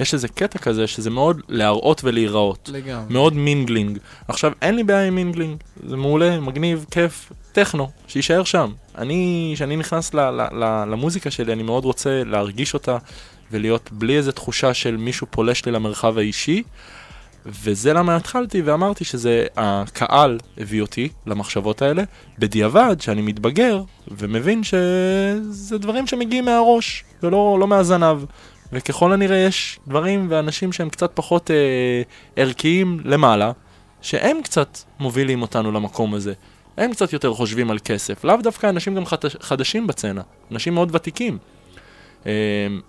יש 0.00 0.14
איזה 0.14 0.28
קטע 0.28 0.58
כזה 0.58 0.86
שזה 0.86 1.10
מאוד 1.10 1.40
להראות 1.48 2.04
ולהיראות. 2.04 2.70
לגמרי. 2.72 3.12
מאוד 3.12 3.34
mingling. 3.34 3.98
עכשיו, 4.28 4.52
אין 4.62 4.74
לי 4.74 4.84
בעיה 4.84 5.06
עם 5.06 5.14
mingling, 5.14 5.56
זה 5.86 5.96
מעולה, 5.96 6.40
מגניב, 6.40 6.86
כיף, 6.90 7.32
טכנו, 7.52 7.90
שיישאר 8.08 8.44
שם. 8.44 8.72
אני, 8.98 9.52
כשאני 9.54 9.76
נכנס 9.76 10.14
ל, 10.14 10.20
ל, 10.20 10.40
ל, 10.52 10.84
למוזיקה 10.90 11.30
שלי, 11.30 11.52
אני 11.52 11.62
מאוד 11.62 11.84
רוצה 11.84 12.22
להרגיש 12.24 12.74
אותה 12.74 12.98
ולהיות 13.50 13.90
בלי 13.92 14.16
איזה 14.16 14.32
תחושה 14.32 14.74
של 14.74 14.96
מישהו 14.96 15.26
פולש 15.30 15.64
לי 15.66 15.72
למרחב 15.72 16.18
האישי. 16.18 16.62
וזה 17.46 17.92
למה 17.92 18.16
התחלתי 18.16 18.62
ואמרתי 18.62 19.04
שזה 19.04 19.46
הקהל 19.56 20.38
הביא 20.58 20.82
אותי 20.82 21.08
למחשבות 21.26 21.82
האלה, 21.82 22.02
בדיעבד 22.38 22.96
שאני 23.00 23.22
מתבגר 23.22 23.82
ומבין 24.08 24.64
שזה 24.64 25.78
דברים 25.78 26.06
שמגיעים 26.06 26.44
מהראש 26.44 27.04
ולא 27.22 27.56
לא 27.60 27.66
מהזנב. 27.66 28.24
וככל 28.74 29.12
הנראה 29.12 29.36
יש 29.36 29.78
דברים 29.88 30.26
ואנשים 30.30 30.72
שהם 30.72 30.88
קצת 30.88 31.10
פחות 31.14 31.50
אה, 31.50 32.02
ערכיים 32.36 33.00
למעלה, 33.04 33.52
שהם 34.00 34.42
קצת 34.42 34.78
מובילים 34.98 35.42
אותנו 35.42 35.72
למקום 35.72 36.14
הזה. 36.14 36.32
הם 36.76 36.92
קצת 36.92 37.12
יותר 37.12 37.34
חושבים 37.34 37.70
על 37.70 37.78
כסף, 37.78 38.24
לאו 38.24 38.36
דווקא 38.36 38.66
אנשים 38.66 38.94
גם 38.94 39.06
חדש, 39.06 39.36
חדשים 39.40 39.86
בצנע, 39.86 40.22
אנשים 40.50 40.74
מאוד 40.74 40.94
ותיקים. 40.94 41.38
אה, 42.26 42.32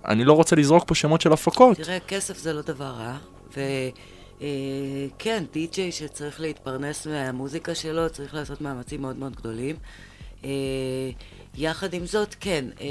אני 0.06 0.24
לא 0.24 0.34
רוצה 0.34 0.56
לזרוק 0.56 0.84
פה 0.88 0.96
שמות 0.96 1.22
של 1.22 1.34
הפקות. 1.34 1.78
תראה, 1.78 2.00
כסף 2.00 2.38
זה 2.38 2.54
לא 2.54 2.62
דבר 2.62 2.94
רע, 2.98 3.18
וכן, 3.52 5.44
די-ג'יי 5.54 5.92
שצריך 5.92 6.42
להתפרנס 6.42 7.08
מהמוזיקה 7.08 7.76
שלו, 7.76 8.10
צריך 8.10 8.34
לעשות 8.34 8.62
מאמצים 8.62 9.02
מאוד 9.02 9.18
מאוד 9.18 9.36
גדולים. 9.36 9.76
אה, 10.44 10.50
יחד 11.58 11.94
עם 11.94 12.06
זאת, 12.06 12.36
כן, 12.40 12.66
אה, 12.82 12.88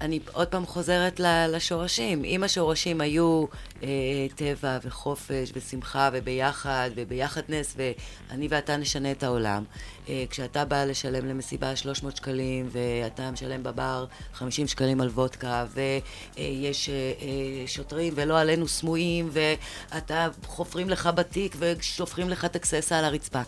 אני 0.00 0.20
עוד 0.32 0.48
פעם 0.48 0.66
חוזרת 0.66 1.20
לשורשים. 1.48 2.24
אם 2.24 2.44
השורשים 2.44 3.00
היו 3.00 3.44
אה, 3.82 3.88
טבע 4.34 4.78
וחופש 4.82 5.52
ושמחה 5.54 6.10
וביחד 6.12 6.90
וביחדנס 6.94 7.76
ואני 7.76 8.48
ואתה 8.50 8.76
נשנה 8.76 9.10
את 9.10 9.22
העולם, 9.22 9.64
אה, 10.08 10.24
כשאתה 10.30 10.64
בא 10.64 10.84
לשלם 10.84 11.26
למסיבה 11.26 11.76
300 11.76 12.16
שקלים 12.16 12.68
ואתה 12.72 13.30
משלם 13.30 13.62
בבר 13.62 14.04
50 14.34 14.66
שקלים 14.66 15.00
על 15.00 15.08
וודקה 15.08 15.66
ויש 15.74 16.88
אה, 16.88 16.94
אה, 16.94 17.66
שוטרים 17.66 18.12
ולא 18.16 18.38
עלינו 18.38 18.68
סמויים 18.68 19.30
ואתה 19.32 20.28
חופרים 20.46 20.90
לך 20.90 21.10
בתיק 21.14 21.56
ושופכים 21.58 22.28
לך 22.28 22.44
את 22.44 22.56
הקססה 22.56 22.98
על 22.98 23.04
הרצפה. 23.04 23.42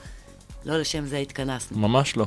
לא 0.65 0.79
לשם 0.79 1.07
זה 1.07 1.19
התכנסנו. 1.19 1.79
ממש 1.79 2.17
לא. 2.17 2.27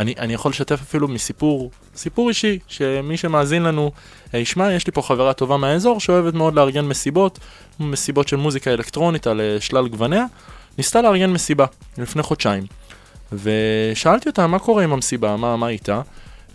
אני, 0.00 0.14
אני 0.18 0.34
יכול 0.34 0.50
לשתף 0.50 0.80
אפילו 0.82 1.08
מסיפור, 1.08 1.70
סיפור 1.96 2.28
אישי, 2.28 2.58
שמי 2.68 3.16
שמאזין 3.16 3.62
לנו 3.62 3.90
אה, 4.34 4.38
ישמע, 4.38 4.72
יש 4.72 4.86
לי 4.86 4.92
פה 4.92 5.02
חברה 5.02 5.32
טובה 5.32 5.56
מהאזור 5.56 6.00
שאוהבת 6.00 6.34
מאוד 6.34 6.54
לארגן 6.54 6.84
מסיבות, 6.84 7.38
מסיבות 7.80 8.28
של 8.28 8.36
מוזיקה 8.36 8.70
אלקטרונית 8.70 9.26
על 9.26 9.40
אה, 9.40 9.60
שלל 9.60 9.88
גווניה, 9.88 10.24
ניסתה 10.78 11.02
לארגן 11.02 11.30
מסיבה 11.30 11.66
לפני 11.98 12.22
חודשיים. 12.22 12.64
ושאלתי 13.32 14.28
אותה 14.28 14.46
מה 14.46 14.58
קורה 14.58 14.84
עם 14.84 14.92
המסיבה, 14.92 15.36
מה, 15.36 15.56
מה 15.56 15.68
איתה, 15.68 16.00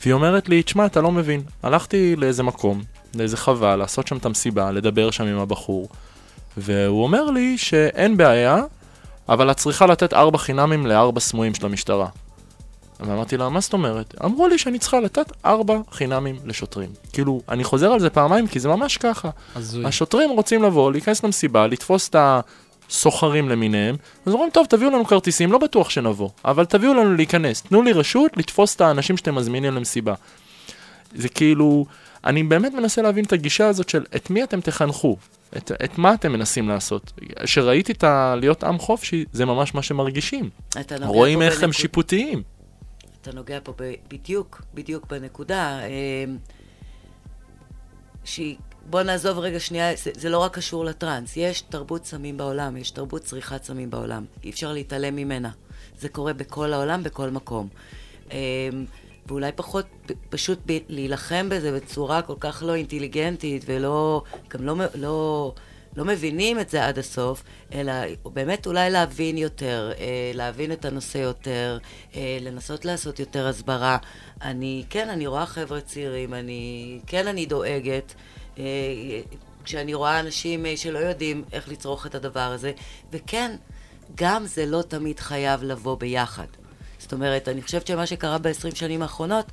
והיא 0.01 0.13
אומרת 0.13 0.49
לי, 0.49 0.63
תשמע, 0.63 0.85
אתה 0.85 1.01
לא 1.01 1.11
מבין, 1.11 1.41
הלכתי 1.63 2.15
לאיזה 2.15 2.43
מקום, 2.43 2.83
לאיזה 3.15 3.37
חווה, 3.37 3.75
לעשות 3.75 4.07
שם 4.07 4.17
את 4.17 4.25
המסיבה, 4.25 4.71
לדבר 4.71 5.11
שם 5.11 5.25
עם 5.25 5.39
הבחור, 5.39 5.89
והוא 6.57 7.03
אומר 7.03 7.25
לי 7.25 7.57
שאין 7.57 8.17
בעיה, 8.17 8.61
אבל 9.29 9.51
את 9.51 9.57
צריכה 9.57 9.85
לתת 9.85 10.13
ארבע 10.13 10.37
חינמים 10.37 10.85
לארבע 10.85 11.19
סמויים 11.19 11.53
של 11.53 11.65
המשטרה. 11.65 12.07
ואמרתי 12.99 13.37
לה, 13.37 13.49
מה 13.49 13.59
זאת 13.59 13.73
אומרת? 13.73 14.15
אמרו 14.25 14.47
לי 14.47 14.57
שאני 14.57 14.79
צריכה 14.79 14.99
לתת 14.99 15.31
ארבע 15.45 15.77
חינמים 15.91 16.35
לשוטרים. 16.45 16.89
כאילו, 17.13 17.41
אני 17.49 17.63
חוזר 17.63 17.91
על 17.91 17.99
זה 17.99 18.09
פעמיים 18.09 18.47
כי 18.47 18.59
זה 18.59 18.69
ממש 18.69 18.97
ככה. 18.97 19.29
הזוי. 19.55 19.85
השוטרים 19.85 20.29
רוצים 20.29 20.63
לבוא, 20.63 20.91
להיכנס 20.91 21.23
למסיבה, 21.23 21.67
לתפוס 21.67 22.09
את 22.09 22.15
הסוחרים 22.89 23.49
למיניהם, 23.49 23.95
אז 24.25 24.33
אומרים, 24.33 24.49
טוב, 24.49 24.65
תביאו 24.65 24.89
לנו 24.89 25.05
כרטיסים, 25.05 25.51
לא 25.51 25.57
בטוח 25.57 25.89
שנבוא, 25.89 26.29
אבל 26.45 26.65
תביאו 26.65 26.93
לנו 26.93 27.15
להיכנס, 27.15 27.61
תנו 27.61 27.81
לי 27.81 27.91
רשות 27.91 28.37
לתפוס 28.37 28.75
את 28.75 28.81
האנשים 28.81 29.17
שאתם 29.17 29.35
מזמינים 29.35 29.73
למסיבה. 29.73 30.13
זה 31.15 31.29
כאילו, 31.29 31.85
אני 32.25 32.43
באמת 32.43 32.73
מנסה 32.73 33.01
להבין 33.01 33.25
את 33.25 33.33
הגישה 33.33 33.67
הזאת 33.67 33.89
של 33.89 34.05
את 34.15 34.29
מי 34.29 34.43
אתם 34.43 34.61
תחנכו, 34.61 35.17
את, 35.57 35.71
את 35.83 35.97
מה 35.97 36.13
אתם 36.13 36.31
מנסים 36.31 36.69
לעשות. 36.69 37.11
כשראיתי 37.43 37.91
את 37.91 38.03
ה... 38.03 38.35
להיות 38.37 38.63
עם 38.63 38.79
חופשי, 38.79 39.25
זה 39.33 39.45
ממש 39.45 39.75
מה 39.75 39.81
שמרגישים. 39.81 40.49
אתה 40.79 40.95
נוגע 40.95 41.07
רואים 41.07 41.41
איך 41.41 41.63
הם 41.63 41.73
שיפוטיים. 41.73 42.54
אתה 43.27 43.35
נוגע 43.35 43.59
פה 43.63 43.73
בדיוק, 44.09 44.61
בדיוק 44.73 45.07
בנקודה. 45.07 45.79
אה, 45.79 46.25
שהיא, 48.23 48.55
בוא 48.89 49.01
נעזוב 49.01 49.39
רגע 49.39 49.59
שנייה, 49.59 49.95
זה, 49.95 50.11
זה 50.13 50.29
לא 50.29 50.37
רק 50.37 50.55
קשור 50.55 50.85
לטראנס, 50.85 51.37
יש 51.37 51.61
תרבות 51.61 52.05
סמים 52.05 52.37
בעולם, 52.37 52.77
יש 52.77 52.91
תרבות 52.91 53.21
צריכת 53.21 53.63
סמים 53.63 53.89
בעולם, 53.89 54.25
אי 54.43 54.49
אפשר 54.49 54.73
להתעלם 54.73 55.15
ממנה. 55.15 55.51
זה 55.99 56.09
קורה 56.09 56.33
בכל 56.33 56.73
העולם, 56.73 57.03
בכל 57.03 57.29
מקום. 57.29 57.67
אה, 58.31 58.37
ואולי 59.27 59.51
פחות, 59.55 59.85
פשוט 60.29 60.59
להילחם 60.89 61.49
בזה 61.49 61.71
בצורה 61.71 62.21
כל 62.21 62.35
כך 62.39 62.63
לא 62.65 62.75
אינטליגנטית 62.75 63.63
ולא, 63.65 64.23
גם 64.49 64.63
לא, 64.63 64.75
מ- 64.75 64.95
לא, 64.95 65.53
לא 65.95 66.05
מבינים 66.05 66.59
את 66.59 66.69
זה 66.69 66.85
עד 66.85 66.99
הסוף, 66.99 67.43
אלא 67.73 67.93
באמת 68.25 68.67
אולי 68.67 68.89
להבין 68.89 69.37
יותר, 69.37 69.91
אה, 69.99 70.31
להבין 70.33 70.71
את 70.71 70.85
הנושא 70.85 71.17
יותר, 71.17 71.77
אה, 72.15 72.37
לנסות 72.41 72.85
לעשות 72.85 73.19
יותר 73.19 73.47
הסברה. 73.47 73.97
אני, 74.41 74.83
כן, 74.89 75.09
אני 75.09 75.27
רואה 75.27 75.45
חבר'ה 75.45 75.81
צעירים, 75.81 76.33
אני, 76.33 76.99
כן, 77.07 77.27
אני 77.27 77.45
דואגת. 77.45 78.13
אה, 78.57 78.63
כשאני 79.63 79.93
רואה 79.93 80.19
אנשים 80.19 80.65
שלא 80.75 80.99
יודעים 80.99 81.43
איך 81.51 81.69
לצרוך 81.69 82.05
את 82.05 82.15
הדבר 82.15 82.39
הזה, 82.39 82.71
וכן, 83.11 83.55
גם 84.15 84.45
זה 84.45 84.65
לא 84.65 84.81
תמיד 84.81 85.19
חייב 85.19 85.63
לבוא 85.63 85.97
ביחד. 85.97 86.45
זאת 86.99 87.13
אומרת, 87.13 87.47
אני 87.47 87.61
חושבת 87.61 87.87
שמה 87.87 88.05
שקרה 88.05 88.37
ב-20 88.37 88.75
שנים 88.75 89.01
האחרונות, 89.01 89.45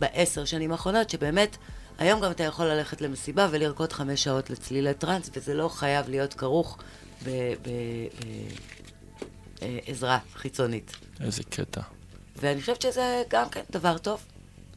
בעשר 0.00 0.44
שנים 0.44 0.72
האחרונות, 0.72 1.10
שבאמת, 1.10 1.56
היום 1.98 2.20
גם 2.20 2.30
אתה 2.30 2.42
יכול 2.42 2.66
ללכת 2.66 3.00
למסיבה 3.00 3.48
ולרקוד 3.50 3.92
חמש 3.92 4.24
שעות 4.24 4.50
לצלילי 4.50 4.94
טראנס, 4.94 5.30
וזה 5.36 5.54
לא 5.54 5.68
חייב 5.68 6.08
להיות 6.08 6.34
כרוך 6.34 6.78
בעזרה 9.60 10.18
חיצונית. 10.36 10.96
איזה 11.20 11.42
קטע. 11.50 11.80
ואני 12.36 12.60
חושבת 12.60 12.82
שזה 12.82 13.22
גם 13.30 13.48
כן 13.48 13.60
דבר 13.70 13.98
טוב. 13.98 14.20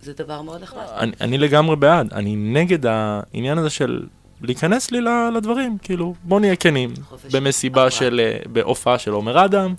זה 0.02 0.14
דבר 0.14 0.41
מאוד 0.41 0.61
נחמד. 0.61 0.84
אני, 0.98 1.11
אני 1.22 1.38
לגמרי 1.38 1.76
בעד, 1.76 2.14
אני 2.14 2.35
נגד 2.35 2.85
העניין 2.85 3.57
הזה 3.57 3.69
של 3.69 4.06
להיכנס 4.41 4.91
לי 4.91 4.99
לדברים, 5.35 5.77
כאילו, 5.77 6.14
בוא 6.23 6.39
נהיה 6.39 6.56
כנים, 6.56 6.94
במסיבה 7.34 7.81
הפרט. 7.81 7.99
של, 7.99 8.22
אה, 8.23 8.39
בהופעה 8.52 8.99
של 8.99 9.11
עומר 9.11 9.45
אדם, 9.45 9.73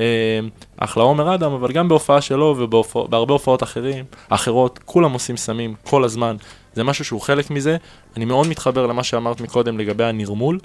אה, 0.00 0.40
אחלה 0.76 1.02
עומר 1.02 1.34
אדם, 1.34 1.52
אבל 1.52 1.72
גם 1.72 1.88
בהופעה 1.88 2.20
שלו 2.20 2.54
ובהרבה 2.58 3.32
הופעות 3.32 3.62
אחרים, 3.62 4.04
אחרות, 4.28 4.80
כולם 4.84 5.12
עושים 5.12 5.36
סמים 5.36 5.74
כל 5.84 6.04
הזמן, 6.04 6.36
זה 6.76 6.84
משהו 6.84 7.04
שהוא 7.04 7.20
חלק 7.20 7.50
מזה, 7.50 7.76
אני 8.16 8.24
מאוד 8.24 8.46
מתחבר 8.46 8.86
למה 8.86 9.04
שאמרת 9.04 9.40
מקודם 9.40 9.78
לגבי 9.78 10.04
הנרמול. 10.04 10.58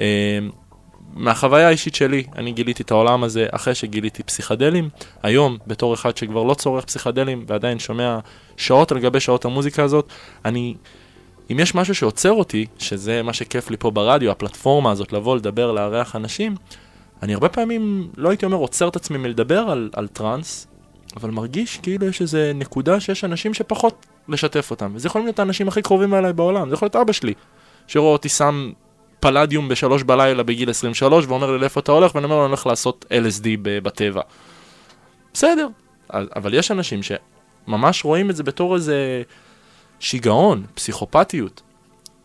אה, 0.00 0.38
מהחוויה 1.14 1.68
האישית 1.68 1.94
שלי, 1.94 2.24
אני 2.36 2.52
גיליתי 2.52 2.82
את 2.82 2.90
העולם 2.90 3.24
הזה 3.24 3.46
אחרי 3.50 3.74
שגיליתי 3.74 4.22
פסיכדלים. 4.22 4.88
היום, 5.22 5.58
בתור 5.66 5.94
אחד 5.94 6.16
שכבר 6.16 6.42
לא 6.42 6.54
צורך 6.54 6.84
פסיכדלים 6.84 7.44
ועדיין 7.46 7.78
שומע 7.78 8.18
שעות 8.56 8.92
על 8.92 8.98
גבי 8.98 9.20
שעות 9.20 9.44
המוזיקה 9.44 9.82
הזאת, 9.82 10.08
אני... 10.44 10.74
אם 11.50 11.60
יש 11.60 11.74
משהו 11.74 11.94
שעוצר 11.94 12.32
אותי, 12.32 12.66
שזה 12.78 13.22
מה 13.22 13.32
שכיף 13.32 13.70
לי 13.70 13.76
פה 13.76 13.90
ברדיו, 13.90 14.30
הפלטפורמה 14.30 14.90
הזאת, 14.90 15.12
לבוא 15.12 15.36
לדבר, 15.36 15.72
לארח 15.72 16.16
אנשים, 16.16 16.54
אני 17.22 17.34
הרבה 17.34 17.48
פעמים, 17.48 18.08
לא 18.16 18.28
הייתי 18.28 18.46
אומר 18.46 18.56
עוצר 18.56 18.88
את 18.88 18.96
עצמי 18.96 19.18
מלדבר 19.18 19.58
על, 19.58 19.90
על 19.92 20.08
טראנס, 20.08 20.66
אבל 21.16 21.30
מרגיש 21.30 21.78
כאילו 21.82 22.06
יש 22.06 22.22
איזה 22.22 22.52
נקודה 22.54 23.00
שיש 23.00 23.24
אנשים 23.24 23.54
שפחות 23.54 24.06
לשתף 24.28 24.70
אותם. 24.70 24.92
וזה 24.94 25.08
יכולים 25.08 25.26
להיות 25.26 25.38
האנשים 25.38 25.68
הכי 25.68 25.82
קרובים 25.82 26.14
אליי 26.14 26.32
בעולם, 26.32 26.68
זה 26.68 26.74
יכול 26.74 26.86
להיות 26.86 26.96
אבא 26.96 27.12
שלי, 27.12 27.34
שרואה 27.86 28.12
אותי 28.12 28.28
שם 28.28 28.72
פלדיום 29.20 29.68
בשלוש 29.68 30.02
בלילה 30.02 30.42
בגיל 30.42 30.70
23, 30.70 31.26
ואומר 31.28 31.52
לי 31.52 31.58
לאיפה 31.58 31.80
אתה 31.80 31.92
הולך, 31.92 32.14
ואני 32.14 32.24
אומר 32.24 32.36
לו, 32.36 32.42
אני 32.42 32.48
הולך 32.48 32.66
לעשות 32.66 33.04
LSD 33.10 33.48
בטבע. 33.62 34.20
בסדר, 35.34 35.68
אבל 36.10 36.54
יש 36.54 36.70
אנשים 36.70 37.00
שממש 37.02 38.04
רואים 38.04 38.30
את 38.30 38.36
זה 38.36 38.42
בתור 38.42 38.74
איזה 38.74 39.22
שיגעון, 40.00 40.64
פסיכופתיות, 40.74 41.62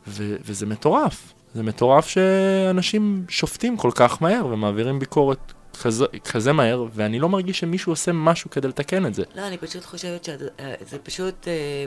ו- 0.07 0.35
וזה 0.45 0.65
מטורף. 0.65 1.33
זה 1.53 1.63
מטורף 1.63 2.07
שאנשים 2.07 3.25
שופטים 3.29 3.77
כל 3.77 3.91
כך 3.95 4.21
מהר 4.21 4.45
ומעבירים 4.45 4.99
ביקורת 4.99 5.53
כזה, 5.83 6.05
כזה 6.23 6.53
מהר, 6.53 6.85
ואני 6.93 7.19
לא 7.19 7.29
מרגיש 7.29 7.59
שמישהו 7.59 7.91
עושה 7.91 8.11
משהו 8.11 8.49
כדי 8.49 8.67
לתקן 8.67 9.05
את 9.05 9.13
זה. 9.13 9.23
לא, 9.35 9.47
אני 9.47 9.57
פשוט 9.57 9.85
חושבת 9.85 10.23
שזה 10.23 10.99
פשוט... 11.03 11.47
אה, 11.47 11.85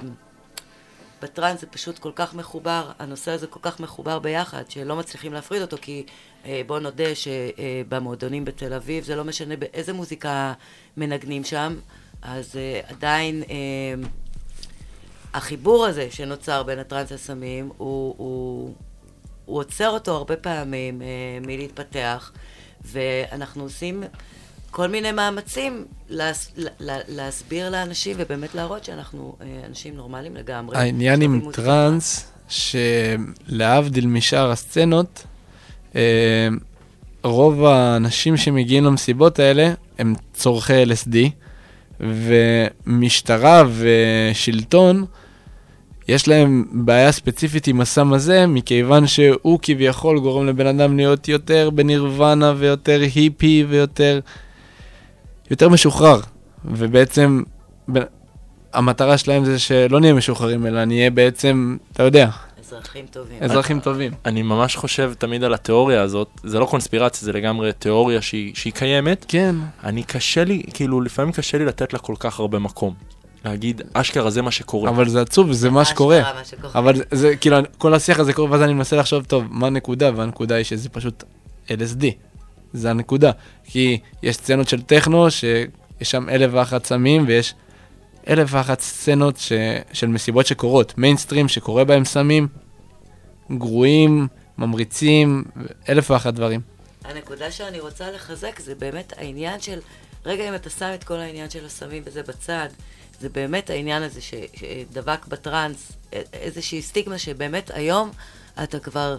בטראנס 1.23 1.61
זה 1.61 1.67
פשוט 1.67 1.99
כל 1.99 2.11
כך 2.15 2.35
מחובר, 2.35 2.91
הנושא 2.99 3.31
הזה 3.31 3.47
כל 3.47 3.61
כך 3.63 3.81
מחובר 3.81 4.19
ביחד, 4.19 4.71
שלא 4.71 4.97
מצליחים 4.97 5.33
להפריד 5.33 5.63
אותו, 5.63 5.77
כי 5.81 6.07
אה, 6.45 6.63
בוא 6.67 6.79
נודה 6.79 7.15
שבמועדונים 7.15 8.45
בתל 8.45 8.75
אביב, 8.75 9.05
זה 9.05 9.17
לא 9.17 9.25
משנה 9.25 9.57
באיזה 9.57 9.93
מוזיקה 9.93 10.53
מנגנים 10.97 11.45
שם, 11.45 11.77
אז 12.23 12.57
אה, 12.57 12.81
עדיין 12.89 13.43
אה, 13.51 14.09
החיבור 15.35 15.87
הזה 15.87 16.11
שנוצר 16.11 16.63
בין 16.63 16.79
הטראנס 16.79 17.13
לסמים, 17.13 17.71
הוא, 17.79 18.15
הוא, 18.19 18.75
הוא 19.45 19.59
עוצר 19.59 19.89
אותו 19.89 20.17
הרבה 20.17 20.37
פעמים 20.37 21.03
אה, 21.03 21.07
מלהתפתח, 21.47 22.33
ואנחנו 22.85 23.63
עושים 23.63 24.03
כל 24.71 24.89
מיני 24.89 25.13
מאמצים 25.13 25.85
להס, 26.09 26.53
לה, 26.57 26.71
לה, 26.81 26.97
להסביר 27.09 27.71
לאנשים 27.71 28.17
ובאמת 28.19 28.55
להראות 28.55 28.85
שאנחנו 28.85 29.37
אה, 29.41 29.47
אנשים 29.69 29.97
נורמליים 29.97 30.37
לגמרי. 30.37 30.77
העניין 30.79 31.23
עם. 31.23 31.41
טראנס, 31.53 32.33
שלהבדיל 32.49 34.07
משאר 34.07 34.51
הסצנות, 34.51 35.25
אה, 35.97 36.49
רוב 37.25 37.65
האנשים 37.65 38.37
שמגיעים 38.37 38.85
למסיבות 38.85 39.39
האלה 39.39 39.73
הם 39.99 40.15
צורכי 40.35 40.85
LSD, 40.85 41.17
ומשטרה 42.87 43.65
ושלטון, 43.79 45.05
יש 46.09 46.29
להם 46.29 46.65
בעיה 46.73 47.13
ספציפית 47.13 47.67
עם 47.67 47.81
הסם 47.81 48.13
הזה, 48.13 48.47
מכיוון 48.47 49.07
שהוא 49.07 49.59
כביכול 49.63 50.21
גורם 50.21 50.47
לבן 50.47 50.67
אדם 50.67 50.97
להיות 50.97 51.29
יותר 51.29 51.71
בנירוונה 51.71 52.53
ויותר 52.57 53.01
היפי 53.15 53.65
ויותר 53.69 54.21
יותר 55.51 55.69
משוחרר. 55.69 56.21
ובעצם 56.65 57.43
בן- 57.89 58.03
המטרה 58.73 59.19
שלהם 59.19 59.45
זה 59.45 59.59
שלא 59.59 60.01
נהיה 60.01 60.15
משוחררים, 60.15 60.67
אלא 60.67 60.85
נהיה 60.85 61.11
בעצם, 61.11 61.77
אתה 61.93 62.03
יודע, 62.03 62.29
אזרחים 62.61 63.05
טובים. 63.11 63.37
אזרחים 63.41 63.81
טובים. 63.81 64.13
אני 64.27 64.43
ממש 64.43 64.77
חושב 64.77 65.13
תמיד 65.19 65.45
על 65.45 65.55
התיאוריה 65.55 66.03
הזאת, 66.03 66.29
זה 66.45 66.59
לא 66.59 66.65
קונספירציה, 66.67 67.27
זה 67.27 67.33
לגמרי 67.33 67.73
תיאוריה 67.73 68.23
שהיא, 68.23 68.53
שהיא 68.55 68.73
קיימת. 68.73 69.25
כן. 69.29 69.55
אני 69.85 70.03
קשה 70.03 70.45
לי, 70.45 70.63
כאילו, 70.75 71.01
לפעמים 71.01 71.33
קשה 71.33 71.59
לי 71.59 71.65
לתת 71.65 71.93
לה 71.93 71.99
כל 71.99 72.15
כך 72.19 72.41
הרבה 72.41 72.59
מקום. 72.59 72.95
להגיד, 73.45 73.83
אשכרה 73.93 74.31
זה 74.31 74.43
מה 74.43 74.51
שקורה. 74.51 74.91
אבל 74.91 75.09
זה 75.09 75.21
עצוב, 75.21 75.53
זה 75.53 75.71
מה 75.71 75.83
אשכרה 75.83 75.95
שקורה. 75.95 76.21
מה 76.35 76.45
שקורה. 76.45 76.73
אבל 76.75 76.97
זה- 76.97 77.05
זה 77.11 77.37
כאילו, 77.37 77.57
כל 77.79 77.95
השיח 77.95 78.19
הזה 78.19 78.33
קורה, 78.33 78.51
ואז 78.51 78.63
אני 78.63 78.73
מנסה 78.75 78.97
לחשוב, 78.97 79.25
טוב, 79.25 79.45
מה 79.51 79.67
הנקודה? 79.67 80.11
והנקודה 80.17 80.55
היא 80.55 80.65
שזה 80.65 80.89
פשוט 80.89 81.25
LSD. 81.69 82.05
זה 82.73 82.91
הנקודה. 82.91 83.31
כי 83.65 83.99
יש 84.23 84.37
סצנות 84.37 84.69
של 84.69 84.83
טכנו, 84.83 85.31
שיש 85.31 85.71
שם 86.11 86.29
אלף 86.29 86.51
ואחת 86.55 86.87
סמים, 86.87 87.25
ויש 87.29 87.55
אלף 88.29 88.49
ואחת 88.53 88.81
סצנות 88.81 89.37
ש... 89.37 89.53
של 89.93 90.07
מסיבות 90.07 90.47
שקורות. 90.47 90.99
מיינסטרים 90.99 91.49
שקורה 91.49 91.85
בהם 91.85 92.05
סמים, 92.05 92.49
גרועים, 93.59 94.29
ממריצים, 94.59 95.45
אלף 95.89 96.11
ואחת 96.11 96.35
דברים. 96.35 96.61
הנקודה 97.05 97.51
שאני 97.51 97.81
רוצה 97.81 98.11
לחזק 98.11 98.61
זה 98.61 98.75
באמת 98.75 99.13
העניין 99.17 99.61
של 99.61 99.79
רגע, 100.27 100.49
אם 100.49 100.55
אתה 100.55 100.71
שם 100.71 100.91
את 100.95 101.05
כל 101.05 101.15
העניין 101.17 101.51
של 101.51 101.67
הסמים 101.67 102.03
וזה 102.07 102.23
בצד, 102.23 102.69
זה 103.23 103.29
באמת 103.29 103.71
העניין 103.71 104.03
הזה 104.03 104.21
ש- 104.21 104.35
שדבק 104.57 105.27
בטראנס, 105.27 105.93
איזושהי 106.33 106.83
סטיגמה 106.83 107.19
שבאמת 107.19 107.71
היום 107.75 108.11
אתה 108.63 108.79
כבר 108.79 109.17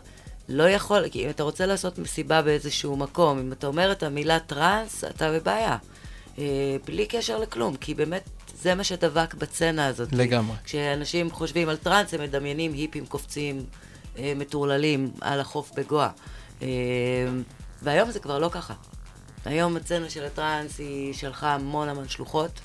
לא 0.50 0.70
יכול, 0.70 1.10
כי 1.10 1.26
אם 1.26 1.30
אתה 1.30 1.44
רוצה 1.44 1.66
לעשות 1.66 2.00
מסיבה 2.00 2.42
באיזשהו 2.42 2.96
מקום, 2.96 3.40
אם 3.40 3.52
אתה 3.52 3.68
אומר 3.68 3.92
את 3.92 4.04
המילה 4.04 4.40
טראנס, 4.40 5.04
אתה 5.04 5.32
בבעיה. 5.32 5.78
אה, 6.40 6.44
בלי 6.86 7.06
קשר 7.06 7.38
לכלום, 7.40 7.76
כי 7.76 7.94
באמת 7.94 8.30
זה 8.62 8.76
מה 8.76 8.84
שדבק 8.84 9.34
בצנה 9.34 9.88
הזאת. 9.88 10.14
לגמרי. 10.14 10.56
כשאנשים 10.64 11.32
חושבים 11.32 11.70
על 11.70 11.78
טראנס, 11.78 12.14
הם 12.14 12.22
מדמיינים 12.22 12.74
היפים 12.74 13.06
קופצים, 13.06 13.66
אה, 14.18 14.34
מטורללים 14.36 15.12
על 15.22 15.40
החוף 15.40 15.72
בגואה. 15.76 16.10
אה, 16.62 16.68
והיום 17.82 18.12
זה 18.12 18.20
כבר 18.20 18.40
לא 18.40 18.50
ככה. 18.50 18.74
היום 19.46 19.78
הצצנה 19.78 20.10
של 20.10 20.26
הטראנס 20.26 20.80
היא 20.80 21.14
שלחה 21.14 21.54
המון 21.54 21.90
המון 21.90 22.08
שלוחות, 22.08 22.60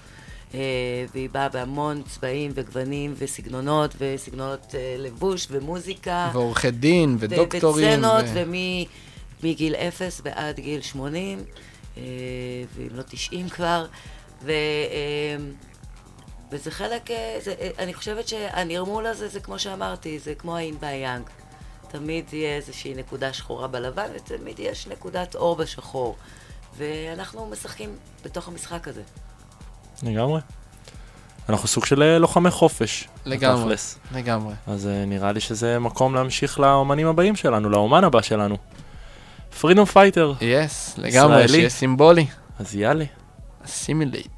והיא 1.12 1.31
באה 1.33 1.49
בהמון 1.49 2.03
צבעים 2.03 2.51
וגוונים 2.55 3.15
וסגנונות, 3.19 3.95
וסגנונות 3.99 4.75
אה, 4.75 4.97
לבוש 4.99 5.47
ומוזיקה. 5.51 6.31
ועורכי 6.33 6.70
דין, 6.70 7.16
ודוקטורים. 7.20 7.99
וצנות, 7.99 8.25
ו- 8.35 8.43
ומגיל 9.43 9.75
אפס 9.75 10.20
ועד 10.25 10.61
גיל 10.61 10.81
80, 10.81 11.45
אה, 11.97 12.03
ואם 12.75 12.89
לא 12.91 13.03
90 13.03 13.49
כבר, 13.49 13.87
ו, 14.43 14.51
אה, 14.51 15.37
וזה 16.51 16.70
חלק, 16.70 17.11
אה, 17.11 17.39
זה, 17.41 17.55
אה, 17.61 17.70
אני 17.79 17.95
חושבת 17.95 18.29
שהנרמול 18.29 19.07
הזה 19.07 19.29
זה 19.29 19.41
כמו 19.41 19.59
שאמרתי, 19.59 20.19
זה 20.19 20.35
כמו 20.35 20.57
האין 20.57 20.77
והיאנג. 20.81 21.27
תמיד 21.89 22.25
תהיה 22.29 22.57
איזושהי 22.57 22.95
נקודה 22.95 23.33
שחורה 23.33 23.69
בלבן, 23.69 24.11
ותמיד 24.15 24.59
יש 24.59 24.87
נקודת 24.87 25.35
אור 25.35 25.57
בשחור. 25.57 26.16
ואנחנו 26.77 27.47
משחקים 27.47 27.97
בתוך 28.25 28.49
המשחק 28.49 28.89
הזה. 28.89 29.03
לגמרי. 30.03 30.41
אנחנו 31.49 31.69
סוג 31.69 31.85
של 31.85 32.03
אה, 32.03 32.19
לוחמי 32.19 32.51
חופש. 32.51 33.09
לגמרי, 33.27 33.62
בתכלס. 33.62 33.99
לגמרי. 34.15 34.55
אז 34.66 34.87
אה, 34.87 35.05
נראה 35.07 35.33
לי 35.33 35.41
שזה 35.41 35.79
מקום 35.79 36.15
להמשיך 36.15 36.61
לאומנים 36.61 37.07
הבאים 37.07 37.37
שלנו, 37.37 37.70
לאומן 37.70 38.05
הבא 38.05 38.23
שלנו. 38.23 38.57
freedom 39.61 39.85
fighter. 39.85 40.35
yes, 40.40 40.95
לגמרי. 40.99 41.49
שיהיה 41.49 41.69
סימבולי. 41.69 42.27
אז 42.59 42.75
יאללה. 42.77 43.05
סימילייט. 43.66 44.38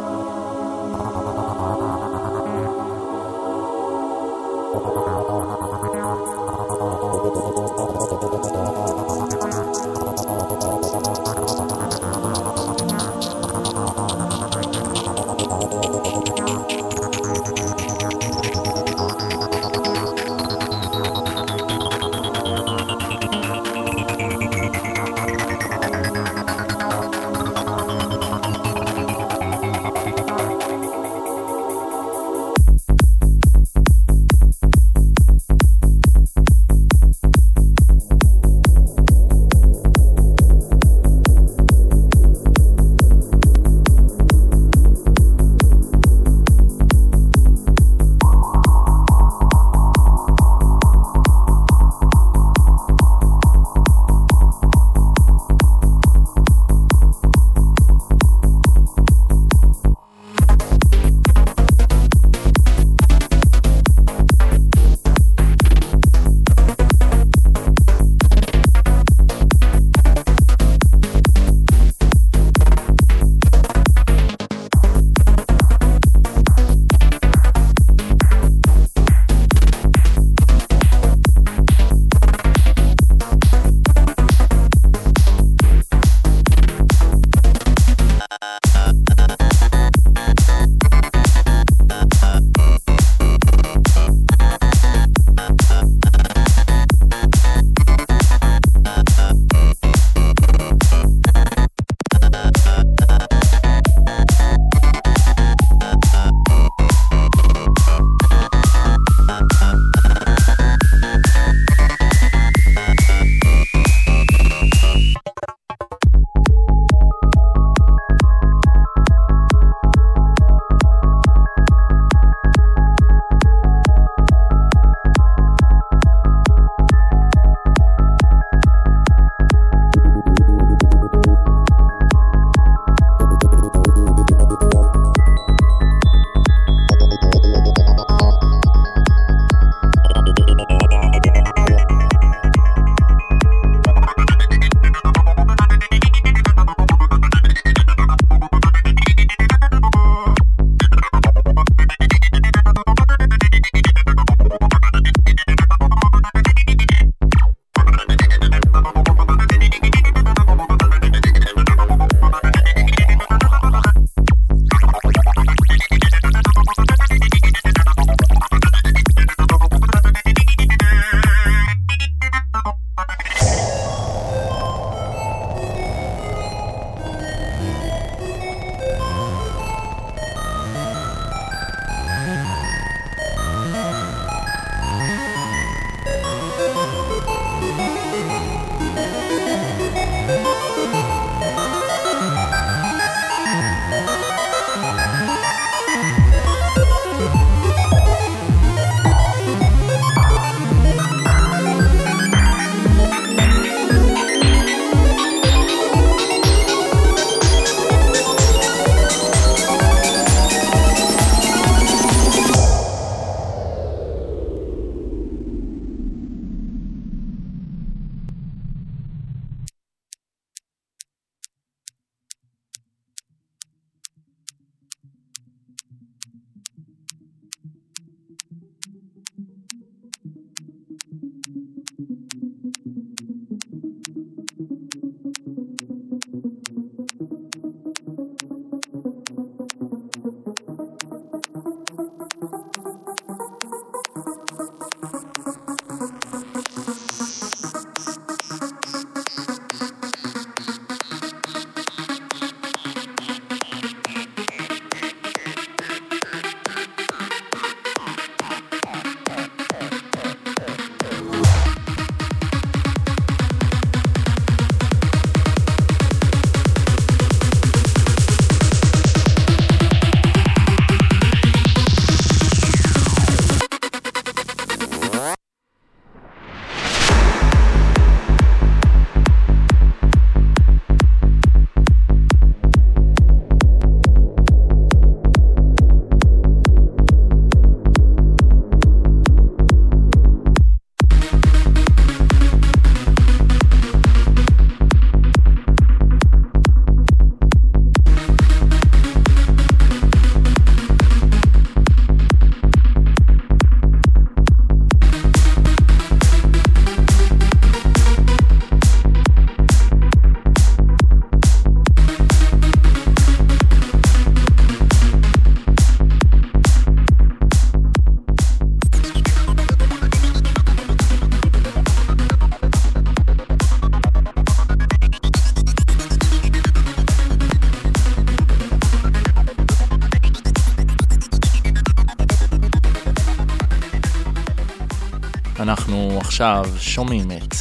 עכשיו 336.41 336.65
שומעים 336.79 337.31
את 337.31 337.55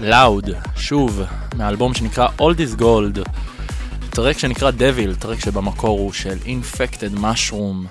לאוד, 0.00 0.50
שוב, 0.76 1.22
מאלבום 1.56 1.94
שנקרא 1.94 2.28
Old 2.38 2.58
is 2.58 2.80
Gold, 2.80 3.28
טרק 4.10 4.38
שנקרא 4.38 4.70
Devil, 4.70 5.20
טרק 5.20 5.40
שבמקור 5.40 5.98
הוא 5.98 6.12
של 6.12 6.38
Infected 6.44 7.18
Mushroom, 7.18 7.88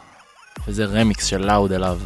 וזה 0.68 0.85
רמיקס 0.85 1.26
של 1.26 1.45
לאוד 1.45 1.72
אליו. 1.72 1.99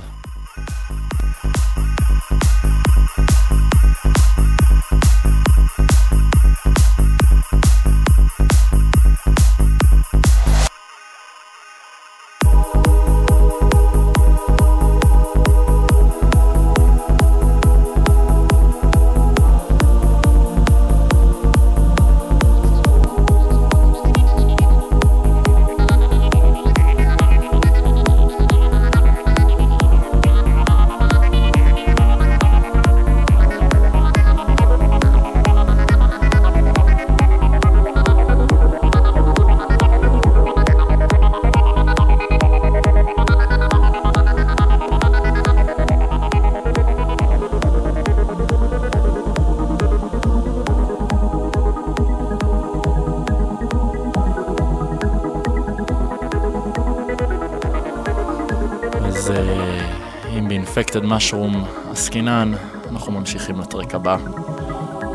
Mushroom 61.28 61.92
עסקינן, 61.92 62.52
אנחנו 62.92 63.12
ממשיכים 63.12 63.60
לטרק 63.60 63.96
הבא. 63.96 64.18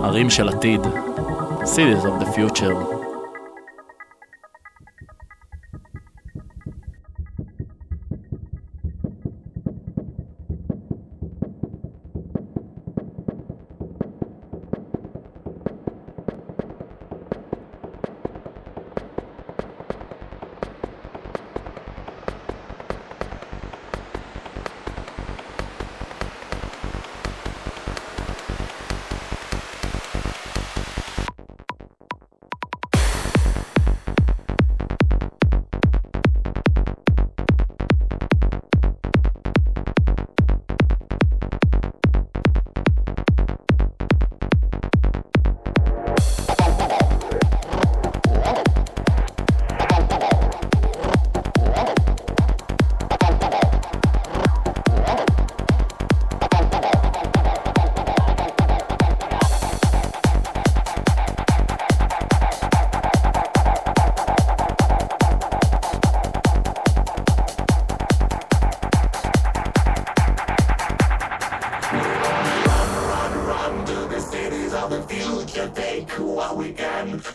ערים 0.02 0.30
של 0.30 0.48
עתיד, 0.48 0.80
Cities 1.62 2.04
of 2.04 2.22
the 2.22 2.36
Future. 2.36 3.01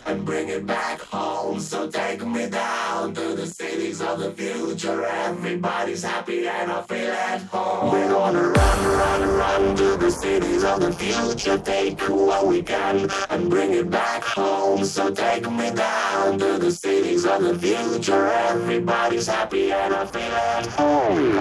and 0.06 0.24
bring 0.24 0.48
it 0.48 0.66
back 0.66 1.00
home. 1.00 1.60
So 1.60 1.88
take 1.90 2.24
me 2.26 2.48
down 2.48 3.14
to 3.14 3.34
the 3.34 3.46
cities 3.46 4.00
of 4.00 4.20
the 4.20 4.32
future. 4.32 5.04
Everybody's 5.04 6.02
happy 6.02 6.48
and 6.48 6.70
I 6.70 6.82
feel 6.82 7.12
at 7.12 7.42
home. 7.42 7.92
We're 7.92 8.08
gonna 8.08 8.42
run, 8.42 8.84
run, 8.84 9.28
run 9.36 9.76
to 9.76 9.96
the 9.96 10.10
cities 10.10 10.64
of 10.64 10.80
the 10.80 10.92
future. 10.92 11.58
Take 11.58 12.00
what 12.08 12.46
we 12.46 12.62
can 12.62 13.08
and 13.30 13.50
bring 13.50 13.72
it 13.72 13.90
back 13.90 14.22
home. 14.22 14.84
So 14.84 15.10
take 15.12 15.50
me 15.50 15.70
down 15.70 16.38
to 16.38 16.58
the 16.58 16.70
cities 16.70 17.24
of 17.24 17.42
the 17.42 17.58
future. 17.58 18.26
Everybody's 18.28 19.26
happy 19.26 19.72
and 19.72 19.94
I 19.94 20.06
feel 20.06 20.22
at 20.22 20.66
home. 20.66 21.38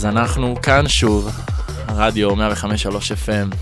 אז 0.00 0.06
אנחנו 0.06 0.54
כאן 0.62 0.88
שוב, 0.88 1.30
רדיו 1.88 2.30
105.3 2.30 2.36
FM. 3.26 3.54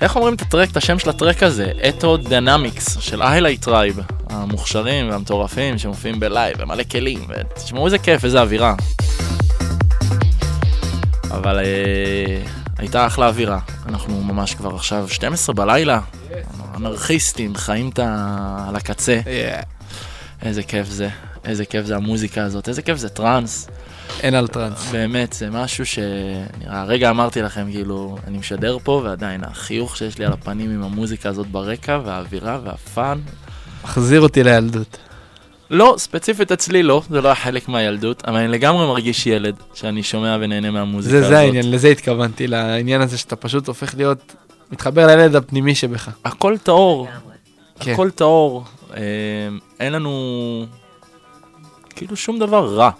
איך 0.00 0.16
אומרים 0.16 0.34
את 0.34 0.42
ה 0.42 0.46
track, 0.46 0.70
את 0.70 0.76
השם 0.76 0.98
של 0.98 1.10
ה 1.10 1.15
track 1.15 1.42
הזה? 1.42 1.72
Ethno 1.88 2.16
Dynamics 2.16 2.98
של 3.00 3.22
Hilight 3.22 3.62
Tribe, 3.62 4.00
המוכשרים 4.30 5.10
והמטורפים 5.10 5.78
שמופיעים 5.78 6.20
ב 6.20 6.26
live, 6.26 6.56
ומלא 6.58 6.82
כלים, 6.82 7.26
ותשמעו 7.28 7.86
איזה 7.86 7.98
כיף, 7.98 8.24
איזה 8.24 8.40
אווירה. 8.40 8.74
אבל 11.30 11.58
אה, 11.58 12.42
הייתה 12.78 13.06
אחלה 13.06 13.26
אווירה. 13.26 13.58
אנחנו 13.88 14.22
ממש 14.22 14.54
כבר 14.54 14.74
עכשיו 14.74 15.08
12 15.08 15.54
בלילה, 15.54 16.00
אנרכיסטים, 16.76 17.54
חיים 17.56 17.88
את 17.88 17.98
ה... 17.98 18.66
על 18.68 18.76
הקצה. 18.76 19.20
איזה 20.42 20.62
כיף 20.62 20.88
זה, 20.88 21.08
איזה 21.44 21.64
כיף 21.64 21.86
זה 21.86 21.96
המוזיקה 21.96 22.42
הזאת, 22.42 22.68
איזה 22.68 22.82
כיף 22.82 22.98
זה 22.98 23.08
טראנס. 23.08 23.68
אין 24.20 24.34
על 24.34 24.48
טראנס. 24.48 24.90
באמת, 24.92 25.32
זה 25.32 25.50
משהו 25.50 25.86
ש... 25.86 25.98
הרגע 26.66 27.10
אמרתי 27.10 27.42
לכם, 27.42 27.66
כאילו, 27.70 28.16
אני 28.26 28.38
משדר 28.38 28.78
פה, 28.82 29.02
ועדיין 29.04 29.44
החיוך 29.44 29.96
שיש 29.96 30.18
לי 30.18 30.24
על 30.24 30.32
הפנים 30.32 30.70
עם 30.70 30.82
המוזיקה 30.82 31.28
הזאת 31.28 31.46
ברקע, 31.46 32.00
והאווירה 32.04 32.58
והפאן. 32.64 33.18
מחזיר 33.84 34.20
אותי 34.20 34.44
לילדות. 34.44 34.98
לא, 35.70 35.94
ספציפית 35.98 36.52
אצלי 36.52 36.82
לא, 36.82 37.02
זה 37.10 37.20
לא 37.20 37.28
היה 37.28 37.34
חלק 37.34 37.68
מהילדות, 37.68 38.24
אבל 38.26 38.36
אני 38.36 38.48
לגמרי 38.48 38.86
מרגיש 38.86 39.26
ילד, 39.26 39.54
שאני 39.74 40.02
שומע 40.02 40.36
ונהנה 40.40 40.70
מהמוזיקה 40.70 41.12
זה, 41.12 41.18
הזאת. 41.18 41.30
זה 41.30 41.38
העניין, 41.38 41.70
לזה 41.70 41.88
התכוונתי, 41.88 42.46
לעניין 42.46 43.00
הזה 43.00 43.18
שאתה 43.18 43.36
פשוט 43.36 43.68
הופך 43.68 43.94
להיות, 43.94 44.34
מתחבר 44.72 45.06
לילד 45.06 45.36
הפנימי 45.36 45.74
שבך. 45.74 46.08
הכל 46.24 46.58
טהור, 46.58 47.08
כן. 47.80 47.92
הכל 47.92 48.10
טהור, 48.10 48.64
אה, 48.96 49.00
אין 49.80 49.92
לנו 49.92 50.66
כאילו 51.90 52.16
שום 52.16 52.38
דבר 52.38 52.74
רע. 52.74 52.90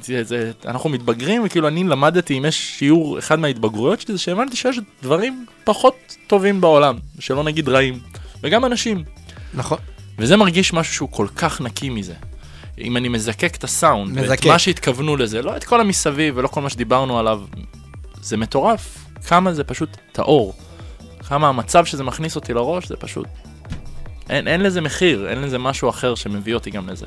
זה, 0.00 0.24
זה, 0.24 0.52
אנחנו 0.64 0.90
מתבגרים, 0.90 1.42
וכאילו 1.44 1.68
אני 1.68 1.84
למדתי, 1.84 2.38
אם 2.38 2.44
יש 2.44 2.78
שיעור, 2.78 3.18
אחד 3.18 3.38
מההתבגרויות 3.38 4.00
שלי, 4.00 4.14
זה 4.14 4.20
שהבנתי 4.20 4.56
שיש 4.56 4.80
דברים 5.02 5.46
פחות 5.64 6.16
טובים 6.26 6.60
בעולם, 6.60 6.96
שלא 7.18 7.44
נגיד 7.44 7.68
רעים, 7.68 7.98
וגם 8.42 8.64
אנשים. 8.64 9.04
נכון. 9.54 9.78
וזה 10.18 10.36
מרגיש 10.36 10.72
משהו 10.72 10.94
שהוא 10.94 11.08
כל 11.12 11.26
כך 11.36 11.60
נקי 11.60 11.88
מזה. 11.88 12.14
אם 12.78 12.96
אני 12.96 13.08
מזקק 13.08 13.56
את 13.56 13.64
הסאונד, 13.64 14.16
ואת 14.16 14.24
מזקק. 14.24 14.46
מה 14.46 14.58
שהתכוונו 14.58 15.16
לזה, 15.16 15.42
לא 15.42 15.56
את 15.56 15.64
כל 15.64 15.80
המסביב 15.80 16.34
ולא 16.36 16.48
כל 16.48 16.60
מה 16.60 16.70
שדיברנו 16.70 17.18
עליו, 17.18 17.40
זה 18.22 18.36
מטורף. 18.36 18.98
כמה 19.26 19.52
זה 19.54 19.64
פשוט 19.64 19.96
טהור. 20.12 20.54
כמה 21.28 21.48
המצב 21.48 21.84
שזה 21.84 22.04
מכניס 22.04 22.36
אותי 22.36 22.52
לראש, 22.52 22.88
זה 22.88 22.96
פשוט... 22.96 23.26
אין, 24.30 24.48
אין 24.48 24.60
לזה 24.60 24.80
מחיר, 24.80 25.28
אין 25.28 25.42
לזה 25.42 25.58
משהו 25.58 25.90
אחר 25.90 26.14
שמביא 26.14 26.54
אותי 26.54 26.70
גם 26.70 26.88
לזה. 26.88 27.06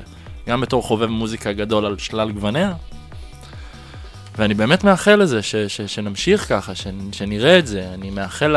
גם 0.50 0.60
בתור 0.60 0.82
חובב 0.82 1.06
מוזיקה 1.06 1.52
גדול 1.52 1.86
על 1.86 1.98
שלל 1.98 2.32
גווניה. 2.32 2.74
ואני 4.38 4.54
באמת 4.54 4.84
מאחל 4.84 5.16
לזה, 5.16 5.42
ש, 5.42 5.56
ש, 5.56 5.80
שנמשיך 5.80 6.48
ככה, 6.48 6.74
ש, 6.74 6.86
שנראה 7.12 7.58
את 7.58 7.66
זה. 7.66 7.88
אני 7.94 8.10
מאחל 8.10 8.56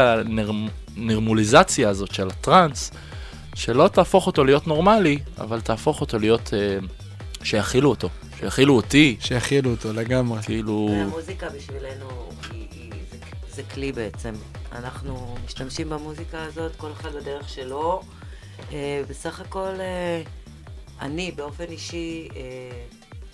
לנרמוליזציה 0.98 1.90
הזאת 1.90 2.14
של 2.14 2.28
הטראנס, 2.28 2.92
שלא 3.56 3.88
תהפוך 3.88 4.28
אותו 4.28 4.44
להיות 4.44 4.68
נורמלי, 4.68 5.20
אבל 5.38 5.62
תהפוך 5.62 6.02
אותו 6.02 6.20
להיות... 6.20 6.54
אה, 6.54 6.78
שיכילו 7.44 7.90
אותו, 7.90 8.10
שיכילו 8.40 8.76
אותי, 8.76 9.18
שיכילו 9.20 9.72
אותו 9.72 9.94
לגמרי. 9.94 10.42
כאילו... 10.42 10.90
המוזיקה 10.92 11.48
בשבילנו 11.50 12.10
היא, 12.52 12.68
היא, 12.72 12.92
זה, 13.12 13.18
זה 13.56 13.64
כלי 13.64 13.92
בעצם. 13.92 14.34
אנחנו 14.72 15.36
משתמשים 15.46 15.90
במוזיקה 15.90 16.44
הזאת, 16.44 16.76
כל 16.78 16.92
אחד 16.92 17.14
בדרך 17.14 17.50
שלו. 17.50 18.02
אה, 18.72 19.02
בסך 19.10 19.40
הכל, 19.40 19.74
אה, 19.80 20.22
אני 21.02 21.32
באופן 21.32 21.64
אישי 21.64 22.28
אה, 22.36 22.42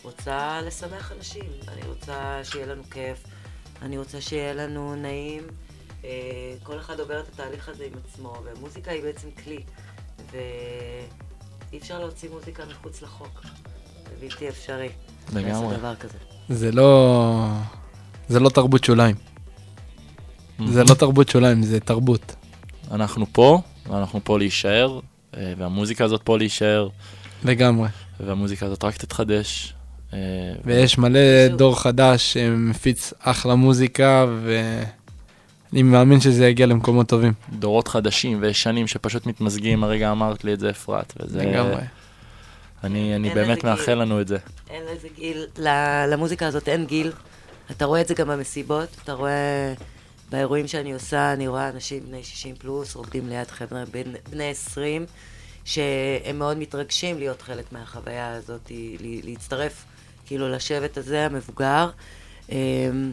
רוצה 0.03 0.61
לשמח 0.61 1.11
אנשים. 1.17 1.51
אני 1.67 1.81
רוצה 1.87 2.39
שיהיה 2.43 2.65
לנו 2.65 2.83
כיף, 2.91 3.23
אני 3.81 3.97
רוצה 3.97 4.21
שיהיה 4.21 4.53
לנו 4.53 4.95
נעים. 4.95 5.43
אה, 6.05 6.09
כל 6.63 6.79
אחד 6.79 6.99
עובר 6.99 7.19
את 7.19 7.27
התהליך 7.33 7.69
הזה 7.69 7.85
עם 7.85 7.93
עצמו, 8.05 8.33
ומוזיקה 8.43 8.91
היא 8.91 9.01
בעצם 9.01 9.27
כלי. 9.43 9.59
ואי 10.31 11.77
אפשר 11.77 11.99
להוציא 11.99 12.29
מוזיקה 12.29 12.63
מחוץ 12.65 13.01
לחוק. 13.01 13.41
זה 14.09 14.15
בלתי 14.19 14.49
אפשרי. 14.49 14.89
לגמרי. 15.33 15.77
דבר 15.77 15.95
כזה. 15.95 16.17
זה 16.49 16.71
לא... 16.71 17.47
זה 18.29 18.39
לא 18.39 18.49
תרבות 18.49 18.83
שוליים. 18.83 19.15
זה 20.67 20.83
לא 20.83 20.93
תרבות 20.93 21.29
שוליים, 21.29 21.63
זה 21.63 21.79
תרבות. 21.79 22.35
אנחנו 22.91 23.25
פה, 23.31 23.61
ואנחנו 23.87 24.19
פה 24.23 24.37
להישאר, 24.37 24.99
אה, 25.37 25.53
והמוזיקה 25.57 26.05
הזאת 26.05 26.21
פה 26.23 26.37
להישאר, 26.37 26.89
לגמרי. 27.43 27.87
והמוזיקה 28.19 28.65
הזאת 28.65 28.83
רק 28.83 28.97
תתחדש. 28.97 29.73
אה, 30.13 30.19
ויש 30.65 30.97
מלא 30.97 31.47
דור 31.47 31.79
חדש 31.79 32.33
שמפיץ 32.33 33.13
אחלה 33.19 33.55
מוזיקה, 33.55 34.25
ואני 34.43 35.83
מאמין 35.83 36.21
שזה 36.21 36.47
יגיע 36.47 36.65
למקומות 36.65 37.07
טובים. 37.07 37.33
דורות 37.59 37.87
חדשים 37.87 38.37
וישנים 38.41 38.87
שפשוט 38.87 39.25
מתמזגים, 39.25 39.83
הרגע 39.83 40.11
אמרת 40.11 40.43
לי 40.43 40.53
את 40.53 40.59
זה 40.59 40.69
אפרת, 40.69 41.13
וזה... 41.19 41.39
לגמרי. 41.39 41.81
אני, 42.83 43.15
אני 43.15 43.27
אין 43.29 43.35
באמת 43.35 43.63
מאחל 43.63 43.85
גיל. 43.85 43.95
לנו 43.95 44.21
את 44.21 44.27
זה. 44.27 44.37
אין 44.69 44.81
לזה 44.91 45.07
גיל, 45.15 45.45
למוזיקה 46.11 46.47
הזאת 46.47 46.69
אין 46.69 46.85
גיל. 46.85 47.11
אתה 47.71 47.85
רואה 47.85 48.01
את 48.01 48.07
זה 48.07 48.13
גם 48.13 48.27
במסיבות, 48.27 48.89
אתה 49.03 49.13
רואה 49.13 49.73
באירועים 50.31 50.67
שאני 50.67 50.93
עושה, 50.93 51.33
אני 51.33 51.47
רואה 51.47 51.69
אנשים 51.69 52.03
בני 52.07 52.23
60 52.23 52.55
פלוס, 52.55 52.95
רוקדים 52.95 53.29
ליד 53.29 53.47
חבר'ה 53.47 53.83
בני 54.31 54.49
20, 54.49 55.05
שהם 55.69 56.39
מאוד 56.39 56.57
מתרגשים 56.57 57.17
להיות 57.17 57.41
חלק 57.41 57.71
מהחוויה 57.71 58.33
הזאת, 58.33 58.71
להצטרף 59.23 59.85
כאילו 60.25 60.49
לשבט 60.49 60.97
הזה, 60.97 61.25
המבוגר. 61.25 61.89
אמ, 62.51 63.11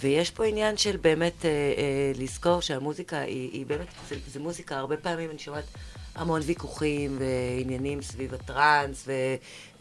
ויש 0.00 0.30
פה 0.30 0.44
עניין 0.44 0.76
של 0.76 0.96
באמת 0.96 1.44
אה, 1.44 1.50
אה, 1.50 2.12
לזכור 2.18 2.60
שהמוזיקה 2.60 3.18
היא, 3.18 3.50
היא 3.52 3.66
באמת, 3.66 3.86
זה, 4.08 4.16
זה 4.32 4.40
מוזיקה, 4.40 4.78
הרבה 4.78 4.96
פעמים 4.96 5.30
אני 5.30 5.38
שומעת 5.38 5.64
המון 6.14 6.40
ויכוחים 6.46 7.18
ועניינים 7.18 8.02
סביב 8.02 8.34
הטראנס 8.34 9.04
ו, 9.06 9.12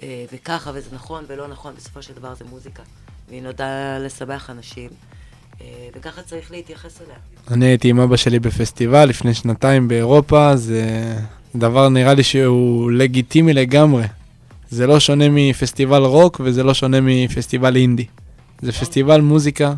אה, 0.04 0.26
וככה, 0.34 0.72
וזה 0.74 0.90
נכון 0.96 1.24
ולא 1.28 1.48
נכון, 1.48 1.74
בסופו 1.76 2.02
של 2.02 2.14
דבר 2.14 2.36
זה 2.36 2.46
מוזיקה. 2.46 2.84
והיא 3.30 3.42
נועדה 3.42 3.98
לשמח 4.00 4.50
אנשים, 4.50 4.90
וככה 5.96 6.22
צריך 6.22 6.52
להתייחס 6.52 7.02
אליה. 7.02 7.18
אני 7.52 7.66
הייתי 7.66 7.90
עם 7.90 8.00
אבא 8.00 8.16
שלי 8.16 8.40
בפסטיבל 8.40 9.06
לפני 9.06 9.34
שנתיים 9.34 9.88
באירופה, 9.88 10.56
זה 10.56 11.16
דבר 11.56 11.90
נראה 11.90 12.14
לי 12.14 12.24
שהוא 12.24 12.92
לגיטימי 12.92 13.54
לגמרי. 13.54 14.04
זה 14.70 14.88
לא 14.88 15.00
שונה 15.00 15.26
מפסטיבל 15.30 16.02
רוק 16.02 16.42
וזה 16.44 16.64
לא 16.64 16.74
שונה 16.74 16.98
מפסטיבל 17.02 17.76
אינדי. 17.76 18.06
זה 18.62 18.72
פסטיבל 18.72 19.22
מוזיקה, 19.22 19.74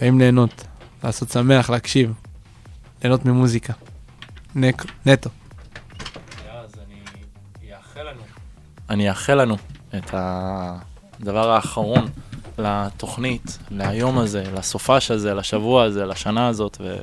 באים 0.00 0.18
ליהנות, 0.18 0.64
לעשות 1.04 1.30
שמח, 1.30 1.70
להקשיב, 1.70 2.12
ליהנות 3.02 3.24
ממוזיקה. 3.24 3.72
נק, 4.54 4.84
נטו. 5.06 5.30
אני 8.90 9.08
אאחל 9.08 9.34
לנו 9.34 9.56
את 9.96 10.10
הדבר 10.12 11.50
האחרון 11.50 12.08
לתוכנית, 12.58 13.58
להיום 13.70 14.18
הזה, 14.18 14.44
לסופש 14.54 15.10
הזה, 15.10 15.34
לשבוע 15.34 15.84
הזה, 15.84 16.06
לשנה 16.06 16.48
הזאת. 16.48 16.76
ו... 16.80 16.96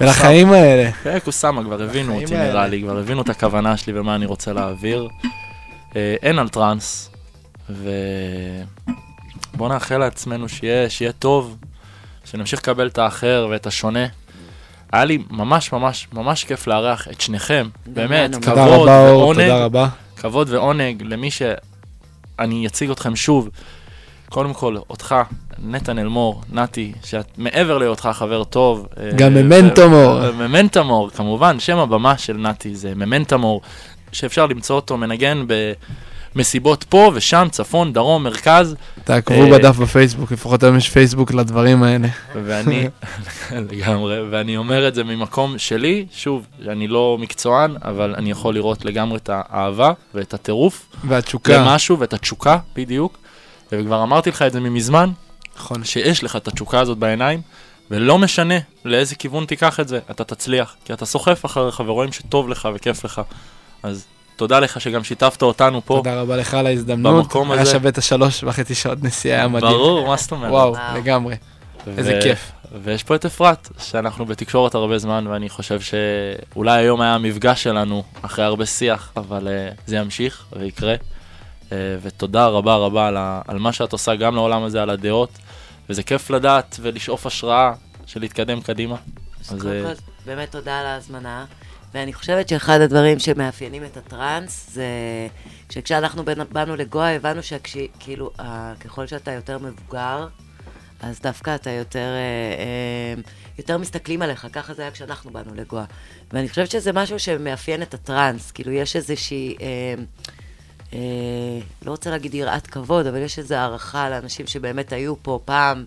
ולחיים 0.00 0.52
האלה. 0.52 0.92
כן, 0.92 1.18
קוסאמה, 1.18 1.64
כבר 1.64 1.82
הבינו 1.82 2.20
אותי. 2.20 2.34
נראה 2.36 2.66
לי, 2.66 2.82
כבר 2.82 2.98
הבינו 2.98 3.22
את 3.22 3.28
הכוונה 3.28 3.76
שלי 3.76 3.98
ומה 3.98 4.14
אני 4.14 4.26
רוצה 4.26 4.52
להעביר. 4.52 5.08
אה, 5.96 6.16
אין 6.22 6.38
על 6.38 6.48
טראנס, 6.48 7.10
ובואו 7.70 9.68
נאחל 9.68 9.98
לעצמנו 9.98 10.48
שיהיה, 10.48 10.90
שיהיה 10.90 11.12
טוב, 11.12 11.56
שנמשיך 12.24 12.60
לקבל 12.60 12.86
את 12.86 12.98
האחר 12.98 13.46
ואת 13.50 13.66
השונה. 13.66 14.06
היה 14.92 15.04
לי 15.04 15.18
ממש 15.30 15.72
ממש 15.72 16.08
ממש 16.12 16.44
כיף 16.44 16.66
לארח 16.66 17.08
את 17.08 17.20
שניכם, 17.20 17.68
באמת, 17.86 18.30
לנו. 18.30 18.40
תודה 18.40 18.66
כבוד 18.66 18.88
רבה 18.88 19.08
אור, 19.08 19.18
ועונג. 19.18 19.40
תודה 19.40 19.64
רבה. 19.64 19.88
כבוד 20.16 20.50
ועונג 20.50 21.02
למי 21.02 21.30
שאני 21.30 22.66
אציג 22.66 22.90
אתכם 22.90 23.16
שוב. 23.16 23.48
קודם 24.30 24.54
כל, 24.54 24.76
אותך, 24.90 25.14
נתן 25.58 25.98
אלמור, 25.98 26.42
נתי, 26.52 26.92
שאת 27.04 27.26
מעבר 27.38 27.78
להיותך 27.78 28.08
חבר 28.12 28.44
טוב. 28.44 28.86
אה, 29.00 29.10
גם 29.16 29.32
ו- 29.36 29.42
ממנטמור. 29.42 30.30
ממנטמור, 30.32 31.10
כמובן, 31.10 31.60
שם 31.60 31.78
הבמה 31.78 32.18
של 32.18 32.36
נתי 32.36 32.76
זה 32.76 32.94
ממנטמור, 32.94 33.60
שאפשר 34.12 34.46
למצוא 34.46 34.76
אותו 34.76 34.96
מנגן 34.96 35.46
במסיבות 36.34 36.84
פה 36.88 37.12
ושם, 37.14 37.46
צפון, 37.50 37.92
דרום, 37.92 38.22
מרכז. 38.24 38.76
תעקבו 39.04 39.44
אה, 39.44 39.50
בדף 39.50 39.76
בפייסבוק, 39.76 40.32
לפחות 40.32 40.62
היום 40.62 40.76
יש 40.76 40.88
פייסבוק 40.88 41.32
לדברים 41.34 41.82
האלה. 41.82 42.08
ואני, 42.44 42.88
לגמרי, 43.70 44.20
ואני 44.30 44.56
אומר 44.56 44.88
את 44.88 44.94
זה 44.94 45.04
ממקום 45.04 45.58
שלי, 45.58 46.06
שוב, 46.12 46.46
אני 46.68 46.88
לא 46.88 47.16
מקצוען, 47.20 47.74
אבל 47.84 48.14
אני 48.18 48.30
יכול 48.30 48.54
לראות 48.54 48.84
לגמרי 48.84 49.18
את 49.18 49.30
האהבה 49.32 49.92
ואת 50.14 50.34
הטירוף. 50.34 50.86
והתשוקה. 51.04 51.58
למשהו 51.58 51.98
ואת 51.98 52.12
התשוקה, 52.12 52.58
בדיוק. 52.76 53.18
וכבר 53.72 54.02
אמרתי 54.02 54.30
לך 54.30 54.42
את 54.42 54.52
זה 54.52 54.60
ממזמן, 54.60 55.10
נכון. 55.56 55.84
שיש 55.84 56.24
לך 56.24 56.36
את 56.36 56.48
התשוקה 56.48 56.80
הזאת 56.80 56.98
בעיניים, 56.98 57.40
ולא 57.90 58.18
משנה 58.18 58.54
לאיזה 58.84 59.14
כיוון 59.14 59.44
תיקח 59.44 59.80
את 59.80 59.88
זה, 59.88 59.98
אתה 60.10 60.24
תצליח. 60.24 60.76
כי 60.84 60.92
אתה 60.92 61.06
סוחף 61.06 61.44
אחריך 61.44 61.82
ורואים 61.86 62.12
שטוב 62.12 62.48
לך 62.48 62.68
וכיף 62.74 63.04
לך. 63.04 63.20
אז 63.82 64.04
תודה 64.36 64.60
לך 64.60 64.80
שגם 64.80 65.04
שיתפת 65.04 65.42
אותנו 65.42 65.82
פה. 65.84 65.96
תודה 65.96 66.20
רבה 66.20 66.36
לך 66.36 66.54
על 66.54 66.66
ההזדמנות. 66.66 67.24
במקום 67.24 67.50
היה 67.50 67.62
הזה. 67.62 67.70
שווה 67.70 67.88
את 67.88 67.98
השלוש 67.98 68.44
וחצי 68.44 68.74
שעות 68.74 69.02
נסיעה, 69.02 69.38
היה 69.38 69.48
מדהים. 69.48 69.72
ברור, 69.72 70.06
מה 70.06 70.16
זאת 70.16 70.32
אומרת? 70.32 70.50
וואו. 70.50 70.74
לגמרי. 70.96 71.36
איזה 71.98 72.18
כיף. 72.22 72.52
ויש 72.82 73.02
פה 73.02 73.14
את 73.14 73.24
אפרת, 73.24 73.68
שאנחנו 73.78 74.26
בתקשורת 74.26 74.74
הרבה 74.74 74.98
זמן, 74.98 75.26
ואני 75.26 75.48
חושב 75.48 75.80
שאולי 75.80 76.78
היום 76.78 77.00
היה 77.00 77.14
המפגש 77.14 77.62
שלנו 77.62 78.02
אחרי 78.22 78.44
הרבה 78.44 78.66
שיח, 78.66 79.12
אבל 79.16 79.48
uh, 79.48 79.80
זה 79.86 79.96
ימשיך 79.96 80.44
ויקרה. 80.58 80.94
Uh, 81.68 81.72
ותודה 82.02 82.46
רבה 82.46 82.76
רבה 82.76 83.08
על, 83.08 83.16
ה- 83.16 83.40
על 83.48 83.58
מה 83.58 83.72
שאת 83.72 83.92
עושה 83.92 84.14
גם 84.14 84.34
לעולם 84.34 84.62
הזה, 84.62 84.82
על 84.82 84.90
הדעות, 84.90 85.30
וזה 85.88 86.02
כיף 86.02 86.30
לדעת 86.30 86.76
ולשאוף 86.82 87.26
השראה 87.26 87.72
של 88.06 88.20
להתקדם 88.20 88.60
קדימה. 88.60 88.96
אז 89.40 89.60
קודם 89.60 89.68
אה, 89.68 89.94
כל, 89.94 90.00
באמת 90.26 90.50
תודה 90.50 90.80
על 90.80 90.86
ההזמנה. 90.86 91.44
ואני 91.94 92.12
חושבת 92.12 92.48
שאחד 92.48 92.80
הדברים 92.80 93.18
שמאפיינים 93.18 93.84
את 93.84 93.96
הטראנס 93.96 94.70
זה 94.72 94.86
שכשאנחנו 95.70 96.22
באנו 96.52 96.76
לגואה 96.76 97.16
הבנו 97.16 97.40
שכאילו 97.42 98.30
ככל 98.80 99.06
שאתה 99.06 99.32
יותר 99.32 99.58
מבוגר, 99.58 100.28
אז 101.00 101.20
דווקא 101.20 101.54
אתה 101.54 101.70
יותר, 101.70 101.98
אה, 101.98 102.64
אה, 102.64 103.22
יותר 103.58 103.78
מסתכלים 103.78 104.22
עליך, 104.22 104.46
ככה 104.52 104.74
זה 104.74 104.82
היה 104.82 104.90
כשאנחנו 104.90 105.30
באנו 105.30 105.54
לגואה. 105.54 105.84
ואני 106.32 106.48
חושבת 106.48 106.70
שזה 106.70 106.92
משהו 106.92 107.18
שמאפיין 107.18 107.82
את 107.82 107.94
הטראנס, 107.94 108.50
כאילו 108.50 108.72
יש 108.72 108.96
איזושהי, 108.96 109.56
אה, 109.60 109.94
אה, 110.92 110.98
לא 111.82 111.90
רוצה 111.90 112.10
להגיד 112.10 112.34
יראת 112.34 112.66
כבוד, 112.66 113.06
אבל 113.06 113.22
יש 113.22 113.38
איזו 113.38 113.54
הערכה 113.54 114.10
לאנשים 114.10 114.46
שבאמת 114.46 114.92
היו 114.92 115.22
פה 115.22 115.40
פעם 115.44 115.84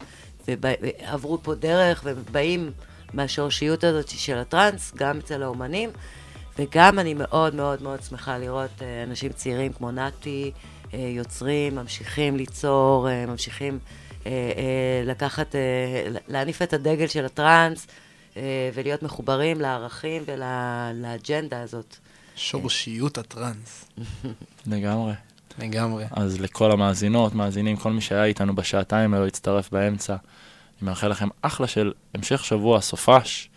ועברו 0.48 1.44
פה 1.44 1.56
דרך 1.56 2.02
ובאים 2.04 2.72
מהשורשיות 3.14 3.84
הזאת 3.84 4.10
של 4.10 4.38
הטראנס, 4.38 4.94
גם 4.96 5.18
אצל 5.18 5.44
האומנים, 5.44 5.90
וגם 6.60 7.00
אני 7.00 7.14
מאוד 7.14 7.56
מאוד 7.56 7.82
מאוד 7.82 8.04
שמחה 8.04 8.38
לראות 8.38 8.82
אה, 8.82 9.04
אנשים 9.04 9.32
צעירים 9.32 9.74
כמו 9.74 9.92
נתי, 9.92 10.52
אה, 10.94 11.00
יוצרים, 11.00 11.76
ממשיכים 11.76 12.38
ליצור, 12.38 13.10
אה, 13.10 13.26
ממשיכים 13.26 13.80
אה, 14.26 14.32
אה, 14.32 15.04
לקחת, 15.06 15.56
אה, 15.56 16.20
להניף 16.28 16.62
את 16.62 16.74
הדגל 16.74 17.08
של 17.08 17.26
הטראנס 17.26 17.88
אה, 18.38 18.70
ולהיות 18.74 19.04
מחוברים 19.04 19.62
לערכים 19.62 20.24
ולאג'נדה 20.26 21.62
הזאת. 21.62 21.98
שורשיות 22.36 23.18
הטראנס. 23.18 23.86
לגמרי. 24.68 25.14
לגמרי. 25.60 26.06
אז 26.12 26.42
לכל 26.42 26.72
המאזינות, 26.72 27.36
מאזינים, 27.36 27.78
כל 27.78 27.92
מי 27.92 28.02
שהיה 28.02 28.26
איתנו 28.26 28.56
בשעתיים 28.56 29.14
האלו 29.14 29.28
הצטרף 29.28 29.72
באמצע. 29.72 30.14
אני 30.14 30.90
מאחל 30.90 31.08
לכם 31.08 31.28
אחלה 31.42 31.68
של 31.68 31.92
המשך 32.14 32.46
שבוע, 32.46 32.82
סופש, 32.82 33.50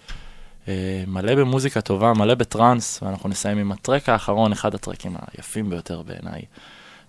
אה, 0.68 1.04
מלא 1.06 1.34
במוזיקה 1.34 1.80
טובה, 1.80 2.12
מלא 2.12 2.34
בטראנס, 2.34 3.02
ואנחנו 3.02 3.28
נסיים 3.28 3.58
עם 3.58 3.72
ה 3.72 3.78
track 3.78 4.08
האחרון, 4.08 4.52
אחד 4.52 4.74
הטרקים 4.74 5.16
היפים 5.32 5.70
ביותר 5.70 6.02
בעיניי. 6.02 6.42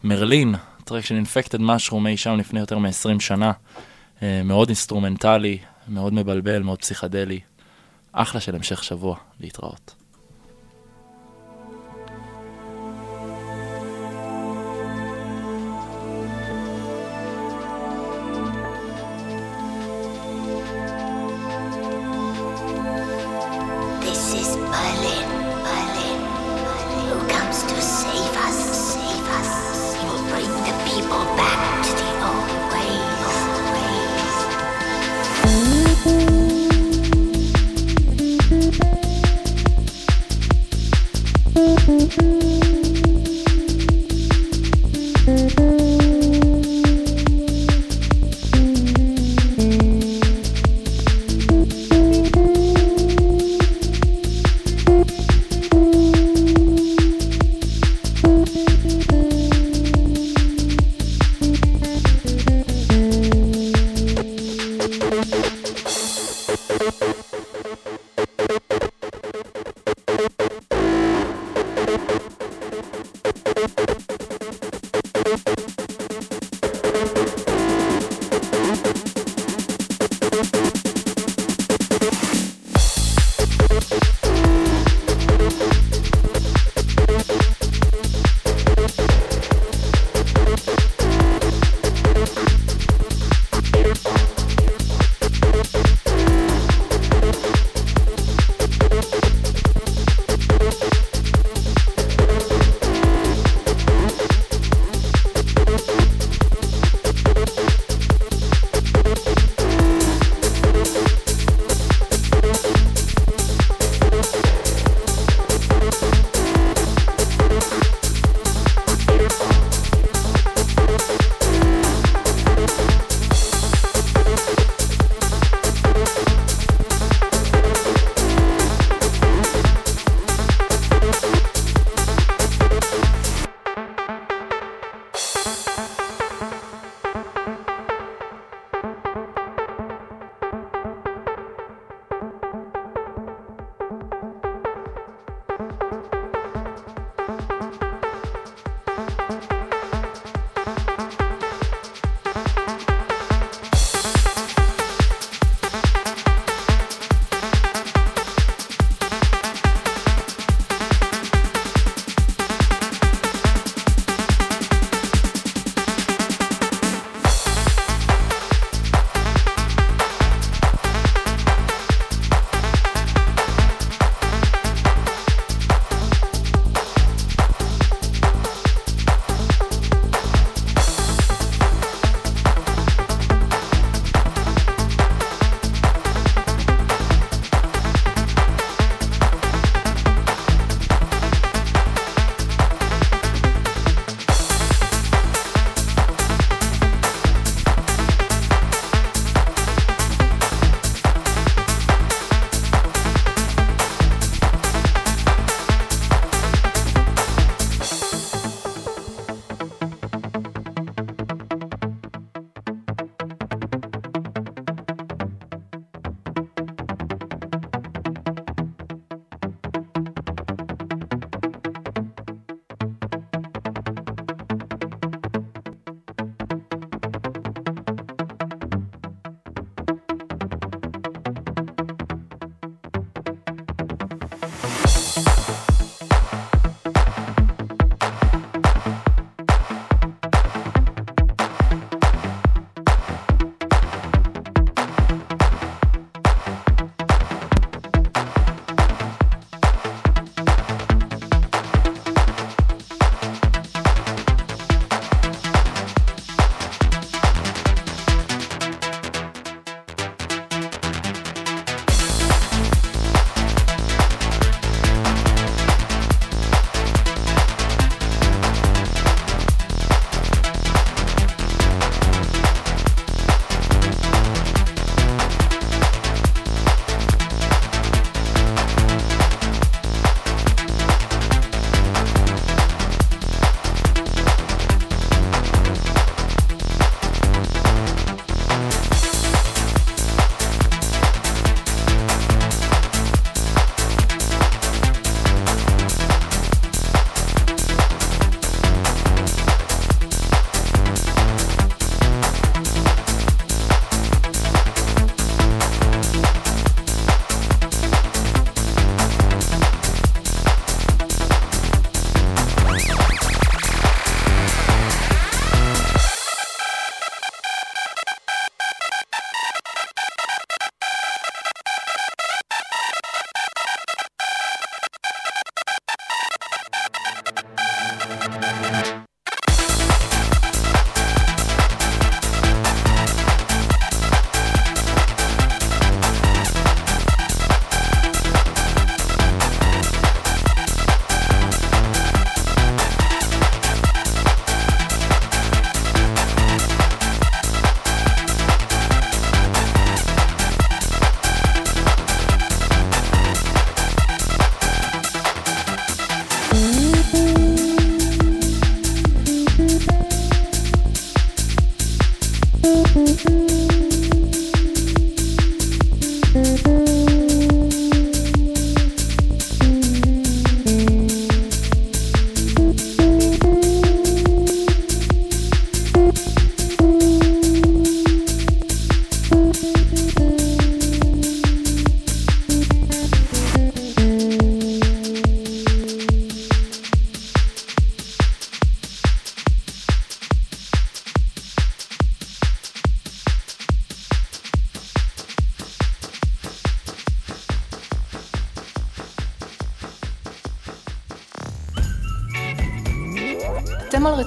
מרלין, 0.03 0.55
track 0.83 1.05
של 1.05 1.15
Infected 1.15 1.61
Mushroom 1.61 2.07
אי 2.07 2.17
שם 2.17 2.37
לפני 2.37 2.59
יותר 2.59 2.77
מ-20 2.77 3.19
שנה. 3.19 3.51
אה, 4.23 4.41
מאוד 4.43 4.67
אינסטרומנטלי, 4.67 5.57
מאוד 5.87 6.13
מבלבל, 6.13 6.61
מאוד 6.61 6.79
פסיכדלי. 6.79 7.39
אחלה 8.11 8.41
של 8.41 8.55
המשך 8.55 8.83
שבוע, 8.83 9.17
להתראות. 9.39 10.04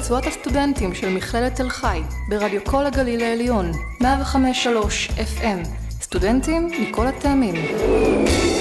רצועת 0.09 0.26
הסטודנטים 0.26 0.94
של 0.94 1.09
מכללת 1.09 1.56
תל 1.56 1.68
חי, 1.68 2.01
ברדיו 2.28 2.60
כל 2.64 2.86
הגליל 2.86 3.20
העליון, 3.20 3.72
105.3 4.02 4.06
FM. 5.40 5.68
סטודנטים 6.01 6.66
מכל 6.80 7.06
הטעמים. 7.06 7.55